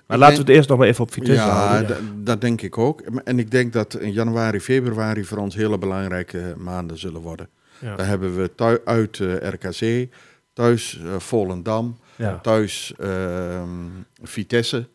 Maar 0.07 0.19
laten 0.19 0.35
we 0.37 0.41
het 0.43 0.51
eerst 0.51 0.69
nog 0.69 0.79
maar 0.79 0.87
even 0.89 1.03
op 1.05 1.13
Vitesse 1.13 1.35
Ja, 1.43 1.67
houden. 1.67 2.25
dat 2.25 2.41
denk 2.41 2.63
ik 2.63 2.79
ook. 2.79 3.01
En 3.01 3.39
ik 3.39 3.51
denk 3.51 3.73
dat 3.73 3.95
in 4.01 4.13
januari, 4.13 4.61
februari 4.61 5.25
voor 5.25 5.39
ons 5.39 5.55
hele 5.55 5.79
belangrijke 5.79 6.55
maanden 6.59 6.99
zullen 6.99 7.21
worden. 7.21 7.49
Ja. 7.79 7.97
Daar 7.97 8.07
hebben 8.07 8.37
we 8.37 8.55
thui- 8.55 8.81
uit 8.85 9.21
eh, 9.21 9.35
RKC, 9.35 10.09
thuis 10.53 10.99
eh, 11.05 11.19
Volendam, 11.19 11.99
Ja. 12.17 12.39
thuis 12.39 12.95
ehm, 12.99 13.69
Vitesse 14.23 14.89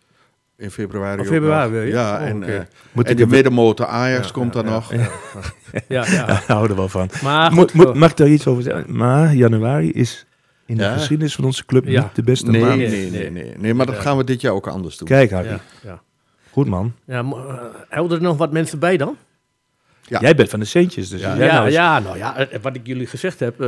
in 0.59 0.71
februari. 0.71 1.21
Oh, 1.21 1.27
februari 1.27 1.71
nog. 1.71 1.79
weer, 1.79 1.87
ja? 1.87 2.01
Ja, 2.17 2.21
Oh, 2.23 2.27
en, 2.27 2.43
eh, 2.43 2.59
Moet 2.91 3.07
en 3.07 3.15
de 3.15 3.27
middenmotor 3.27 3.85
Ajax 3.85 4.25
Ja, 4.27 4.33
komt 4.33 4.53
ja, 4.53 4.61
dan 4.61 4.71
ja. 4.71 4.77
nog. 4.77 4.93
Ja, 5.87 6.05
ja. 6.05 6.25
Houden 6.47 6.69
we 6.69 6.75
wel 6.75 6.89
van. 6.89 7.09
Maar 7.23 7.51
Moet, 7.53 7.71
goed, 7.71 7.85
moet, 7.85 7.93
mag 7.95 8.09
ik 8.11 8.17
daar 8.17 8.27
iets 8.27 8.47
over 8.47 8.63
zeggen? 8.63 8.85
Maar 8.97 9.33
januari 9.35 9.91
is 9.91 10.25
in 10.65 10.77
de 10.77 10.83
geschiedenis 10.83 11.35
van 11.35 11.45
onze 11.45 11.65
club 11.65 11.85
Ja. 11.87 12.01
niet 12.01 12.15
de 12.15 12.23
beste 12.23 12.51
Nee, 12.51 12.61
maand. 12.61 12.75
nee, 12.77 13.09
Nee, 13.11 13.31
nee, 13.31 13.53
nee. 13.57 13.73
Maar 13.73 13.85
dat 13.85 13.95
Ja. 13.95 14.01
gaan 14.01 14.17
we 14.17 14.23
dit 14.23 14.41
jaar 14.41 14.53
ook 14.53 14.67
anders 14.67 14.97
doen. 14.97 15.07
Kijk, 15.07 15.31
Harry. 15.31 15.49
ja, 15.49 15.59
ja. 15.83 16.01
Goed 16.51 16.67
man. 16.67 16.93
Ja, 17.05 17.19
eh, 17.19 17.53
helden 17.89 18.17
er 18.17 18.23
nog 18.23 18.37
wat 18.37 18.51
mensen 18.51 18.79
bij 18.79 18.97
dan? 18.97 19.15
Ja. 20.09 20.19
Jij 20.19 20.35
bent 20.35 20.49
van 20.49 20.59
de 20.59 20.65
Centjes, 20.65 21.09
dus 21.09 21.21
Ja. 21.21 21.37
jij 21.37 21.47
nou 21.47 21.65
eens- 21.65 21.73
ja, 21.75 21.99
nou 21.99 22.17
ja, 22.17 22.37
eh, 22.37 22.59
wat 22.61 22.75
ik 22.75 22.87
jullie 22.87 23.07
gezegd 23.07 23.39
heb. 23.39 23.53
eh, 23.61 23.67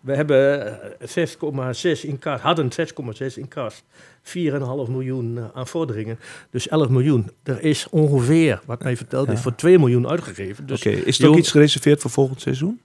we 0.00 0.14
hebben 0.14 0.66
eh, 1.00 1.08
6,6 1.08 2.04
in 2.04 2.18
kas, 2.18 2.40
hadden 2.40 2.72
6,6 2.72 3.36
in 3.38 3.48
kas. 3.48 3.82
4,5 4.22 4.88
miljoen 4.88 5.38
eh, 5.38 5.44
aan 5.54 5.66
vorderingen. 5.66 6.18
Dus 6.50 6.68
11 6.68 6.88
miljoen. 6.88 7.30
Er 7.42 7.62
is 7.62 7.86
ongeveer, 7.90 8.60
wat 8.66 8.82
mij 8.82 8.96
verteld 8.96 9.28
is, 9.30 9.40
voor 9.40 9.54
2 9.54 9.78
miljoen 9.78 10.08
uitgegeven. 10.08 10.66
Dus 10.66 10.78
Oké, 10.78 10.90
is 10.90 11.18
er 11.20 11.28
ook 11.28 11.36
iets 11.36 11.50
gereserveerd 11.50 12.00
voor 12.00 12.10
volgend 12.10 12.40
seizoen? 12.40 12.80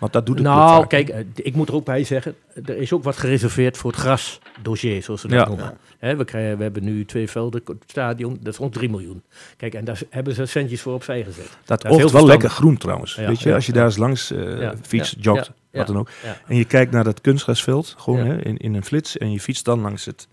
Want 0.00 0.12
dat 0.12 0.26
doet 0.26 0.34
het 0.34 0.44
Nou, 0.46 0.86
kijk, 0.86 1.08
eh, 1.08 1.24
ik 1.34 1.54
moet 1.54 1.68
er 1.68 1.74
ook 1.74 1.84
bij 1.84 2.04
zeggen, 2.04 2.34
er 2.64 2.76
is 2.76 2.92
ook 2.92 3.02
wat 3.04 3.16
gereserveerd 3.16 3.76
voor 3.76 3.90
het 3.90 4.00
grasdossier, 4.00 5.02
zoals 5.02 5.20
ze 5.20 5.28
dat 5.28 5.38
Ja. 5.38 5.46
noemen. 5.48 5.78
Hè, 5.98 6.16
we, 6.16 6.24
krijgen, 6.24 6.56
we 6.56 6.62
hebben 6.62 6.84
nu 6.84 7.04
twee 7.04 7.28
velden, 7.30 7.60
het 7.64 7.76
stadion, 7.86 8.38
dat 8.42 8.52
is 8.52 8.58
rond 8.58 8.72
3 8.72 8.90
miljoen. 8.90 9.22
Kijk, 9.56 9.74
en 9.74 9.84
daar 9.84 10.00
hebben 10.10 10.34
ze 10.34 10.46
centjes 10.46 10.80
voor 10.80 10.94
opzij 10.94 11.24
gezet. 11.24 11.48
Dat 11.64 11.82
dat 11.82 11.98
is 12.04 12.12
wel 12.12 12.26
lekker 12.26 12.50
groen 12.50 12.76
trouwens. 12.76 13.14
Ja, 13.14 13.26
Weet 13.26 13.40
je, 13.42 13.48
ja, 13.48 13.54
als 13.54 13.66
je 13.66 13.72
ja. 13.72 13.78
daar 13.78 13.86
eens 13.86 13.96
langs 13.96 14.30
eh 14.30 14.60
Ja, 14.60 14.74
fietst, 14.82 15.14
ja, 15.14 15.20
jogt, 15.20 15.46
ja, 15.46 15.52
wat 15.78 15.86
ja. 15.86 15.92
dan 15.92 15.98
ook. 15.98 16.08
Ja. 16.24 16.36
En 16.46 16.56
je 16.56 16.64
kijkt 16.64 16.92
naar 16.92 17.04
dat 17.04 17.20
kunstgrasveld, 17.20 17.94
gewoon 17.98 18.26
hè, 18.26 18.42
in, 18.44 18.56
in 18.56 18.74
een 18.74 18.84
flits. 18.84 19.18
En 19.18 19.32
je 19.32 19.40
fietst 19.40 19.64
dan 19.64 19.80
langs 19.80 20.04
het 20.04 20.28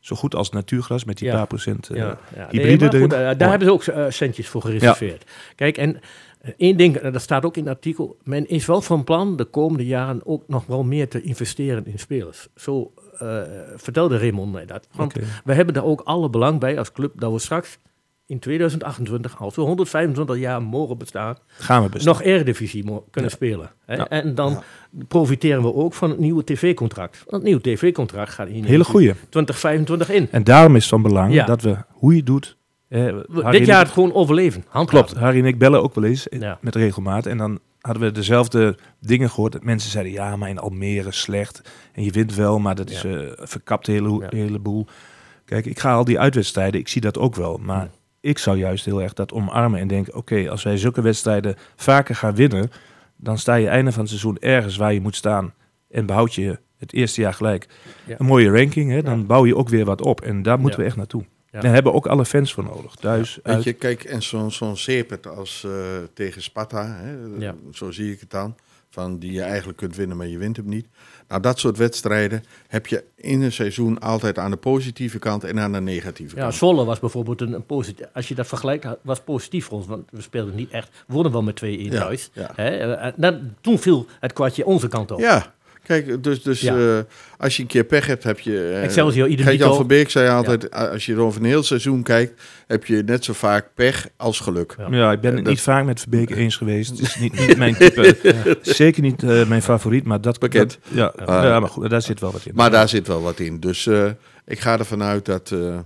zo 0.00 0.16
goed 0.16 0.34
als 0.34 0.50
natuurgras 0.50 1.04
met 1.04 1.18
die 1.18 1.28
Ja. 1.28 1.34
paar 1.36 1.46
procent 1.46 1.88
eh, 1.90 1.96
Ja, 1.96 2.18
ja. 2.36 2.46
hybride 2.50 2.66
Nee, 2.66 2.76
maar 2.78 2.88
erin. 2.88 3.00
goed, 3.02 3.12
eh, 3.12 3.18
daar 3.38 3.48
hebben 3.50 3.68
ze 3.68 3.72
ook 3.72 3.82
eh, 3.84 4.04
centjes 4.08 4.48
voor 4.48 4.60
gereserveerd. 4.62 5.24
Kijk, 5.56 5.76
en 5.76 6.00
één 6.56 6.76
ding, 6.76 6.96
eh, 6.96 7.12
dat 7.12 7.22
staat 7.22 7.44
ook 7.44 7.56
in 7.56 7.66
het 7.66 7.74
artikel. 7.74 8.16
Men 8.22 8.48
is 8.48 8.66
wel 8.66 8.80
van 8.80 9.04
plan 9.04 9.36
de 9.36 9.44
komende 9.44 9.86
jaren 9.86 10.20
ook 10.24 10.42
nog 10.46 10.66
wel 10.66 10.82
meer 10.84 11.08
te 11.08 11.22
investeren 11.22 11.86
in 11.86 11.98
spelers. 11.98 12.48
Zo 12.56 12.92
eh, 13.18 13.40
vertelde 13.76 14.18
Raymond 14.18 14.52
mij 14.52 14.66
dat. 14.66 14.88
Want 14.94 15.12
we 15.44 15.54
hebben 15.54 15.74
daar 15.74 15.84
ook 15.84 16.00
alle 16.00 16.30
belang 16.30 16.60
bij 16.60 16.78
als 16.78 16.92
club 16.92 17.12
dat 17.20 17.32
we 17.32 17.38
straks 17.38 17.78
in 18.26 18.38
2028, 18.38 19.40
als 19.40 19.54
we 19.54 19.62
125 19.62 20.36
jaar 20.38 20.62
mogen 20.62 20.98
bestaan, 20.98 21.36
Gaan 21.46 21.82
we 21.82 21.88
bestaan. 21.88 22.12
nog 22.12 22.22
Eredivisie 22.22 22.84
mo- 22.84 23.04
kunnen 23.10 23.30
Ja. 23.30 23.36
spelen. 23.36 23.70
Hè? 23.84 23.94
Ja. 23.94 24.08
En 24.08 24.34
dan 24.34 24.62
profiteren 25.08 25.62
we 25.62 25.74
ook 25.74 25.94
van 25.94 26.10
het 26.10 26.18
nieuwe 26.18 26.44
tv-contract. 26.44 27.16
Want 27.16 27.30
het 27.30 27.42
nieuwe 27.42 27.60
tv-contract 27.60 28.30
gaat 28.32 28.48
in 28.48 28.64
Hele 28.64 28.84
goeie. 28.84 29.12
2025 29.28 30.10
in. 30.10 30.28
En 30.30 30.44
daarom 30.44 30.74
is 30.76 30.80
het 30.80 30.90
van 30.90 31.02
belang 31.02 31.44
dat 31.44 31.62
we, 31.62 31.76
hoe 31.90 32.16
je 32.16 32.22
doet... 32.22 32.56
eh, 32.94 33.50
dit 33.50 33.66
jaar 33.66 33.80
ik- 33.80 33.86
het 33.86 33.94
gewoon 33.94 34.12
overleven. 34.14 34.64
Klopt, 34.84 35.14
Harry 35.14 35.38
en 35.38 35.44
ik 35.44 35.58
bellen 35.58 35.82
ook 35.82 35.94
wel 35.94 36.04
eens 36.04 36.28
eh, 36.28 36.40
Ja. 36.40 36.58
met 36.60 36.74
regelmaat. 36.74 37.26
En 37.26 37.36
dan 37.38 37.58
hadden 37.80 38.02
we 38.02 38.10
dezelfde 38.12 38.76
dingen 39.00 39.30
gehoord. 39.30 39.52
Dat 39.52 39.62
mensen 39.64 39.90
zeiden, 39.90 40.12
ja, 40.12 40.36
maar 40.36 40.48
in 40.48 40.58
Almere 40.58 41.12
slecht. 41.12 41.62
En 41.92 42.04
je 42.04 42.10
wint 42.10 42.34
wel, 42.34 42.58
maar 42.58 42.74
dat 42.74 42.90
is 42.90 43.04
eh 43.04 43.18
verkapt 43.36 43.88
een 43.88 43.94
hele, 43.94 44.18
Ja. 44.20 44.26
hele 44.30 44.58
boel. 44.58 44.86
Kijk, 45.44 45.66
ik 45.66 45.78
ga 45.78 45.92
al 45.94 46.04
die 46.04 46.18
uitwedstrijden, 46.18 46.80
ik 46.80 46.88
zie 46.88 47.00
dat 47.00 47.18
ook 47.18 47.34
wel. 47.34 47.58
Maar 47.62 47.82
Ja. 47.82 47.90
ik 48.20 48.38
zou 48.38 48.56
juist 48.58 48.84
heel 48.84 49.02
erg 49.02 49.12
dat 49.12 49.32
omarmen 49.32 49.80
en 49.80 49.86
denken... 49.88 50.14
oké, 50.14 50.50
als 50.50 50.62
wij 50.62 50.76
zulke 50.76 51.02
wedstrijden 51.02 51.56
vaker 51.76 52.14
gaan 52.14 52.34
winnen... 52.34 52.70
dan 53.16 53.38
sta 53.38 53.54
je 53.54 53.68
einde 53.68 53.90
van 53.92 54.00
het 54.00 54.08
seizoen 54.08 54.36
ergens 54.40 54.76
waar 54.76 54.92
je 54.92 55.00
moet 55.00 55.16
staan... 55.16 55.52
en 55.90 56.06
behoud 56.06 56.34
je 56.34 56.58
het 56.78 56.92
eerste 56.92 57.20
jaar 57.20 57.34
gelijk 57.34 57.68
Ja. 58.06 58.14
een 58.18 58.26
mooie 58.26 58.50
ranking. 58.50 58.90
Hè? 58.90 59.02
Dan 59.02 59.26
bouw 59.26 59.46
je 59.46 59.56
ook 59.56 59.68
weer 59.68 59.84
wat 59.84 60.02
op. 60.02 60.20
En 60.20 60.42
daar 60.42 60.58
moeten 60.58 60.76
Ja. 60.78 60.82
we 60.82 60.88
echt 60.88 60.96
naartoe. 60.96 61.24
Ja. 61.54 61.60
Daar 61.60 61.72
hebben 61.72 61.92
ook 61.92 62.06
alle 62.06 62.24
fans 62.24 62.52
voor 62.52 62.64
nodig. 62.64 62.94
Thuis, 62.94 63.34
Weet 63.42 63.54
uit. 63.54 63.64
je, 63.64 63.72
kijk, 63.72 64.04
en 64.04 64.22
zo'n 64.22 64.50
zo'n 64.50 64.76
Sepert 64.76 65.26
als 65.26 65.64
eh, 65.64 65.72
tegen 66.14 66.42
Sparta, 66.42 66.86
hè, 66.86 67.14
Ja. 67.38 67.54
zo 67.72 67.90
zie 67.90 68.12
ik 68.12 68.20
het 68.20 68.30
dan. 68.30 68.54
Van 68.90 69.18
die 69.18 69.32
je 69.32 69.42
eigenlijk 69.42 69.78
kunt 69.78 69.96
winnen, 69.96 70.16
maar 70.16 70.26
je 70.26 70.38
wint 70.38 70.56
hem 70.56 70.68
niet. 70.68 70.86
Nou, 71.28 71.40
dat 71.40 71.58
soort 71.58 71.76
wedstrijden 71.76 72.44
heb 72.68 72.86
je 72.86 73.04
in 73.16 73.42
een 73.42 73.52
seizoen 73.52 73.98
altijd 73.98 74.38
aan 74.38 74.50
de 74.50 74.56
positieve 74.56 75.18
kant 75.18 75.44
en 75.44 75.58
aan 75.60 75.72
de 75.72 75.80
negatieve 75.80 76.36
Ja, 76.36 76.42
kant. 76.42 76.54
Zwolle 76.54 76.84
was 76.84 76.98
bijvoorbeeld 77.00 77.40
een, 77.40 77.52
een 77.52 77.66
positief. 77.66 78.06
Als 78.12 78.28
je 78.28 78.34
dat 78.34 78.46
vergelijkt, 78.46 78.86
was 79.02 79.20
positief 79.20 79.64
voor 79.64 79.78
ons. 79.78 79.86
Want 79.86 80.10
we 80.10 80.20
speelden 80.22 80.54
niet 80.54 80.70
echt. 80.70 80.88
We 81.06 81.12
wonnen 81.12 81.32
wel 81.32 81.42
met 81.42 81.60
2-1 81.64 81.66
Ja, 81.66 81.90
thuis. 81.90 82.30
ja. 82.32 82.50
Hè? 82.54 83.10
dan, 83.16 83.54
toen 83.60 83.78
viel 83.78 84.06
het 84.20 84.32
kwartje 84.32 84.66
onze 84.66 84.88
kant 84.88 85.10
op. 85.10 85.18
Ja, 85.20 85.54
kijk, 85.86 86.22
dus, 86.22 86.42
dus 86.42 86.60
Ja. 86.60 86.76
eh, 86.76 86.98
als 87.38 87.56
je 87.56 87.62
een 87.62 87.68
keer 87.68 87.84
pech 87.84 88.06
hebt, 88.06 88.24
heb 88.24 88.38
je... 88.40 88.70
eh, 88.74 88.82
Excelsior, 88.82 89.26
Gert-Jan 89.28 89.50
dito. 89.52 89.74
van 89.74 89.86
Beek 89.86 90.10
zei 90.10 90.28
altijd, 90.28 90.74
a- 90.74 90.86
als 90.88 91.06
je 91.06 91.16
over 91.18 91.40
een 91.40 91.46
heel 91.46 91.62
seizoen 91.62 92.02
kijkt, 92.02 92.42
heb 92.66 92.84
je 92.84 93.02
net 93.06 93.24
zo 93.24 93.32
vaak 93.32 93.68
pech 93.74 94.08
als 94.16 94.40
geluk. 94.40 94.74
Ja. 94.78 94.86
Ja, 94.90 95.12
ik 95.12 95.20
ben 95.20 95.34
het 95.34 95.44
dat- 95.44 95.52
niet 95.52 95.62
vaak 95.62 95.84
met 95.84 96.00
Verbeek 96.00 96.30
eens 96.30 96.56
geweest. 96.56 96.90
Het 96.90 97.00
is 97.00 97.16
niet, 97.16 97.38
niet 97.46 97.56
mijn 97.56 97.74
type. 97.74 98.16
Zeker 98.62 99.02
niet 99.02 99.22
eh, 99.22 99.46
mijn 99.46 99.62
favoriet, 99.62 100.04
maar 100.04 100.20
dat... 100.20 100.38
Bekend. 100.38 100.78
dat- 100.94 101.14
ja, 101.26 101.42
ja, 101.44 101.60
maar 101.60 101.68
goed, 101.68 101.90
daar 101.90 102.02
zit 102.02 102.20
wel 102.20 102.32
wat 102.32 102.46
in. 102.46 102.52
Maar 102.54 102.70
daar 102.70 102.88
zit 102.88 103.06
wel 103.06 103.22
wat 103.22 103.38
in. 103.40 103.60
Dus 103.60 103.86
eh, 103.86 104.06
ik 104.46 104.60
ga 104.60 104.78
ervan 104.78 105.02
uit 105.02 105.24
dat 105.24 105.50
eh, 105.50 105.78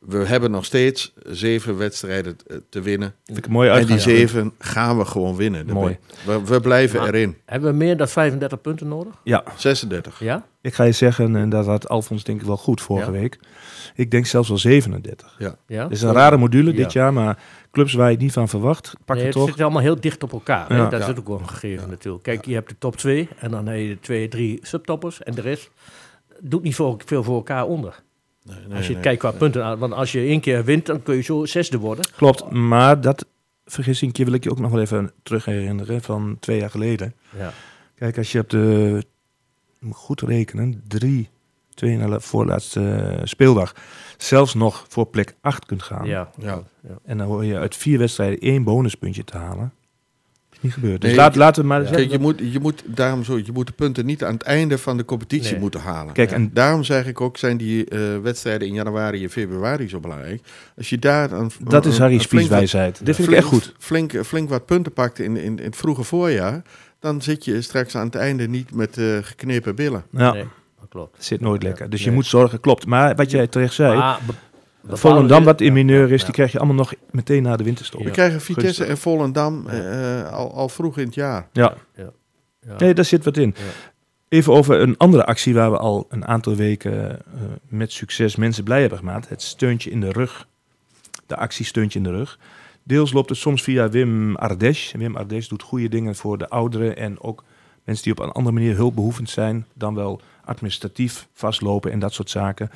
we 0.00 0.18
hebben 0.26 0.50
nog 0.50 0.64
steeds 0.64 1.12
zeven 1.26 1.76
wedstrijden 1.76 2.36
t- 2.36 2.60
te 2.68 2.80
winnen. 2.80 3.14
vind 3.24 3.38
ik 3.38 3.46
een 3.46 3.52
mooie 3.52 3.70
En 3.70 3.86
die 3.86 3.98
zeven 3.98 4.52
gaan 4.58 4.98
we 4.98 5.04
gewoon 5.04 5.36
winnen. 5.36 5.66
Daar 5.66 5.74
Mooi. 5.76 5.98
We, 6.26 6.44
we 6.44 6.60
blijven 6.60 6.98
Maar- 7.00 7.08
erin. 7.08 7.36
Hebben 7.44 7.70
we 7.70 7.76
meer 7.76 7.96
dan 7.96 8.08
35 8.08 8.60
punten 8.60 8.88
nodig? 8.88 9.14
Ja, 9.24 9.42
36. 9.56 10.20
Ja? 10.20 10.46
ik 10.60 10.74
ga 10.74 10.84
je 10.84 10.92
zeggen, 10.92 11.36
en 11.36 11.48
dat 11.48 11.66
had 11.66 11.88
Alfons 11.88 12.24
denk 12.24 12.40
ik 12.40 12.46
wel 12.46 12.56
goed 12.56 12.80
vorige 12.80 13.12
Ja. 13.12 13.18
week. 13.18 13.38
Ik 13.94 14.10
denk 14.10 14.26
zelfs 14.26 14.48
wel 14.48 14.58
37. 14.58 15.34
Ja. 15.38 15.56
ja? 15.66 15.82
Het 15.82 15.92
is 15.92 16.02
een 16.02 16.12
rare 16.12 16.36
module 16.36 16.70
Ja. 16.70 16.76
dit 16.76 16.92
jaar, 16.92 17.12
maar 17.12 17.38
clubs 17.70 17.92
waar 17.92 18.06
je 18.06 18.12
het 18.12 18.22
niet 18.22 18.32
van 18.32 18.48
verwacht, 18.48 18.92
pak 19.04 19.16
Nee, 19.16 19.18
je 19.18 19.30
het 19.30 19.32
toch. 19.40 19.48
zit 19.48 19.60
allemaal 19.60 19.82
heel 19.82 20.00
dicht 20.00 20.22
op 20.22 20.32
elkaar. 20.32 20.68
hè. 20.68 20.76
Dat 20.88 21.00
is 21.00 21.06
Ja. 21.06 21.14
ook 21.18 21.28
wel 21.28 21.38
een 21.38 21.48
gegeven 21.48 21.88
natuurlijk. 21.88 22.22
Kijk, 22.24 22.44
je 22.44 22.54
hebt 22.54 22.68
de 22.68 22.74
top 22.78 22.96
2 22.96 23.28
en 23.38 23.50
dan 23.50 23.66
heb 23.66 23.78
je 23.78 23.88
de 23.88 24.00
twee, 24.00 24.28
drie 24.28 24.58
subtoppers. 24.62 25.22
En 25.22 25.34
de 25.34 25.40
rest 25.40 25.70
doet 26.40 26.62
niet 26.62 26.74
veel 26.74 27.22
voor 27.22 27.34
elkaar 27.36 27.64
onder. 27.66 28.02
Nee, 28.50 28.66
nee, 28.68 28.76
als 28.76 28.86
je 28.86 28.92
nee. 28.92 29.02
kijkt 29.02 29.20
qua 29.20 29.30
punten. 29.30 29.64
aan- 29.64 29.78
Want 29.78 29.92
als 29.92 30.12
je 30.12 30.18
één 30.20 30.40
keer 30.40 30.64
wint, 30.64 30.86
dan 30.86 31.02
kun 31.02 31.14
je 31.16 31.22
zo 31.22 31.44
zesde 31.44 31.78
worden. 31.78 32.04
Klopt, 32.16 32.50
maar 32.50 33.00
dat 33.00 33.26
vergissingje 33.64 34.24
wil 34.24 34.32
ik 34.34 34.44
je 34.44 34.50
ook 34.50 34.58
nog 34.58 34.70
wel 34.70 34.80
even 34.80 35.10
terug 35.22 35.44
herinneren 35.44 36.02
van 36.02 36.36
twee 36.40 36.58
jaar 36.58 36.70
geleden. 36.70 37.14
Ja. 37.38 37.52
Kijk, 37.94 38.18
als 38.18 38.32
je 38.32 38.38
op 38.40 38.48
de, 38.50 39.02
goed 39.90 40.20
rekenen, 40.20 40.82
drie, 40.88 41.28
twee 41.74 41.96
na 41.96 42.06
de 42.06 42.20
voorlaatste 42.20 42.80
eh, 42.90 43.20
speeldag, 43.24 43.74
zelfs 44.16 44.54
nog 44.54 44.84
voor 44.88 45.06
plek 45.06 45.34
8 45.40 45.66
kunt 45.66 45.82
gaan. 45.82 46.06
Ja. 46.06 46.30
ja. 46.38 46.62
En 47.04 47.18
dan 47.18 47.26
hoor 47.26 47.44
je 47.44 47.58
uit 47.58 47.76
vier 47.76 47.98
wedstrijden 47.98 48.38
één 48.38 48.62
bonuspuntje 48.64 49.24
te 49.24 49.36
halen. 49.36 49.72
Niet 50.60 50.72
gebeurd. 50.72 51.00
Dus 51.00 51.10
Nee, 51.10 51.18
laat, 51.18 51.36
laten 51.36 51.62
we 51.62 51.68
maar 51.68 51.82
Ja. 51.82 51.90
Kijk, 51.90 52.10
je 52.10 52.18
moet, 52.18 52.38
je 52.52 52.60
moet 52.60 52.82
daarom 52.86 53.24
zo, 53.24 53.36
je 53.38 53.52
moet 53.52 53.66
de 53.66 53.72
punten 53.72 54.06
niet 54.06 54.24
aan 54.24 54.32
het 54.32 54.42
einde 54.42 54.78
van 54.78 54.96
de 54.96 55.04
competitie 55.04 55.50
Nee. 55.52 55.60
moeten 55.60 55.80
halen. 55.80 56.12
Kijk, 56.12 56.30
en- 56.30 56.50
daarom 56.52 56.84
zeg 56.84 57.06
ik 57.06 57.20
ook, 57.20 57.36
zijn 57.36 57.56
die 57.56 57.84
eh, 57.84 57.98
wedstrijden 58.22 58.68
in 58.68 58.74
januari 58.74 59.22
en 59.24 59.30
februari 59.30 59.88
zo 59.88 60.00
belangrijk. 60.00 60.42
Als 60.76 60.88
je 60.90 60.98
daar 60.98 61.32
een, 61.32 61.50
Dat 61.68 61.86
is 61.86 61.98
Harry's 61.98 62.26
vieswijsheid. 62.26 63.00
Dit 63.06 63.16
vind 63.16 63.18
ik 63.18 63.24
flink, 63.24 63.38
echt 63.38 63.46
goed. 63.46 63.74
Flink, 63.78 64.12
flink 64.24 64.48
wat 64.48 64.66
punten 64.66 64.92
pakt 64.92 65.18
in, 65.18 65.36
in, 65.36 65.58
in 65.58 65.64
het 65.64 65.76
vroege 65.76 66.02
voorjaar, 66.02 66.62
dan 67.00 67.22
zit 67.22 67.44
je 67.44 67.62
straks 67.62 67.96
aan 67.96 68.06
het 68.06 68.14
einde 68.14 68.48
niet 68.48 68.74
met 68.74 68.98
eh, 68.98 69.04
geknepen 69.22 69.74
billen. 69.74 70.04
Ja, 70.10 70.32
Nee, 70.32 70.44
dat 70.80 70.88
klopt. 70.88 71.24
zit 71.24 71.40
nooit 71.40 71.62
lekker. 71.62 71.90
Dus 71.90 72.04
je 72.04 72.10
moet 72.10 72.26
zorgen, 72.26 72.60
klopt. 72.60 72.86
Maar 72.86 73.14
wat 73.14 73.30
jij 73.30 73.46
terecht 73.46 73.74
zei, 73.74 73.96
Maar 73.98 74.18
Volendam 74.98 75.44
wat 75.44 75.60
in 75.60 75.72
mineur 75.72 76.12
is, 76.12 76.18
Ja. 76.20 76.24
die 76.24 76.34
krijg 76.34 76.52
je 76.52 76.58
allemaal 76.58 76.76
nog 76.76 76.94
meteen 77.10 77.42
na 77.42 77.56
de 77.56 77.64
winterstop. 77.64 78.00
We 78.00 78.06
Ja. 78.06 78.12
krijgen 78.12 78.40
Vitesse 78.40 78.64
gunstig. 78.66 78.86
en 78.88 78.98
Volendam 78.98 79.66
eh, 79.68 80.32
al, 80.32 80.54
al 80.54 80.68
vroeg 80.68 80.98
in 80.98 81.04
het 81.06 81.14
jaar. 81.14 81.48
Ja, 81.52 81.74
Ja. 81.96 82.10
nee, 82.78 82.94
daar 82.94 83.04
zit 83.04 83.24
wat 83.24 83.36
in. 83.36 83.54
Ja. 83.56 83.62
Even 84.28 84.52
over 84.52 84.80
een 84.80 84.96
andere 84.96 85.24
actie 85.26 85.54
waar 85.54 85.70
we 85.70 85.78
al 85.78 86.06
een 86.08 86.26
aantal 86.26 86.54
weken 86.54 87.10
eh, 87.10 87.40
met 87.68 87.92
succes 87.92 88.36
mensen 88.36 88.64
blij 88.64 88.80
hebben 88.80 88.98
gemaakt. 88.98 89.28
Het 89.28 89.42
steuntje 89.42 89.90
in 89.90 90.00
de 90.00 90.12
rug. 90.12 90.46
De 91.26 91.36
actie 91.36 91.64
steuntje 91.64 91.98
in 91.98 92.04
de 92.04 92.10
rug. 92.10 92.38
Deels 92.82 93.12
loopt 93.12 93.28
het 93.28 93.38
soms 93.38 93.62
via 93.62 93.88
Wim 93.88 94.36
Ardesh. 94.36 94.92
Wim 94.92 95.16
Ardesh 95.16 95.48
doet 95.48 95.62
goede 95.62 95.88
dingen 95.88 96.14
voor 96.14 96.38
de 96.38 96.48
ouderen 96.48 96.96
en 96.96 97.20
ook 97.20 97.44
mensen 97.84 98.04
die 98.04 98.12
op 98.12 98.18
een 98.18 98.32
andere 98.32 98.54
manier 98.54 98.74
hulpbehoevend 98.76 99.30
zijn. 99.30 99.66
Dan 99.74 99.94
wel 99.94 100.20
administratief 100.50 101.28
vastlopen 101.32 101.92
en 101.92 101.98
dat 101.98 102.12
soort 102.12 102.30
zaken. 102.30 102.70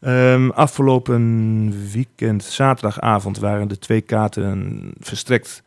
Ehm, 0.00 0.50
afgelopen 0.50 1.90
weekend, 1.92 2.44
zaterdagavond, 2.44 3.38
waren 3.38 3.68
de 3.68 3.78
twee 3.78 4.00
kaarten 4.00 4.92
verstrekt 4.98 5.62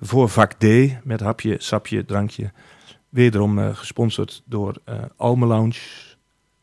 voor 0.00 0.28
vak 0.28 0.52
D 0.52 0.64
met 1.04 1.20
hapje, 1.20 1.56
sapje, 1.58 2.04
drankje. 2.04 2.52
Wederom 3.08 3.58
eh, 3.58 3.76
gesponsord 3.76 4.42
door 4.44 4.74
eh 4.84 4.94
Alme 5.16 5.46
Lounge, 5.46 5.80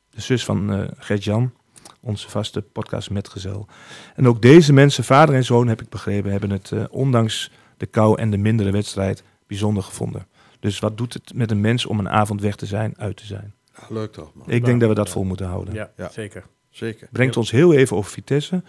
de 0.10 0.22
zus 0.22 0.46
van 0.46 0.74
eh 0.74 0.88
Gert-Jan, 0.98 1.52
onze 2.00 2.30
vaste 2.30 2.62
podcastmetgezel. 2.62 3.68
En 4.16 4.28
ook 4.28 4.42
deze 4.42 4.74
mensen, 4.74 5.04
vader 5.04 5.36
en 5.36 5.46
zoon 5.46 5.68
heb 5.68 5.82
ik 5.82 5.90
begrepen, 5.90 6.32
hebben 6.32 6.50
het 6.50 6.72
ondanks 6.90 7.52
de 7.78 7.86
kou 7.86 8.20
en 8.20 8.32
de 8.32 8.38
mindere 8.38 8.72
wedstrijd 8.72 9.24
bijzonder 9.48 9.84
gevonden. 9.84 10.28
Dus 10.60 10.80
wat 10.80 10.98
doet 10.98 11.14
het 11.14 11.34
met 11.34 11.52
een 11.52 11.62
mens 11.62 11.86
om 11.86 12.00
een 12.00 12.10
avond 12.10 12.42
weg 12.42 12.56
te 12.56 12.66
zijn, 12.66 12.94
uit 12.98 13.18
te 13.18 13.26
zijn? 13.26 13.54
Ja, 13.80 13.86
leuk 13.90 14.12
toch, 14.12 14.34
man. 14.34 14.50
Ik 14.50 14.66
denk 14.66 14.80
dat 14.80 14.90
we 14.90 14.96
dat 14.96 15.10
vol 15.10 15.24
moeten 15.24 15.46
houden. 15.48 15.74
Ja, 15.74 15.92
Ja. 15.98 16.10
zeker. 16.10 16.44
Zeker. 16.70 17.08
Brengt 17.12 17.38
ons 17.38 17.52
heel 17.52 17.74
even 17.74 17.98
over 17.98 18.12
Vitesse. 18.12 18.64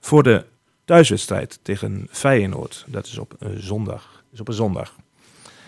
Voor 0.00 0.22
de 0.22 0.44
thuiswedstrijd 0.84 1.58
tegen 1.62 2.06
Feyenoord. 2.10 2.84
Dat 2.88 3.06
is 3.06 3.18
op 3.18 3.34
een 3.38 3.62
zondag. 3.62 4.24
Is 4.32 4.40
op 4.40 4.48
een 4.48 4.54
zondag. 4.54 4.96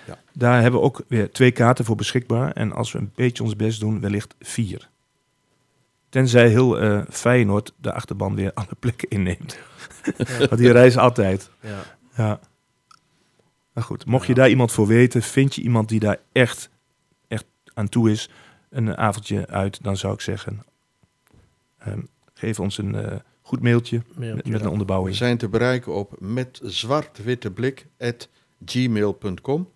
Ja. 0.07 0.18
Daar 0.32 0.62
hebben 0.62 0.80
we 0.80 0.87
ook 0.87 1.03
weer 1.09 1.30
twee 1.32 1.51
kaarten 1.51 1.85
voor 1.85 1.97
beschikbaar. 1.97 2.53
En 2.53 2.72
als 2.72 2.93
we 2.93 2.99
een 2.99 3.12
beetje 3.14 3.43
ons 3.43 3.57
best 3.57 3.80
doen, 3.80 4.01
wellicht 4.01 4.35
vier. 4.41 4.91
Tenzij 6.09 6.49
heel 6.49 6.80
eh 6.80 7.03
Feyenoord 7.11 7.72
de 7.80 7.93
achterban 7.93 8.35
weer 8.35 8.53
alle 8.61 8.74
plekken 8.78 9.09
inneemt. 9.09 9.59
Want 10.39 10.57
die 10.57 10.72
reizen 10.72 11.01
altijd. 11.01 11.51
Ja. 11.61 11.82
Ja. 12.16 12.41
Maar 13.72 13.85
goed, 13.85 14.07
mocht 14.07 14.26
je 14.26 14.35
daar 14.35 14.49
iemand 14.49 14.72
voor 14.72 14.87
weten, 14.87 15.22
vind 15.22 15.55
je 15.55 15.62
iemand 15.62 15.89
die 15.89 16.01
daar 16.01 16.18
echt, 16.32 16.70
echt 17.28 17.45
aan 17.74 17.89
toe 17.89 18.11
is, 18.11 18.30
een 18.77 18.97
avondje 18.97 19.47
uit, 19.47 19.83
dan 19.83 19.97
zou 19.97 20.14
ik 20.14 20.20
zeggen, 20.20 20.64
ehm, 21.79 22.01
geef 22.35 22.61
ons 22.61 22.79
een 22.79 22.95
eh, 22.95 23.16
goed 23.43 23.61
mailtje 23.62 24.03
Mailtje, 24.14 24.35
met, 24.37 24.47
met 24.47 24.55
een 24.61 24.66
We 24.66 24.70
onderbouwing. 24.72 25.16
zijn 25.16 25.37
te 25.39 25.49
bereiken 25.49 25.95
op 25.95 26.14
met 26.20 26.61
zwart-witte 26.62 27.51
blik 27.51 27.87
gmail.com. 28.64 29.68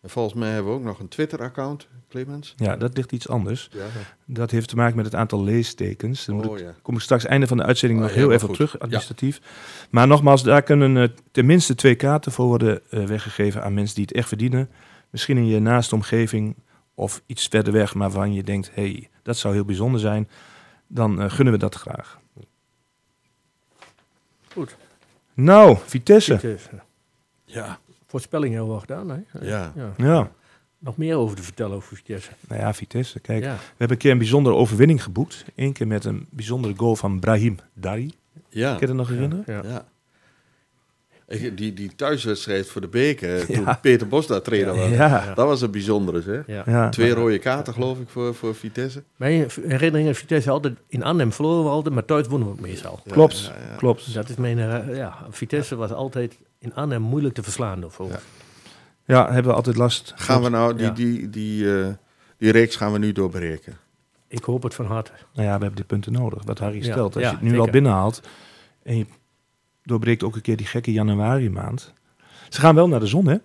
En 0.00 0.10
volgens 0.10 0.34
mij 0.34 0.50
hebben 0.50 0.72
we 0.72 0.78
ook 0.78 0.84
nog 0.84 0.98
een 0.98 1.08
Twitter-account, 1.08 1.88
Clemens. 2.08 2.54
Ja, 2.56 2.76
dat 2.76 2.96
ligt 2.96 3.12
iets 3.12 3.28
anders. 3.28 3.68
Ja. 3.72 3.86
Dat 4.24 4.50
heeft 4.50 4.68
te 4.68 4.76
maken 4.76 4.96
met 4.96 5.04
het 5.04 5.14
aantal 5.14 5.42
leestekens. 5.44 6.24
Daar 6.24 6.34
moet 6.36 6.46
Oh 6.46 6.58
ik- 6.58 6.64
ja. 6.64 6.74
kom 6.82 6.94
ik 6.94 7.00
straks 7.00 7.24
einde 7.24 7.46
van 7.46 7.56
de 7.56 7.62
uitzending 7.62 8.00
Oh, 8.00 8.06
nog 8.06 8.14
heel 8.16 8.32
even 8.32 8.48
op 8.48 8.54
terug, 8.54 8.78
administratief. 8.78 9.40
Maar 9.90 10.06
nogmaals, 10.06 10.42
daar 10.42 10.62
kunnen 10.62 10.96
eh, 10.96 11.08
tenminste 11.30 11.74
twee 11.74 11.94
kaarten 11.94 12.32
voor 12.32 12.46
worden 12.46 12.80
eh, 12.90 13.04
weggegeven 13.04 13.62
aan 13.62 13.74
mensen 13.74 13.94
die 13.94 14.04
het 14.04 14.14
echt 14.14 14.28
verdienen. 14.28 14.70
Misschien 15.10 15.36
in 15.36 15.46
je 15.46 15.60
naaste 15.60 15.94
omgeving 15.94 16.54
of 16.94 17.22
iets 17.26 17.46
verder 17.48 17.72
weg, 17.72 17.94
maar 17.94 18.10
waarvan 18.10 18.32
je 18.34 18.42
denkt, 18.42 18.70
hé, 18.74 18.82
hey, 18.82 19.08
dat 19.22 19.36
zou 19.36 19.54
heel 19.54 19.64
bijzonder 19.64 20.00
zijn. 20.00 20.28
Dan 20.86 21.20
eh, 21.22 21.30
gunnen 21.30 21.52
we 21.54 21.58
dat 21.58 21.74
graag. 21.74 22.20
Goed. 24.52 24.76
Nou, 25.34 25.76
Vitesse. 25.86 26.38
Vitesse. 26.38 26.70
Ja. 27.44 27.78
Voorspelling 28.06 28.50
hebben 28.54 28.68
we 28.70 28.74
al 28.74 28.80
gedaan, 28.80 29.08
hè? 29.08 29.46
Ja. 29.48 29.72
ja. 29.76 29.92
Ja, 29.96 30.30
Nog 30.78 30.96
meer 30.96 31.16
over 31.16 31.36
te 31.36 31.42
vertellen 31.42 31.76
over 31.76 31.96
Vitesse. 31.96 32.30
nou 32.48 32.60
ja, 32.60 32.74
Vitesse. 32.74 33.20
Kijk, 33.20 33.42
Ja. 33.44 33.54
we 33.54 33.60
hebben 33.68 33.90
een 33.90 34.02
keer 34.02 34.10
een 34.10 34.18
bijzondere 34.18 34.54
overwinning 34.56 35.02
geboekt. 35.02 35.44
Eén 35.54 35.72
keer 35.72 35.86
met 35.86 36.04
een 36.04 36.26
bijzondere 36.30 36.74
goal 36.76 36.96
van 36.96 37.20
Brahim 37.20 37.56
Dari. 37.72 38.12
Ja. 38.48 38.70
Kun 38.70 38.80
je 38.80 38.86
dat 38.86 38.96
nog 38.96 39.08
herinneren? 39.08 39.44
Ja. 39.46 39.62
ja. 39.64 39.86
Die, 41.54 41.74
die 41.74 41.94
thuiswedstrijd 41.94 42.68
voor 42.68 42.80
de 42.80 42.88
beker, 42.88 43.46
toen 43.46 43.60
Ja. 43.64 43.78
Peter 43.82 44.08
Bos 44.08 44.26
daar 44.26 44.42
trainer 44.42 44.76
was. 44.76 44.88
Ja, 44.88 45.34
Dat 45.34 45.46
was 45.46 45.60
een 45.62 45.70
bijzondere, 45.70 46.22
hè? 46.24 46.54
Ja. 46.54 46.62
ja. 46.66 46.88
Twee 46.88 47.14
rode 47.14 47.38
kaarten, 47.38 47.72
geloof 47.74 47.98
ik, 47.98 48.08
voor, 48.08 48.34
voor 48.34 48.54
Vitesse. 48.54 49.02
Mijn 49.16 49.46
herinnering 49.66 50.08
aan 50.08 50.14
Vitesse 50.14 50.50
altijd 50.50 50.76
in 50.88 51.02
Arnhem 51.02 51.32
verloren 51.32 51.64
we 51.64 51.70
altijd, 51.70 51.94
maar 51.94 52.04
thuis 52.04 52.26
wonnen 52.26 52.48
we 52.48 52.54
ook 52.54 52.60
meestal. 52.60 53.00
Ja, 53.04 53.12
Klopt, 53.12 53.38
ja, 53.40 53.70
ja. 53.70 53.76
klopt. 53.76 54.14
Dat 54.14 54.28
is 54.28 54.36
mijn, 54.36 54.58
eh, 54.58 54.96
ja, 54.96 55.16
Vitesse 55.30 55.76
was 55.76 55.90
altijd 55.92 56.38
in 56.58 56.74
Arnhem 56.74 57.02
moeilijk 57.02 57.34
te 57.34 57.42
verslaan. 57.42 57.84
Voor. 57.88 58.08
Ja. 58.08 58.18
Ja, 59.06 59.24
hebben 59.32 59.50
we 59.50 59.56
altijd 59.56 59.76
last. 59.76 60.12
Gaan 60.16 60.42
we 60.42 60.48
nou, 60.48 60.74
die, 60.76 60.84
Ja. 60.86 60.90
die, 60.92 61.30
die, 61.30 61.78
eh, 61.80 61.86
die 62.38 62.52
reeks 62.52 62.76
gaan 62.76 62.92
we 62.92 62.98
nu 62.98 63.12
doorbreken. 63.12 63.76
Ik 64.28 64.44
hoop 64.44 64.62
het 64.62 64.74
van 64.74 64.86
harte. 64.86 65.10
Nou 65.12 65.22
ja, 65.48 65.54
we 65.54 65.60
hebben 65.60 65.74
die 65.74 65.84
punten 65.84 66.12
nodig. 66.12 66.42
Wat 66.44 66.58
Harry 66.58 66.76
Ja, 66.84 66.92
stelt. 66.92 67.14
Als 67.14 67.22
ja, 67.24 67.28
je 67.30 67.34
het 67.34 67.42
nu 67.44 67.48
zeker. 67.50 67.64
al 67.64 67.70
binnenhaalt 67.72 68.20
en 68.82 68.96
je 68.98 69.06
doorbreekt 69.84 70.22
ook 70.22 70.34
een 70.34 70.40
keer 70.42 70.56
die 70.56 70.66
gekke 70.66 70.92
januari 70.92 71.50
maand. 71.50 71.92
Ze 72.48 72.60
gaan 72.60 72.74
wel 72.74 72.88
naar 72.88 73.00
de 73.00 73.06
zon, 73.06 73.26
hè? 73.26 73.36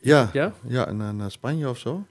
Ja, 0.00 0.30
ja? 0.32 0.52
Ja? 0.66 0.92
naar, 0.92 1.14
naar 1.14 1.30
Spanje 1.30 1.68
of 1.68 1.78
zo. 1.78 2.04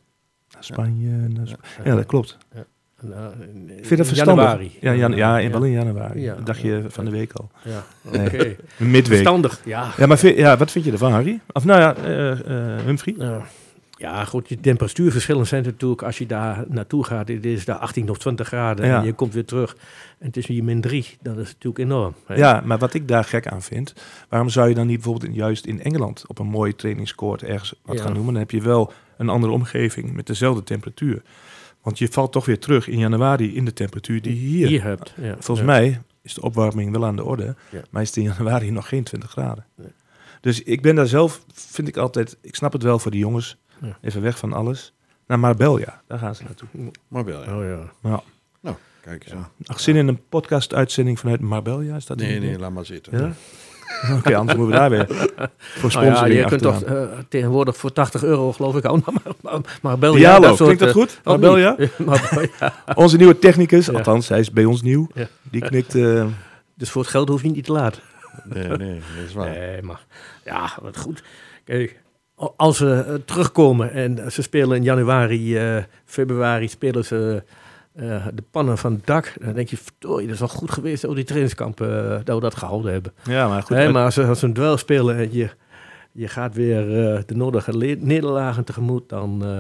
Naar 0.54 0.64
Spanje. 0.64 1.10
Naar 1.10 1.48
Sp- 1.48 1.66
ja. 1.84 1.96
dat 1.96 2.06
klopt. 2.06 2.38
En, 2.54 2.66
eh, 3.14 3.26
in- 3.48 3.68
Vind 3.68 3.90
je 3.90 3.96
dat 3.96 3.98
in 4.00 4.06
verstandig? 4.06 4.46
Januari. 4.46 4.78
Ja, 4.82 4.94
jan, 4.96 5.16
ja, 5.16 5.38
in, 5.40 5.46
ja. 5.46 5.52
wel 5.52 5.64
in 5.64 5.72
januari. 5.72 6.22
Ja. 6.22 6.36
Dat 6.36 6.46
dacht 6.46 6.62
je 6.62 6.84
van 6.88 7.06
de 7.06 7.12
week 7.12 7.32
al. 7.34 7.52
Ja, 7.64 7.84
Nee. 8.12 8.26
oké. 8.26 8.56
Midweek. 8.78 9.06
Verstandig, 9.06 9.62
ja. 9.66 9.92
Ja, 9.98 10.06
maar 10.06 10.18
vind- 10.18 10.38
ja, 10.38 10.58
wat 10.58 10.72
vind 10.72 10.86
je 10.86 10.92
ervan, 10.92 11.12
Harry? 11.12 11.40
Of 11.52 11.66
nou 11.66 11.80
ja, 11.80 11.96
eh 11.96 12.32
eh, 12.76 12.84
Humphrey? 12.86 13.16
Nou, 13.18 13.44
ja, 13.98 14.26
goed, 14.26 14.48
die 14.48 14.60
temperatuurverschillen 14.60 15.48
zijn 15.48 15.64
natuurlijk, 15.64 16.02
als 16.04 16.18
je 16.18 16.26
daar 16.26 16.64
naartoe 16.68 17.04
gaat, 17.06 17.28
het 17.28 17.46
is 17.46 17.66
daar 17.66 17.76
18 17.76 18.10
of 18.10 18.18
20 18.18 18.48
graden 18.48 18.86
Ja. 18.86 19.00
en 19.00 19.06
je 19.06 19.14
komt 19.14 19.34
weer 19.34 19.46
terug 19.46 19.76
en 20.20 20.26
het 20.28 20.38
is 20.38 20.48
hier 20.48 20.64
min 20.64 20.82
3, 20.82 21.18
dat 21.22 21.38
is 21.38 21.48
natuurlijk 21.48 21.78
enorm. 21.78 22.14
hè. 22.26 22.36
Ja, 22.36 22.62
maar 22.66 22.78
wat 22.78 22.94
ik 22.94 23.08
daar 23.08 23.24
gek 23.24 23.48
aan 23.48 23.62
vind, 23.62 23.94
waarom 24.30 24.50
zou 24.50 24.70
je 24.70 24.76
dan 24.76 24.88
niet 24.88 24.96
bijvoorbeeld 24.96 25.26
in- 25.32 25.38
juist 25.38 25.66
in 25.66 25.82
Engeland 25.82 26.24
op 26.28 26.40
een 26.40 26.48
mooie 26.48 26.76
trainingscourt 26.76 27.44
ergens 27.44 27.74
wat 27.86 27.98
Ja. 27.98 28.04
gaan 28.04 28.14
noemen? 28.14 28.32
Dan 28.34 28.42
heb 28.42 28.52
je 28.52 28.62
wel 28.62 28.92
een 29.18 29.30
andere 29.30 29.54
omgeving 29.54 30.14
met 30.14 30.28
dezelfde 30.28 30.64
temperatuur. 30.64 31.22
Want 31.82 31.98
je 32.00 32.08
valt 32.08 32.32
toch 32.32 32.46
weer 32.46 32.60
terug 32.60 32.88
in 32.88 32.98
januari 33.00 33.56
in 33.56 33.66
de 33.66 33.74
temperatuur 33.74 34.22
die 34.22 34.34
je 34.42 34.48
hier. 34.48 34.68
Hier 34.68 34.84
hebt. 34.84 35.14
Ja. 35.22 35.36
Volgens 35.40 35.68
mij 35.68 36.02
is 36.22 36.34
de 36.34 36.42
opwarming 36.42 36.92
wel 36.92 37.06
aan 37.06 37.16
de 37.16 37.24
orde, 37.24 37.56
maar 37.90 38.02
is 38.02 38.08
het 38.08 38.18
in 38.18 38.24
januari 38.24 38.72
nog 38.72 38.88
geen 38.88 39.04
20 39.04 39.32
graden. 39.32 39.66
Nee. 39.76 39.88
Dus 40.42 40.64
ik 40.64 40.82
ben 40.82 40.96
daar 40.96 41.08
zelf, 41.08 41.44
vind 41.54 41.88
ik 41.88 41.98
altijd, 41.98 42.38
ik 42.42 42.56
snap 42.56 42.74
het 42.74 42.84
wel 42.84 43.00
voor 43.00 43.12
die 43.12 43.20
jongens, 43.20 43.58
Ja. 43.88 43.98
even 44.02 44.22
weg 44.22 44.38
van 44.38 44.54
alles. 44.54 44.94
Naar 45.28 45.40
Marbella, 45.40 46.02
daar 46.08 46.20
gaan 46.20 46.36
ze 46.36 46.44
naartoe. 46.44 46.68
Ja. 47.10 47.56
Oh 47.58 47.64
ja. 47.64 47.92
Nou, 48.02 48.20
Nou, 48.62 48.76
kijk 49.02 49.24
eens 49.24 49.34
aan. 49.34 49.50
nog 49.58 49.80
zin 49.80 49.96
in 49.96 50.08
een 50.08 50.22
podcast-uitzending 50.30 51.20
vanuit 51.20 51.40
Marbella? 51.42 51.96
Is 51.96 52.06
dat 52.06 52.18
Nee, 52.18 52.40
nee, 52.40 52.60
laat 52.60 52.72
maar 52.72 52.86
zitten. 52.86 53.20
Ja? 53.20 53.32
Oké, 54.18 54.36
anders 54.36 54.58
moeten 54.58 54.66
we 54.76 54.80
daar 54.82 54.90
weer 54.90 55.06
voor 55.08 55.92
Nou 55.94 56.06
ja, 56.06 56.16
sponsoring 56.16 56.40
je 56.40 56.46
kunt 56.46 56.62
toch 56.62 56.84
eh, 56.84 57.04
tegenwoordig 57.30 57.78
voor 57.78 57.92
80 57.94 58.24
euro, 58.24 58.52
geloof 58.52 58.76
ik, 58.76 58.86
ook 58.90 60.00
bel 60.00 60.12
je 60.14 60.18
Diallo, 60.20 60.48
dat 60.48 60.58
soort, 60.58 60.78
klinkt 60.78 60.80
dat 60.80 60.90
eh, 60.90 60.96
goed? 60.96 61.20
Marbella? 61.24 61.76
ja. 62.60 62.74
Onze 63.04 63.18
nieuwe 63.18 63.40
technicus, 63.40 63.86
Ja. 63.86 63.94
althans, 63.94 64.30
hij 64.30 64.40
is 64.40 64.52
bij 64.52 64.66
ons 64.66 64.82
nieuw. 64.82 65.08
Ja. 65.14 65.28
Die 65.42 65.62
knikt... 65.62 65.96
eh, 65.96 66.26
Dus 66.76 66.90
voor 66.90 67.02
het 67.02 67.12
geld 67.12 67.30
hoef 67.30 67.42
je 67.42 67.50
niet 67.50 67.66
te 67.66 67.72
laat. 67.72 68.02
Nee, 68.44 68.68
nee, 68.68 69.00
dat 69.16 69.26
is 69.28 69.34
waar. 69.34 69.50
Nee, 69.50 69.82
maar 69.82 70.06
ja, 70.46 70.70
wat 70.82 70.98
goed. 70.98 71.24
Kijk, 71.64 72.00
als 72.36 72.78
ze 72.78 72.94
eh, 73.08 73.14
terugkomen 73.26 73.92
en 73.92 74.32
ze 74.32 74.42
spelen 74.42 74.78
in 74.78 74.84
januari, 74.84 75.58
eh, 75.58 75.84
februari, 76.06 76.68
spelen 76.68 77.06
ze 77.06 77.44
eh, 77.94 78.28
de 78.34 78.44
pannen 78.52 78.78
van 78.78 78.94
het 78.94 79.06
dak. 79.06 79.34
Dan 79.42 79.54
denk 79.54 79.70
je, 79.70 79.78
verdorie, 79.78 80.26
dat 80.26 80.34
is 80.34 80.40
wel 80.40 80.50
goed 80.50 80.72
geweest, 80.72 81.04
oh, 81.04 81.16
die 81.16 81.24
trainingskampen, 81.24 82.12
eh, 82.12 82.20
dat 82.24 82.36
we 82.36 82.42
dat 82.42 82.56
gehouden 82.56 82.92
hebben. 82.92 83.14
ja, 83.24 83.48
maar 83.48 83.62
goed. 83.62 83.70
Nee, 83.76 83.84
uit- 83.86 83.94
maar 83.94 84.04
als 84.06 84.14
ze, 84.14 84.26
als 84.26 84.40
ze 84.40 84.46
een 84.46 84.54
duel 84.54 84.78
spelen 84.78 85.16
en 85.18 85.34
je, 85.34 85.50
je 86.12 86.28
gaat 86.28 86.54
weer 86.56 87.14
eh, 87.14 87.22
de 87.26 87.36
nodige 87.36 87.72
nederlagen 88.00 88.64
tegemoet, 88.64 89.10
dan, 89.10 89.42
eh, 89.46 89.60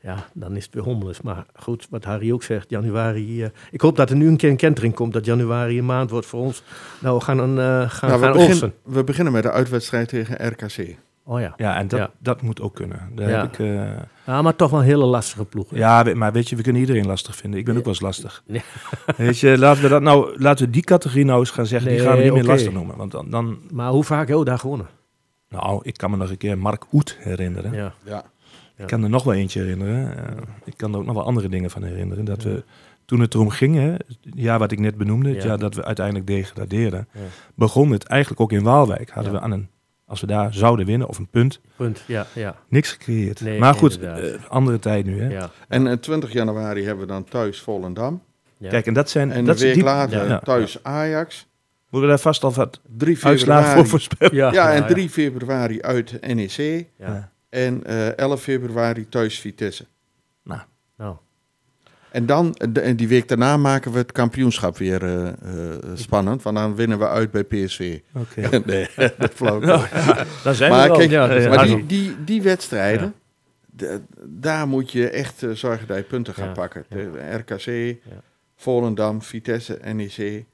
ja, 0.00 0.16
dan 0.32 0.56
is 0.56 0.64
het 0.64 0.74
weer 0.74 0.82
hommeles. 0.82 1.20
Maar 1.20 1.46
goed, 1.54 1.86
wat 1.90 2.04
Harry 2.04 2.32
ook 2.32 2.42
zegt, 2.42 2.70
januari... 2.70 3.42
eh, 3.42 3.48
ik 3.70 3.80
hoop 3.80 3.96
dat 3.96 4.10
er 4.10 4.16
nu 4.16 4.28
een 4.28 4.36
keer 4.36 4.50
een 4.50 4.56
kentering 4.56 4.94
komt, 4.94 5.12
dat 5.12 5.24
januari 5.24 5.78
een 5.78 5.86
maand 5.86 6.10
wordt 6.10 6.26
voor 6.26 6.40
ons. 6.40 6.62
Nou, 7.00 7.18
we 7.18 7.24
gaan, 7.24 7.38
een, 7.38 7.58
eh 7.58 7.90
gaan, 7.90 8.08
Nou, 8.10 8.20
begin- 8.32 8.72
we 8.82 9.04
beginnen 9.04 9.32
met 9.32 9.42
de 9.42 9.50
uitwedstrijd 9.50 10.08
tegen 10.08 10.46
RKC. 10.48 10.96
Oh 11.26 11.40
ja. 11.40 11.54
ja, 11.56 11.76
en 11.76 11.88
dat, 11.88 11.98
Ja. 11.98 12.10
dat 12.18 12.42
moet 12.42 12.60
ook 12.60 12.74
kunnen. 12.74 13.00
Daar 13.14 13.28
Ja. 13.30 13.40
heb 13.40 13.52
ik, 13.52 13.58
eh, 13.58 13.96
Ja, 14.26 14.42
maar 14.42 14.56
toch 14.56 14.70
wel 14.70 14.80
een 14.80 14.84
hele 14.86 15.04
lastige 15.04 15.44
ploeg. 15.44 15.70
hè? 15.70 15.76
ja, 15.76 16.14
maar 16.14 16.32
weet 16.32 16.48
je, 16.48 16.56
we 16.56 16.62
kunnen 16.62 16.80
iedereen 16.80 17.06
lastig 17.06 17.36
vinden. 17.36 17.58
Ik 17.58 17.64
ben 17.64 17.74
Ja. 17.74 17.78
ook 17.80 17.84
wel 17.86 17.94
eens 17.94 18.02
lastig. 18.02 18.42
Nee. 18.46 18.62
Weet 19.16 19.38
je, 19.38 19.58
laten 19.58 19.82
we, 19.82 19.88
dat 19.88 20.02
nou, 20.02 20.40
laten 20.40 20.64
we 20.66 20.72
die 20.72 20.82
categorie 20.82 21.24
nou 21.24 21.38
eens 21.38 21.50
gaan 21.50 21.66
zeggen. 21.66 21.90
die 21.90 22.00
gaan 22.00 22.16
we 22.16 22.22
niet 22.22 22.32
meer 22.32 22.44
lastig 22.44 22.72
noemen. 22.72 22.96
Want 22.96 23.10
dan, 23.10 23.30
dan, 23.30 23.58
Maar 23.70 23.90
hoe 23.90 24.04
vaak 24.04 24.18
hebben 24.26 24.38
we 24.44 24.50
daar 24.50 24.58
gewonnen? 24.58 24.86
nou, 25.48 25.80
ik 25.82 25.96
kan 25.96 26.10
me 26.10 26.16
nog 26.16 26.30
een 26.30 26.36
keer 26.36 26.58
Mark 26.58 26.84
Oet 26.92 27.16
herinneren. 27.20 27.72
Ja. 27.72 27.92
Ja. 28.04 28.24
Ik 28.76 28.86
kan 28.86 29.02
er 29.02 29.08
nog 29.10 29.24
wel 29.24 29.34
eentje 29.34 29.60
herinneren. 29.60 30.16
Eh, 30.16 30.36
ik 30.64 30.76
kan 30.76 30.92
er 30.92 30.98
ook 30.98 31.04
nog 31.06 31.14
wel 31.14 31.24
andere 31.24 31.48
dingen 31.48 31.70
van 31.70 31.82
herinneren. 31.82 32.24
Dat 32.24 32.42
we, 32.42 32.64
toen 33.04 33.20
het 33.20 33.34
erom 33.34 33.50
ging, 33.50 33.74
hè, 33.76 33.90
het 33.90 34.18
jaar 34.34 34.58
wat 34.58 34.72
ik 34.72 34.78
net 34.78 34.96
benoemde, 34.96 35.28
het 35.28 35.42
Ja. 35.42 35.48
jaar 35.48 35.58
dat 35.58 35.74
we 35.74 35.84
uiteindelijk 35.84 36.26
degradeerden, 36.26 37.08
Ja. 37.12 37.20
begon 37.54 37.90
het 37.90 38.04
eigenlijk 38.04 38.40
ook 38.40 38.52
in 38.52 38.62
Waalwijk. 38.62 39.10
Hadden 39.10 39.32
Ja. 39.32 39.38
we 39.38 39.44
aan 39.44 39.50
een, 39.50 39.68
als 40.14 40.22
we 40.22 40.34
daar 40.34 40.54
zouden 40.54 40.86
winnen, 40.86 41.08
of 41.08 41.18
een 41.18 41.28
punt, 41.28 41.60
Punt. 41.76 42.02
Ja, 42.06 42.26
ja, 42.32 42.56
niks 42.68 42.90
gecreëerd. 42.90 43.40
Nee, 43.40 43.58
maar 43.58 43.74
goed, 43.74 44.00
eh, 44.00 44.14
andere 44.48 44.78
tijd 44.78 45.06
nu. 45.06 45.20
Hè. 45.20 45.28
ja. 45.28 45.50
En 45.68 45.86
eh, 45.86 45.96
20 45.96 46.32
januari 46.32 46.84
hebben 46.84 47.06
we 47.06 47.12
dan 47.12 47.24
thuis 47.24 47.60
Volendam. 47.60 48.22
ja. 48.58 48.68
Kijk, 48.68 48.86
en 48.86 48.94
dat 48.94 49.10
zijn... 49.10 49.32
En 49.32 49.44
dat 49.44 49.56
een 49.56 49.62
week 49.62 49.74
die, 49.74 49.82
later 49.82 50.28
ja. 50.28 50.38
thuis 50.38 50.78
Ajax. 50.82 51.46
Moeten 51.90 52.00
we 52.00 52.14
daar 52.16 52.24
vast 52.24 52.44
al 52.44 52.52
wat 52.52 52.80
3 52.96 53.18
uitslagen 53.24 53.64
voor 53.64 53.70
februari. 53.70 53.88
voorspellen? 53.88 54.34
ja, 54.34 54.52
Ja, 54.52 54.72
en 54.72 54.80
ja. 54.80 54.86
3 54.86 55.10
februari 55.10 55.82
uit 55.82 56.34
NEC. 56.34 56.86
Ja. 56.98 57.32
En 57.48 57.84
eh 57.84 58.18
11 58.18 58.42
februari 58.42 59.08
thuis 59.08 59.40
Vitesse. 59.40 59.86
Nou, 62.22 62.26
Nou, 62.26 62.52
En 62.52 62.56
dan, 62.58 62.72
de- 62.72 62.80
en 62.80 62.96
die 62.96 63.08
week 63.08 63.28
daarna 63.28 63.56
maken 63.56 63.92
we 63.92 63.98
het 63.98 64.12
kampioenschap 64.12 64.76
weer 64.78 65.02
eh, 65.04 65.28
eh, 65.28 65.34
spannend. 65.94 66.42
Want 66.42 66.56
dan 66.56 66.74
winnen 66.76 66.98
we 66.98 67.08
uit 67.08 67.30
bij 67.30 67.44
PSV. 67.44 67.98
Oké. 68.14 68.58
nee, 68.66 68.88
dat 69.18 69.32
flauw. 69.34 69.60
Daar 69.60 70.54
zijn 70.54 70.70
Maar 70.70 70.90
we 70.90 70.96
kijk, 70.96 71.10
ja, 71.10 71.26
maar 71.48 71.66
die, 71.66 71.86
die, 71.86 72.16
die 72.24 72.42
wedstrijden, 72.42 73.14
de- 73.66 74.00
daar 74.26 74.68
moet 74.68 74.92
je 74.92 75.08
echt 75.10 75.42
eh, 75.42 75.50
zorgen 75.50 75.86
dat 75.86 75.96
je 75.96 76.02
punten 76.02 76.34
gaat 76.34 76.46
Ja, 76.46 76.52
pakken. 76.52 76.84
De 76.88 77.10
RKC, 77.36 77.96
Volendam, 78.56 79.22
Vitesse, 79.22 79.78
NEC. 79.92 80.44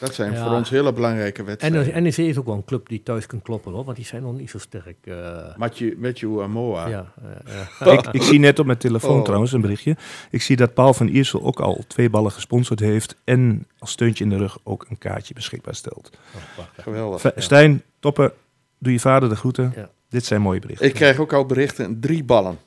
Dat 0.00 0.14
zijn 0.14 0.32
Ja. 0.32 0.44
voor 0.46 0.52
ons 0.56 0.70
hele 0.70 0.92
belangrijke 0.92 1.40
En 1.40 1.46
wedstrijden. 1.46 1.84
de 1.94 2.00
NEC 2.00 2.16
is 2.16 2.38
ook 2.38 2.46
wel 2.46 2.54
een 2.54 2.64
club 2.64 2.88
die 2.88 3.02
thuis 3.02 3.26
kan 3.26 3.42
kloppen, 3.42 3.72
hoor, 3.72 3.84
want 3.84 3.96
die 3.96 4.06
zijn 4.06 4.22
nog 4.22 4.36
niet 4.38 4.50
zo 4.50 4.58
sterk. 4.58 4.96
eh, 5.06 5.56
Mathieu, 5.56 5.96
Mathieu 5.98 6.42
Amoa. 6.42 6.86
ja, 6.86 7.12
ja, 7.22 7.66
ja. 7.84 7.92
ik, 7.98 8.06
ik 8.12 8.22
zie 8.22 8.38
net 8.38 8.58
op 8.58 8.66
mijn 8.66 8.78
telefoon 8.78 9.18
Oh. 9.18 9.24
trouwens 9.24 9.52
een 9.52 9.60
berichtje. 9.60 9.96
Ik 10.30 10.42
zie 10.42 10.56
dat 10.56 10.74
Paul 10.74 10.94
van 10.94 11.08
Iersel 11.08 11.42
ook 11.42 11.60
al 11.60 11.84
twee 11.86 12.10
ballen 12.10 12.32
gesponsord 12.32 12.80
heeft. 12.80 13.16
En 13.24 13.66
als 13.78 13.90
steuntje 13.90 14.24
in 14.24 14.30
de 14.30 14.36
rug 14.36 14.58
ook 14.62 14.86
een 14.88 14.98
kaartje 14.98 15.34
beschikbaar 15.34 15.74
stelt. 15.74 16.10
Oh. 16.58 16.64
Geweldig. 16.84 17.32
Stijn, 17.36 17.82
toppen. 17.98 18.32
Doe 18.78 18.92
je 18.92 19.00
vader 19.00 19.28
de 19.28 19.36
groeten. 19.36 19.72
Ja. 19.76 19.90
Dit 20.08 20.24
zijn 20.24 20.40
mooie 20.40 20.60
berichten. 20.60 20.86
Ik 20.86 20.94
krijg 20.94 21.18
ook 21.18 21.32
al 21.32 21.46
berichten, 21.46 22.00
drie 22.00 22.24
ballen. 22.24 22.58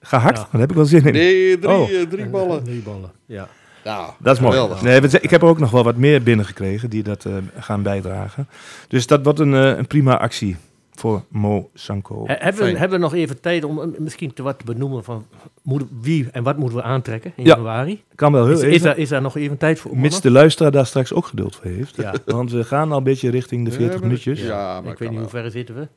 Gehakt? 0.00 0.38
Ja. 0.38 0.48
Daar 0.52 0.60
heb 0.60 0.70
ik 0.70 0.76
wel 0.76 0.84
zin 0.84 1.04
in. 1.04 1.12
Nee, 1.12 1.58
drie, 1.58 1.74
Oh. 1.74 1.90
eh, 1.90 2.02
drie 2.08 2.26
ballen. 2.26 2.64
Drie 2.70 2.80
ballen, 2.82 3.12
ja. 3.26 3.48
Nou, 3.86 4.10
Dat 4.18 4.34
is 4.34 4.40
mooi. 4.40 4.52
geweldig. 4.52 4.82
Nee, 4.82 5.00
ik 5.20 5.30
heb 5.30 5.42
er 5.42 5.48
ook 5.48 5.58
nog 5.58 5.70
wel 5.70 5.84
wat 5.84 5.96
meer 5.96 6.22
binnengekregen 6.22 6.90
die 6.90 7.02
dat 7.02 7.24
eh, 7.24 7.36
gaan 7.58 7.82
bijdragen. 7.82 8.48
Dus 8.88 9.06
dat 9.06 9.24
wordt 9.24 9.38
een, 9.38 9.54
eh, 9.54 9.76
een 9.76 9.86
prima 9.86 10.18
actie 10.18 10.56
voor 10.94 11.22
Mo 11.28 11.70
Sanko. 11.74 12.26
He- 12.26 12.34
hebben, 12.38 12.64
we, 12.64 12.78
hebben 12.78 12.98
we 12.98 13.04
nog 13.04 13.14
even 13.14 13.40
tijd 13.40 13.64
om 13.64 13.80
eh, 13.80 13.98
misschien 13.98 14.32
te 14.32 14.42
wat 14.42 14.58
te 14.58 14.64
benoemen 14.64 15.04
van 15.04 15.26
moet, 15.62 15.84
wie 16.00 16.28
en 16.32 16.42
wat 16.42 16.56
moeten 16.56 16.78
we 16.78 16.84
aantrekken 16.84 17.32
in 17.36 17.44
Ja. 17.44 17.54
januari? 17.54 18.04
Kan 18.14 18.32
wel 18.32 18.44
heel 18.46 18.52
Is, 18.54 18.60
even. 18.60 18.74
is, 18.74 18.82
daar, 18.82 18.98
is 18.98 19.08
daar 19.08 19.22
nog 19.22 19.36
even 19.36 19.56
tijd 19.58 19.78
voor? 19.80 19.90
Mits 19.90 20.02
mannen? 20.02 20.22
de 20.22 20.30
luisteraar 20.30 20.70
daar 20.72 20.86
straks 20.86 21.12
ook 21.12 21.26
geduld 21.26 21.56
voor 21.56 21.64
heeft. 21.64 21.96
Ja. 21.96 22.14
Want 22.26 22.50
we 22.50 22.64
gaan 22.64 22.92
al 22.92 22.98
een 22.98 23.04
beetje 23.04 23.30
richting 23.30 23.64
de 23.64 23.70
40 23.70 23.86
Ja, 23.92 23.98
maar- 23.98 24.06
minuutjes. 24.08 24.40
Ja, 24.40 24.80
maar 24.80 24.92
ik 24.92 24.98
weet 24.98 25.10
niet 25.10 25.18
hoe 25.18 25.28
ver 25.28 25.50
zitten 25.50 25.74
we. 25.74 25.88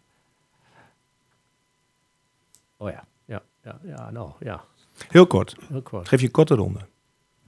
Oh 2.77 2.89
ja, 2.89 3.03
ja, 3.25 3.41
ja, 3.63 3.79
ja, 3.85 4.09
nou 4.11 4.29
ja, 4.39 4.63
Heel 5.07 5.27
kort. 5.27 5.55
heel 5.69 5.81
kort. 5.81 6.07
Geef 6.07 6.19
je 6.19 6.25
een 6.25 6.31
korte 6.31 6.55
ronde. 6.55 6.79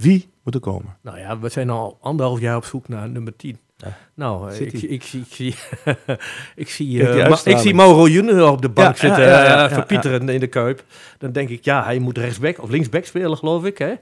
Wie 0.02 0.30
moet 0.44 0.54
er 0.54 0.60
komen? 0.60 0.98
Nou 1.02 1.18
ja, 1.20 1.40
we 1.40 1.50
zijn 1.50 1.70
al 1.70 1.98
anderhalf 2.02 2.40
jaar 2.40 2.56
op 2.56 2.66
zoek 2.66 2.88
naar 2.88 3.10
nummer 3.10 3.36
10. 3.36 3.58
Ja. 3.78 3.98
Nou, 4.14 4.52
eh, 4.52 4.60
ik, 4.62 4.74
ik, 4.74 5.04
zie- 5.04 5.20
ik 5.26 5.28
zie, 5.28 5.56
ik 6.56 6.70
zie, 6.70 7.08
eh, 7.08 7.14
die 7.14 7.30
Ma- 7.30 7.40
ik 7.44 7.58
zie 7.58 7.74
Mauro 7.74 8.08
Junior 8.08 8.50
op 8.52 8.62
de 8.62 8.70
bank 8.70 8.96
Ja, 8.98 9.08
ja, 9.08 9.16
zitten, 9.16 9.34
ja, 9.34 9.44
ja, 9.44 9.64
eh, 9.64 9.70
ja, 9.70 9.76
verpieteren 9.76 10.30
in 10.30 10.40
de 10.40 10.48
kuip. 10.48 10.84
Dan 11.18 11.32
denk 11.32 11.50
ik, 11.50 11.64
ja, 11.64 11.84
hij 11.84 12.00
moet 12.00 12.18
rechtsback 12.18 12.62
of 12.62 12.70
linksback 12.70 13.06
spelen, 13.06 13.38
geloof 13.38 13.66
ik. 13.66 13.78
Hè? 13.78 13.94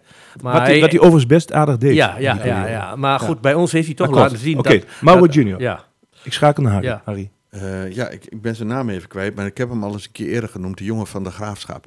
Maar 0.41 0.53
Wat 0.53 0.61
hij, 0.61 0.79
wat 0.79 0.89
hij 0.89 0.99
overigens 0.99 1.25
best 1.25 1.53
aardig 1.53 1.77
deed. 1.77 1.95
ja, 1.95 2.17
ja, 2.17 2.43
ja, 2.67 2.95
maar 2.95 3.19
goed, 3.19 3.41
bij 3.41 3.53
ons 3.53 3.71
heeft 3.71 3.85
hij 3.85 3.95
toch 3.95 4.09
laten 4.11 4.37
zien 4.37 4.57
Oké, 4.57 4.77
dat... 4.77 4.85
Mauro 5.01 5.25
dat- 5.25 5.33
Junior. 5.33 5.61
Ja, 5.61 5.83
Ik 6.23 6.33
schakel 6.33 6.63
naar 6.63 6.71
Harry. 6.71 6.87
Ja. 6.87 7.01
Harry. 7.05 7.29
Eh, 7.49 7.91
ja, 7.91 8.07
ik, 8.09 8.25
ik 8.25 8.41
ben 8.41 8.55
zijn 8.55 8.67
naam 8.67 8.89
even 8.89 9.09
kwijt, 9.09 9.35
maar 9.35 9.45
ik 9.45 9.57
heb 9.57 9.69
hem 9.69 9.83
al 9.83 9.91
eens 9.91 10.05
een 10.05 10.11
keer 10.11 10.27
eerder 10.27 10.49
genoemd. 10.49 10.77
De 10.77 10.83
jongen 10.83 11.07
van 11.07 11.23
de 11.23 11.31
graafschap. 11.31 11.85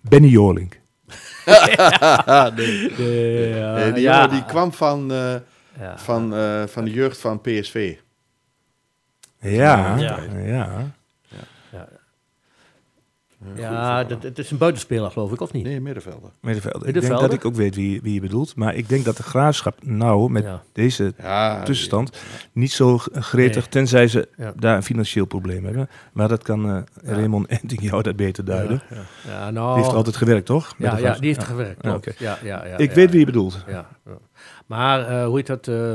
Benny 0.00 0.28
Jorlink. 0.28 0.80
ja, 1.76 2.50
Nee, 2.56 3.92
die 3.92 4.02
ja, 4.02 4.22
jongen 4.22 4.30
die 4.30 4.44
kwam 4.44 4.72
van, 4.72 5.12
eh, 5.12 5.34
ja. 5.78 5.98
van, 5.98 6.34
eh, 6.34 6.62
van 6.66 6.84
de 6.84 6.90
jeugd 6.90 7.18
van 7.18 7.40
PSV. 7.40 7.96
Ja, 9.40 9.96
Ja. 10.44 10.96
Ja. 13.56 13.72
Ja, 13.72 14.04
dat, 14.04 14.22
het 14.22 14.38
is 14.38 14.50
een 14.50 14.58
buitenspeler, 14.58 15.10
geloof 15.10 15.32
ik, 15.32 15.40
of 15.40 15.52
niet? 15.52 15.64
Nee, 15.64 15.80
middenvelder. 15.80 16.30
Middenvelder. 16.40 16.88
Ik 16.88 17.00
denk 17.00 17.08
dat 17.20 17.32
ik 17.32 17.44
ook 17.44 17.54
weet 17.54 17.74
wie, 17.74 18.00
wie 18.02 18.14
je 18.14 18.20
bedoelt. 18.20 18.56
Maar 18.56 18.74
ik 18.74 18.88
denk 18.88 19.04
dat 19.04 19.16
de 19.16 19.22
graafschap 19.22 19.84
nou 19.84 20.30
met 20.30 20.42
Ja. 20.44 20.62
deze 20.72 21.12
Ja, 21.22 21.62
tussenstand 21.62 22.18
niet 22.52 22.72
zo 22.72 22.98
gretig, 23.12 23.60
Nee. 23.62 23.68
tenzij 23.68 24.08
ze 24.08 24.28
Ja. 24.36 24.52
daar 24.56 24.76
een 24.76 24.82
financieel 24.82 25.24
probleem 25.26 25.64
hebben. 25.64 25.88
Maar 26.12 26.28
dat 26.28 26.42
kan 26.42 26.68
eh 26.70 26.76
Ja. 27.02 27.12
Raymond 27.14 27.46
Enting 27.60 27.82
jou 27.82 28.02
dat 28.02 28.16
beter 28.16 28.44
duiden. 28.44 28.82
Ja, 28.90 28.96
ja. 29.26 29.30
Ja, 29.32 29.50
nou, 29.50 29.74
Die 29.74 29.82
heeft 29.82 29.96
altijd 29.96 30.16
gewerkt, 30.16 30.46
toch? 30.46 30.74
Met 30.78 30.90
ja, 30.90 30.98
ja, 30.98 31.12
die 31.14 31.26
heeft 31.26 31.40
Ja. 31.40 31.46
gewerkt. 31.46 31.86
Oké. 31.86 32.12
ja, 32.18 32.38
ja, 32.42 32.66
ja, 32.66 32.76
Ik 32.76 32.88
ja, 32.88 32.94
weet 32.94 33.10
wie 33.10 33.18
je 33.20 33.26
bedoelt. 33.26 33.64
Ja, 33.66 33.86
ja. 34.06 34.12
Maar 34.66 35.08
eh, 35.08 35.24
hoe 35.26 35.36
heet 35.36 35.46
dat? 35.46 35.68
eh, 35.68 35.94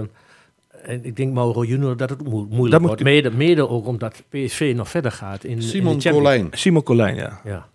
en 0.84 1.06
ik 1.06 1.16
denk 1.16 1.34
Mauro 1.34 1.64
Junior 1.64 1.98
dat 1.98 2.10
het 2.10 2.24
mo- 2.24 2.30
moeilijk 2.46 2.72
Dat 2.72 2.80
moet 2.80 2.90
wordt. 2.90 3.04
Mede, 3.04 3.32
mede 3.32 3.68
ook 3.70 3.88
omdat 3.88 4.24
PSV 4.30 4.74
nog 4.76 4.90
verder 4.90 5.12
gaat 5.12 5.44
in, 5.44 5.52
in 5.52 5.62
Simon 5.62 5.92
Champions 5.92 6.18
Colijn. 6.18 6.48
Simon 6.52 6.84
Colijn, 6.84 7.16
ja. 7.16 7.42
Ja, 7.44 7.68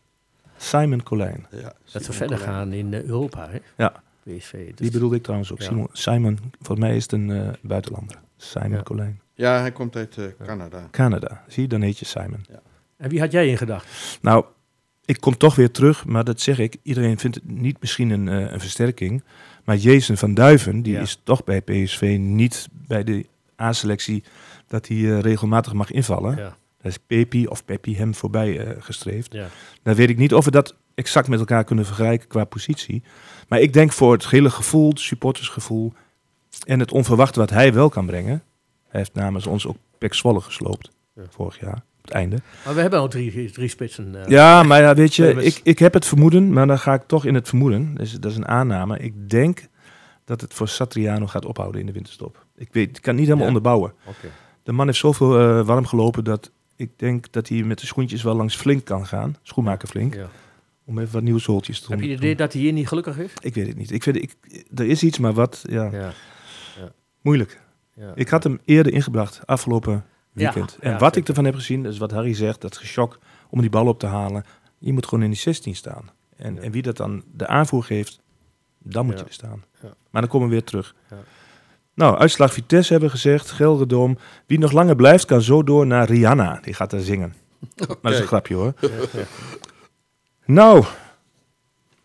Simon 0.56 1.02
Colijn. 1.02 1.46
Ja, 1.50 1.58
dat 1.60 1.72
Simon 1.84 2.02
ze 2.04 2.12
verder 2.12 2.38
Colijn. 2.38 2.54
gaan 2.54 2.72
in 2.72 2.94
eh, 2.94 3.02
Europa, 3.02 3.48
hè? 3.50 3.58
Ja. 3.76 3.92
PSV. 4.22 4.52
Dus, 4.66 4.74
Die 4.76 4.90
bedoelde 4.90 5.16
ik 5.16 5.22
trouwens 5.22 5.52
ook. 5.52 5.58
Ja. 5.60 5.64
Simon, 5.66 5.88
Simon, 5.92 6.38
volgens 6.60 6.86
mij 6.88 6.96
is 6.96 7.02
het 7.02 7.12
een 7.12 7.30
eh, 7.30 7.48
buitenlander. 7.60 8.16
Simon 8.36 8.70
Ja. 8.70 8.82
Colijn. 8.82 9.20
Ja, 9.34 9.60
hij 9.60 9.72
komt 9.72 9.96
uit 9.96 10.16
eh, 10.18 10.24
Canada. 10.46 10.88
Canada. 10.90 11.44
Zie 11.48 11.62
je, 11.62 11.68
dan 11.68 11.80
heet 11.80 11.98
je 11.98 12.04
Simon. 12.04 12.44
En 12.96 13.08
wie 13.10 13.20
had 13.20 13.32
jij 13.32 13.48
in 13.48 13.56
gedacht? 13.58 14.18
Nou, 14.22 14.44
ik 15.04 15.20
kom 15.20 15.36
toch 15.36 15.54
weer 15.54 15.70
terug, 15.70 16.04
maar 16.04 16.24
dat 16.24 16.40
zeg 16.40 16.58
ik. 16.58 16.76
Iedereen 16.82 17.18
vindt 17.18 17.36
het 17.36 17.50
niet 17.50 17.76
misschien 17.80 18.10
een, 18.10 18.28
eh, 18.28 18.52
een 18.52 18.60
versterking. 18.60 19.22
Maar 19.68 19.76
Jason 19.76 20.16
van 20.16 20.34
Duiven, 20.34 20.82
die 20.82 20.92
Ja. 20.92 21.00
is 21.00 21.20
toch 21.24 21.44
bij 21.44 21.60
PSV 21.62 22.16
niet 22.20 22.68
bij 22.72 23.04
de 23.04 23.26
A-selectie 23.60 24.24
dat 24.66 24.88
hij 24.88 24.96
eh, 24.96 25.20
regelmatig 25.20 25.72
mag 25.72 25.90
invallen. 25.90 26.30
Ja, 26.36 26.56
Daar 26.82 26.92
is 26.92 26.98
Pepi 27.06 27.46
of 27.46 27.64
Peppi 27.64 27.96
hem 27.96 28.14
voorbij 28.14 28.58
eh, 28.66 28.82
gestreefd. 28.82 29.32
ja. 29.32 29.46
Dan 29.82 29.94
weet 29.94 30.08
ik 30.10 30.16
niet 30.18 30.34
of 30.34 30.44
we 30.44 30.50
dat 30.50 30.74
exact 30.94 31.28
met 31.28 31.38
elkaar 31.38 31.64
kunnen 31.64 31.84
vergelijken 31.86 32.28
qua 32.28 32.44
positie. 32.44 33.02
Maar 33.48 33.60
ik 33.60 33.72
denk 33.72 33.92
voor 33.92 34.12
het 34.12 34.28
hele 34.28 34.50
gevoel, 34.50 34.88
het 34.88 35.00
supportersgevoel 35.00 35.92
en 36.66 36.80
het 36.80 36.92
onverwachte 36.92 37.38
wat 37.40 37.50
hij 37.50 37.72
wel 37.72 37.88
kan 37.88 38.06
brengen. 38.06 38.42
Hij 38.88 39.00
heeft 39.00 39.14
namens 39.14 39.46
ons 39.46 39.66
ook 39.66 39.76
Pek 39.98 40.14
Zwolle 40.14 40.40
gesloopt 40.40 40.90
vorig 41.28 41.60
jaar, 41.60 41.82
het 42.08 42.16
einde. 42.16 42.36
Maar 42.64 42.74
we 42.74 42.80
hebben 42.80 42.98
al 42.98 43.08
drie, 43.08 43.50
drie 43.50 43.68
spitsen. 43.68 44.14
eh, 44.24 44.28
Ja, 44.28 44.62
maar 44.62 44.80
ja, 44.80 44.94
weet 44.94 45.14
je, 45.14 45.28
ik, 45.44 45.60
ik 45.62 45.78
heb 45.78 45.94
het 45.94 46.06
vermoeden, 46.06 46.52
maar 46.52 46.66
dan 46.66 46.78
ga 46.78 46.94
ik 46.94 47.02
toch 47.06 47.24
in 47.24 47.34
het 47.34 47.48
vermoeden. 47.48 47.94
Dus 47.94 48.12
dat 48.12 48.30
is 48.30 48.36
een 48.36 48.48
aanname. 48.48 48.98
Ik 48.98 49.30
denk 49.30 49.66
dat 50.24 50.40
het 50.40 50.54
voor 50.54 50.68
Satriano 50.68 51.26
gaat 51.26 51.44
ophouden 51.44 51.80
in 51.80 51.86
de 51.86 51.92
winterstop. 51.92 52.46
Ik, 52.56 52.68
weet, 52.72 52.96
ik 52.96 53.02
kan 53.02 53.12
het 53.12 53.14
niet 53.16 53.16
helemaal 53.26 53.40
Ja. 53.40 53.46
onderbouwen. 53.46 53.92
De 54.62 54.72
man 54.72 54.86
heeft 54.86 54.98
zoveel 54.98 55.38
eh, 55.38 55.66
warm 55.66 55.86
gelopen 55.86 56.24
dat 56.24 56.50
ik 56.76 56.90
denk 56.96 57.32
dat 57.32 57.48
hij 57.48 57.62
met 57.62 57.78
de 57.80 57.86
schoentjes 57.86 58.22
wel 58.22 58.34
langs 58.34 58.56
Flink 58.56 58.84
kan 58.84 59.06
gaan. 59.06 59.36
Schoenmaker 59.42 59.88
Flink. 59.88 60.14
Ja. 60.14 60.28
Om 60.84 60.98
even 60.98 61.12
wat 61.12 61.22
nieuwe 61.22 61.40
zooltjes 61.40 61.80
te 61.80 61.90
Heb 61.90 61.98
je 62.00 62.04
doen. 62.04 62.14
het 62.14 62.24
idee 62.24 62.34
dat 62.36 62.52
hij 62.52 62.62
hier 62.62 62.72
niet 62.72 62.88
gelukkig 62.88 63.18
is? 63.18 63.32
Ik 63.40 63.54
weet 63.54 63.66
het 63.66 63.76
niet. 63.76 63.90
Ik 63.90 64.02
vind, 64.02 64.16
ik, 64.16 64.34
er 64.74 64.86
is 64.86 65.02
iets, 65.02 65.18
maar 65.18 65.32
wat, 65.32 65.64
ja, 65.68 65.88
Ja. 65.92 66.12
moeilijk. 67.22 67.60
ja. 67.94 68.12
Ik 68.14 68.28
had 68.28 68.42
hem 68.44 68.58
eerder 68.64 68.92
ingebracht, 68.92 69.40
afgelopen 69.46 70.04
weekend. 70.38 70.70
Ja, 70.80 70.82
en 70.86 70.90
ja, 70.92 70.98
wat 70.98 71.02
zeker. 71.14 71.20
ik 71.20 71.28
ervan 71.28 71.44
heb 71.44 71.54
gezien, 71.54 71.82
dat 71.82 71.92
is 71.92 71.98
wat 71.98 72.10
Harry 72.10 72.34
zegt, 72.34 72.60
dat 72.60 72.76
geschok 72.76 73.18
om 73.50 73.60
die 73.60 73.70
bal 73.70 73.86
op 73.86 73.98
te 73.98 74.06
halen. 74.06 74.44
Je 74.78 74.92
moet 74.92 75.06
gewoon 75.06 75.24
in 75.24 75.30
die 75.30 75.38
16 75.38 75.74
staan. 75.76 76.10
En, 76.36 76.54
Ja. 76.54 76.60
en 76.60 76.70
wie 76.72 76.82
dat 76.82 76.96
dan 76.96 77.24
de 77.32 77.46
aanvoer 77.46 77.82
geeft, 77.84 78.20
dan 78.78 79.04
moet 79.04 79.14
Ja. 79.14 79.20
je 79.20 79.26
er 79.26 79.32
staan. 79.32 79.64
Ja. 79.82 79.94
Maar 80.10 80.20
dan 80.22 80.30
komen 80.30 80.48
we 80.48 80.52
weer 80.54 80.64
terug. 80.64 80.94
Ja. 81.10 81.16
Nou, 81.94 82.16
uitslag 82.18 82.52
Vitesse 82.52 82.92
hebben 82.92 83.10
we 83.10 83.14
gezegd, 83.14 83.50
Gelderdoom. 83.50 84.18
Wie 84.46 84.58
nog 84.58 84.72
langer 84.72 84.96
blijft, 84.96 85.24
kan 85.24 85.42
zo 85.42 85.62
door 85.62 85.86
naar 85.86 86.06
Rihanna. 86.06 86.60
Die 86.62 86.74
gaat 86.74 86.90
daar 86.90 87.00
zingen. 87.00 87.34
Maar 87.76 87.96
dat 88.02 88.12
is 88.12 88.18
een 88.18 88.26
grapje 88.26 88.54
hoor. 88.54 88.72
Ja, 88.80 88.88
ja. 89.12 89.22
Nou, 90.44 90.84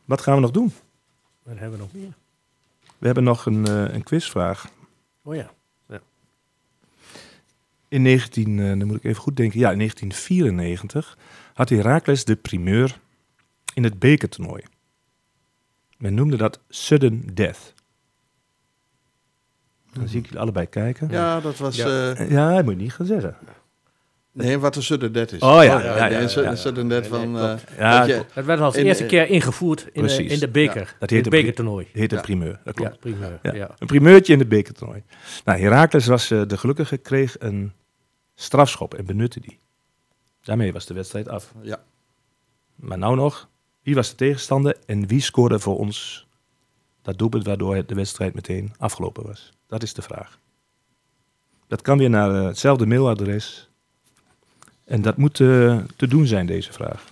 wat 0.05 0.21
gaan 0.21 0.35
we 0.35 0.41
nog 0.41 0.51
doen? 0.51 0.73
Wat 1.43 1.57
hebben 1.59 1.71
we 1.77 1.83
nog 1.83 1.93
meer? 1.93 2.13
We 2.97 3.05
hebben 3.05 3.23
nog 3.23 3.45
een, 3.45 3.65
eh, 3.67 3.93
een 3.93 4.03
quizvraag. 4.03 4.67
Oh 5.23 5.35
ja. 5.35 5.51
In 7.93 8.01
19, 8.01 8.59
eh, 8.59 8.65
dan 8.65 8.85
moet 8.87 8.95
ik 8.97 9.03
even 9.03 9.21
goed 9.21 9.35
denken, 9.37 9.59
ja, 9.59 9.71
in 9.71 9.77
1994 9.77 11.17
had 11.53 11.69
Heracles 11.69 12.25
de 12.25 12.35
primeur 12.35 12.99
in 13.73 13.83
het 13.83 13.99
bekertoernooi. 13.99 14.63
Men 15.97 16.13
noemde 16.13 16.37
dat 16.37 16.59
sudden 16.69 17.23
death. 17.33 17.73
Dan 19.93 20.07
zie 20.07 20.19
ik 20.19 20.25
jullie 20.25 20.39
allebei 20.39 20.65
kijken. 20.69 21.07
Ja, 21.11 21.39
dat 21.39 21.57
was... 21.57 21.75
Ja. 21.75 22.13
eh, 22.13 22.29
Ja, 22.29 22.55
dat 22.55 22.63
moet 22.65 22.73
je 22.73 22.79
niet 22.81 22.93
gaan 22.93 23.05
zeggen. 23.05 23.37
nee, 24.31 24.57
wat 24.57 24.75
een 24.75 24.83
sudden 24.83 25.11
death 25.13 25.31
is. 25.31 25.39
Oh 25.39 25.49
ja, 25.49 25.63
ja, 25.63 25.95
ja, 25.95 26.05
ja, 26.19 26.27
sudden- 26.27 26.51
ja. 26.51 26.57
sudden 26.57 26.87
death 26.87 27.09
Nee, 27.09 27.19
nee, 27.25 27.37
van... 27.37 27.47
klopt. 27.55 27.63
eh, 27.71 27.77
Ja, 27.77 27.99
dat 27.99 28.07
je-. 28.07 28.25
Dat 28.33 28.45
werd 28.45 28.59
als 28.59 28.75
In- 28.75 28.85
eerste 28.85 29.05
keer 29.05 29.29
ingevoerd 29.29 29.81
in, 29.81 29.87
de, 29.93 29.99
precies. 29.99 30.31
in 30.31 30.39
de 30.39 30.49
beker. 30.49 30.81
Ja, 30.81 30.95
dat 30.99 31.09
in 31.11 31.15
heet 31.15 31.25
het 31.25 31.33
een 31.33 31.39
bekertoernooi. 31.39 31.87
heet 31.93 32.11
een 32.11 32.17
Ja. 32.17 32.23
primeur. 32.23 32.59
Dat 32.63 32.73
klopt. 32.73 32.91
Ja, 32.91 32.97
primeur. 32.99 33.39
Ja. 33.41 33.53
Ja. 33.53 33.75
Een 33.79 33.87
primeurtje 33.87 34.33
in 34.33 34.39
het 34.39 34.49
bekertoernooi. 34.49 35.03
Nou, 35.45 35.59
Heracles 35.59 36.05
was 36.05 36.31
eh, 36.31 36.41
de 36.47 36.57
gelukkige, 36.57 36.97
kreeg 36.97 37.35
een 37.39 37.71
strafschop 38.35 38.93
en 38.93 39.05
benutte 39.05 39.39
die. 39.39 39.59
Daarmee 40.41 40.73
was 40.73 40.85
de 40.85 40.93
wedstrijd 40.93 41.27
af. 41.27 41.53
ja. 41.61 41.83
Maar 42.75 42.97
nou 42.97 43.15
nog, 43.15 43.49
wie 43.81 43.95
was 43.95 44.09
de 44.09 44.15
tegenstander 44.15 44.77
en 44.85 45.07
wie 45.07 45.21
scoorde 45.21 45.59
voor 45.59 45.77
ons 45.77 46.27
dat 47.01 47.17
doelpunt 47.17 47.45
waardoor 47.45 47.85
de 47.85 47.95
wedstrijd 47.95 48.33
meteen 48.33 48.73
afgelopen 48.77 49.25
was? 49.25 49.51
Dat 49.67 49.83
is 49.83 49.93
de 49.93 50.01
vraag. 50.01 50.39
Dat 51.67 51.81
kan 51.81 51.97
weer 51.97 52.09
naar 52.09 52.35
eh, 52.35 52.45
hetzelfde 52.45 52.85
mailadres. 52.85 53.69
En 54.83 55.01
dat 55.01 55.17
moet 55.17 55.39
eh, 55.39 55.79
te 55.95 56.07
doen 56.07 56.27
zijn, 56.27 56.45
deze 56.45 56.73
vraag. 56.73 57.11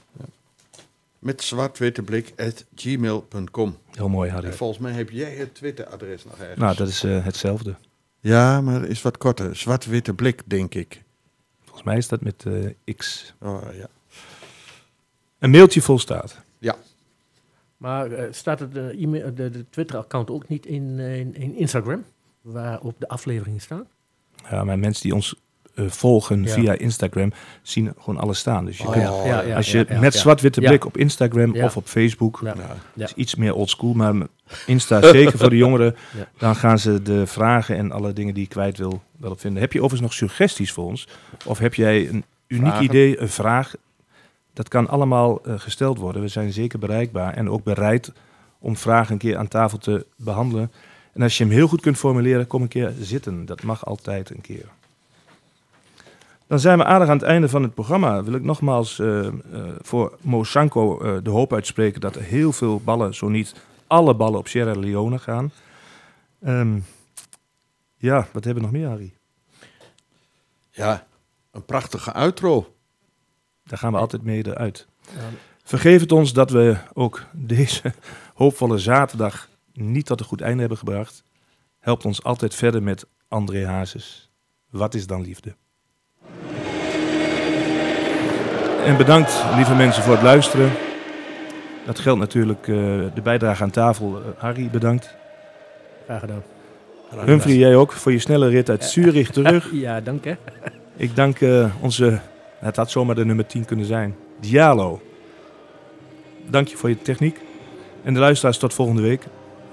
met 1.19 1.41
zwartwitteblik.gmail.com. 1.41 3.77
Heel 3.91 4.09
mooi, 4.09 4.29
Harry. 4.29 4.47
En 4.47 4.55
volgens 4.55 4.79
mij 4.79 4.91
heb 4.91 5.09
jij 5.09 5.35
het 5.35 5.55
Twitter-adres 5.55 6.23
nog 6.23 6.39
ergens. 6.39 6.59
Nou, 6.59 6.75
dat 6.75 6.87
is 6.87 7.03
eh, 7.03 7.25
hetzelfde. 7.25 7.75
Ja, 8.19 8.61
maar 8.61 8.83
is 8.83 9.01
wat 9.01 9.17
korter. 9.17 9.55
Zwart-witte 9.55 10.13
blik, 10.13 10.41
denk 10.45 10.75
ik. 10.75 11.03
Volgens 11.81 11.83
mij 11.83 11.97
is 11.97 12.07
dat 12.07 12.21
met 12.21 12.75
eh, 12.85 12.95
X. 12.95 13.33
Oh, 13.39 13.61
ja. 13.73 13.87
Een 15.39 15.49
mailtje 15.49 15.81
vol 15.81 15.99
staat. 15.99 16.39
Maar 17.77 18.11
eh, 18.11 18.27
staat 18.31 18.59
het 18.59 18.77
eh, 18.77 19.03
e-mail- 19.03 19.33
de, 19.33 19.49
de 19.49 19.69
Twitter-account 19.69 20.29
ook 20.29 20.47
niet 20.47 20.65
in, 20.65 20.99
in, 20.99 21.35
in 21.35 21.55
Instagram? 21.55 22.05
Waarop 22.41 22.95
de 22.99 23.07
afleveringen 23.07 23.61
staan? 23.61 23.87
Ja, 24.49 24.63
maar 24.63 24.79
mensen 24.79 25.03
die 25.03 25.13
ons 25.13 25.35
eh, 25.75 25.85
volgen 25.87 26.43
Ja. 26.43 26.49
via 26.53 26.73
Instagram 26.73 27.31
zien 27.61 27.93
gewoon 27.99 28.19
alles 28.19 28.39
staan. 28.39 28.65
Dus 28.65 28.77
je 28.77 28.83
Oh, 28.87 28.91
kunt, 28.91 29.05
ja. 29.25 29.55
als 29.55 29.71
je 29.71 29.85
met 29.99 30.13
zwart-witte 30.15 30.61
blik 30.61 30.85
op 30.85 30.97
Instagram 30.97 31.55
of 31.55 31.77
op 31.77 31.87
Facebook, 31.87 32.39
Ja. 32.43 32.53
Nou, 32.55 32.69
is 32.95 33.13
iets 33.13 33.35
meer 33.35 33.53
oldschool, 33.53 33.93
maar 33.93 34.13
Insta 34.65 35.01
zeker 35.11 35.37
voor 35.37 35.49
de 35.49 35.57
jongeren, 35.57 35.95
dan 36.37 36.55
gaan 36.55 36.79
ze 36.79 37.01
de 37.01 37.27
vragen 37.27 37.77
en 37.77 37.91
alle 37.91 38.13
dingen 38.13 38.33
die 38.33 38.43
ik 38.43 38.49
kwijt 38.49 38.77
wil 38.77 39.01
wel 39.17 39.31
op 39.31 39.39
vinden. 39.39 39.61
Heb 39.61 39.73
je 39.73 39.79
overigens 39.83 40.09
nog 40.09 40.13
suggesties 40.29 40.71
voor 40.71 40.85
ons? 40.85 41.07
Of 41.45 41.57
heb 41.59 41.73
jij 41.73 42.09
een 42.09 42.23
uniek 42.47 42.65
Vragen? 42.67 42.85
idee, 42.85 43.19
een 43.21 43.29
vraag? 43.29 43.73
Dat 44.53 44.67
kan 44.67 44.87
allemaal 44.89 45.41
eh, 45.45 45.53
gesteld 45.57 45.97
worden. 45.97 46.21
We 46.21 46.27
zijn 46.27 46.53
zeker 46.53 46.79
bereikbaar 46.79 47.33
en 47.33 47.49
ook 47.49 47.63
bereid 47.63 48.11
om 48.59 48.77
vragen 48.77 49.11
een 49.13 49.17
keer 49.17 49.37
aan 49.37 49.47
tafel 49.47 49.77
te 49.77 50.05
behandelen. 50.15 50.71
En 51.13 51.21
als 51.21 51.37
je 51.37 51.43
hem 51.43 51.53
heel 51.53 51.67
goed 51.67 51.81
kunt 51.81 51.97
formuleren, 51.97 52.47
kom 52.47 52.61
een 52.61 52.67
keer 52.67 52.93
zitten. 53.01 53.45
Dat 53.45 53.63
mag 53.63 53.85
altijd 53.85 54.29
een 54.29 54.41
keer. 54.41 54.65
Dan 56.51 56.59
zijn 56.59 56.77
we 56.77 56.85
aardig 56.85 57.07
aan 57.07 57.17
het 57.17 57.25
einde 57.25 57.49
van 57.49 57.63
het 57.63 57.73
programma. 57.73 58.23
Wil 58.23 58.33
ik 58.33 58.43
nogmaals 58.43 58.99
eh, 58.99 59.27
eh, 59.27 59.33
voor 59.81 60.17
Mo 60.21 60.43
Sanko 60.43 60.99
eh, 60.99 61.17
de 61.23 61.29
hoop 61.29 61.53
uitspreken 61.53 62.01
dat 62.01 62.15
er 62.15 62.21
heel 62.21 62.51
veel 62.51 62.81
ballen, 62.81 63.13
zo 63.13 63.27
niet 63.29 63.55
alle 63.87 64.15
ballen 64.15 64.39
op 64.39 64.47
Sierra 64.47 64.79
Leone 64.79 65.19
gaan. 65.19 65.51
Ehm, 66.41 66.79
ja, 67.95 68.27
wat 68.31 68.43
hebben 68.43 68.63
we 68.63 68.69
nog 68.69 68.71
meer, 68.71 68.87
Harry? 68.87 69.13
ja, 70.71 71.07
een 71.51 71.65
prachtige 71.65 72.13
outro. 72.13 72.75
Daar 73.63 73.77
gaan 73.77 73.91
we 73.91 73.97
altijd 73.97 74.23
mee 74.23 74.45
eruit. 74.45 74.87
Ja. 75.15 75.29
Vergeef 75.63 76.01
het 76.01 76.11
ons 76.11 76.33
dat 76.33 76.49
we 76.49 76.77
ook 76.93 77.25
deze 77.33 77.93
hoopvolle 78.33 78.77
zaterdag 78.77 79.49
niet 79.73 80.05
tot 80.05 80.19
een 80.19 80.25
goed 80.25 80.41
einde 80.41 80.59
hebben 80.59 80.77
gebracht. 80.77 81.23
Helpt 81.79 82.05
ons 82.05 82.23
altijd 82.23 82.55
verder 82.55 82.83
met 82.83 83.05
André 83.27 83.65
Hazes. 83.65 84.31
Wat 84.69 84.93
is 84.93 85.07
dan 85.07 85.21
liefde? 85.21 85.55
En 88.85 88.97
bedankt, 88.97 89.43
lieve 89.55 89.75
mensen, 89.75 90.03
voor 90.03 90.13
het 90.13 90.21
luisteren. 90.21 90.71
Dat 91.85 91.99
geldt 91.99 92.19
natuurlijk 92.19 92.67
eh, 92.67 92.75
de 93.13 93.21
bijdrage 93.23 93.63
aan 93.63 93.69
tafel. 93.69 94.15
Eh, 94.15 94.41
Harry, 94.41 94.69
bedankt. 94.71 95.15
Graag 96.05 96.19
gedaan. 96.19 96.43
Humphrey, 97.25 97.55
jij 97.55 97.75
ook 97.75 97.91
voor 97.91 98.11
je 98.11 98.19
snelle 98.19 98.47
rit 98.47 98.69
uit 98.69 98.83
Zurich 98.83 99.31
terug. 99.41 99.69
Ja, 99.71 100.01
dank 100.01 100.23
hè. 100.25 100.33
Ik 100.95 101.15
dank 101.15 101.41
eh, 101.41 101.65
onze, 101.81 102.19
het 102.59 102.75
had 102.75 102.91
zomaar 102.91 103.15
de 103.15 103.25
nummer 103.25 103.45
10 103.45 103.65
kunnen 103.65 103.85
zijn, 103.85 104.15
Dialo. 104.39 105.01
Dank 106.49 106.67
je 106.67 106.77
voor 106.77 106.89
je 106.89 107.01
techniek. 107.01 107.39
En 108.03 108.13
de 108.13 108.19
luisteraars 108.19 108.57
tot 108.57 108.73
volgende 108.73 109.01
week. 109.01 109.23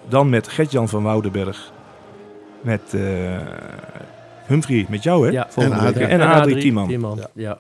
Dan 0.09 0.29
met 0.29 0.49
Gert-Jan 0.49 0.89
van 0.89 1.03
Woudenberg. 1.03 1.73
Met 2.61 2.95
eh, 2.95 3.01
Humphrey, 4.47 4.87
met 4.89 5.03
jou 5.03 5.27
hè? 5.27 5.33
Ja. 5.33 5.47
volgende 5.51 5.79
En 5.79 5.85
week. 5.85 5.95
Adrie. 5.95 6.09
En 6.09 6.21
Adrie 6.21 6.59
Tiemann. 6.59 6.89
Tiemann. 6.89 7.19
Ja. 7.19 7.29
Ja. 7.35 7.59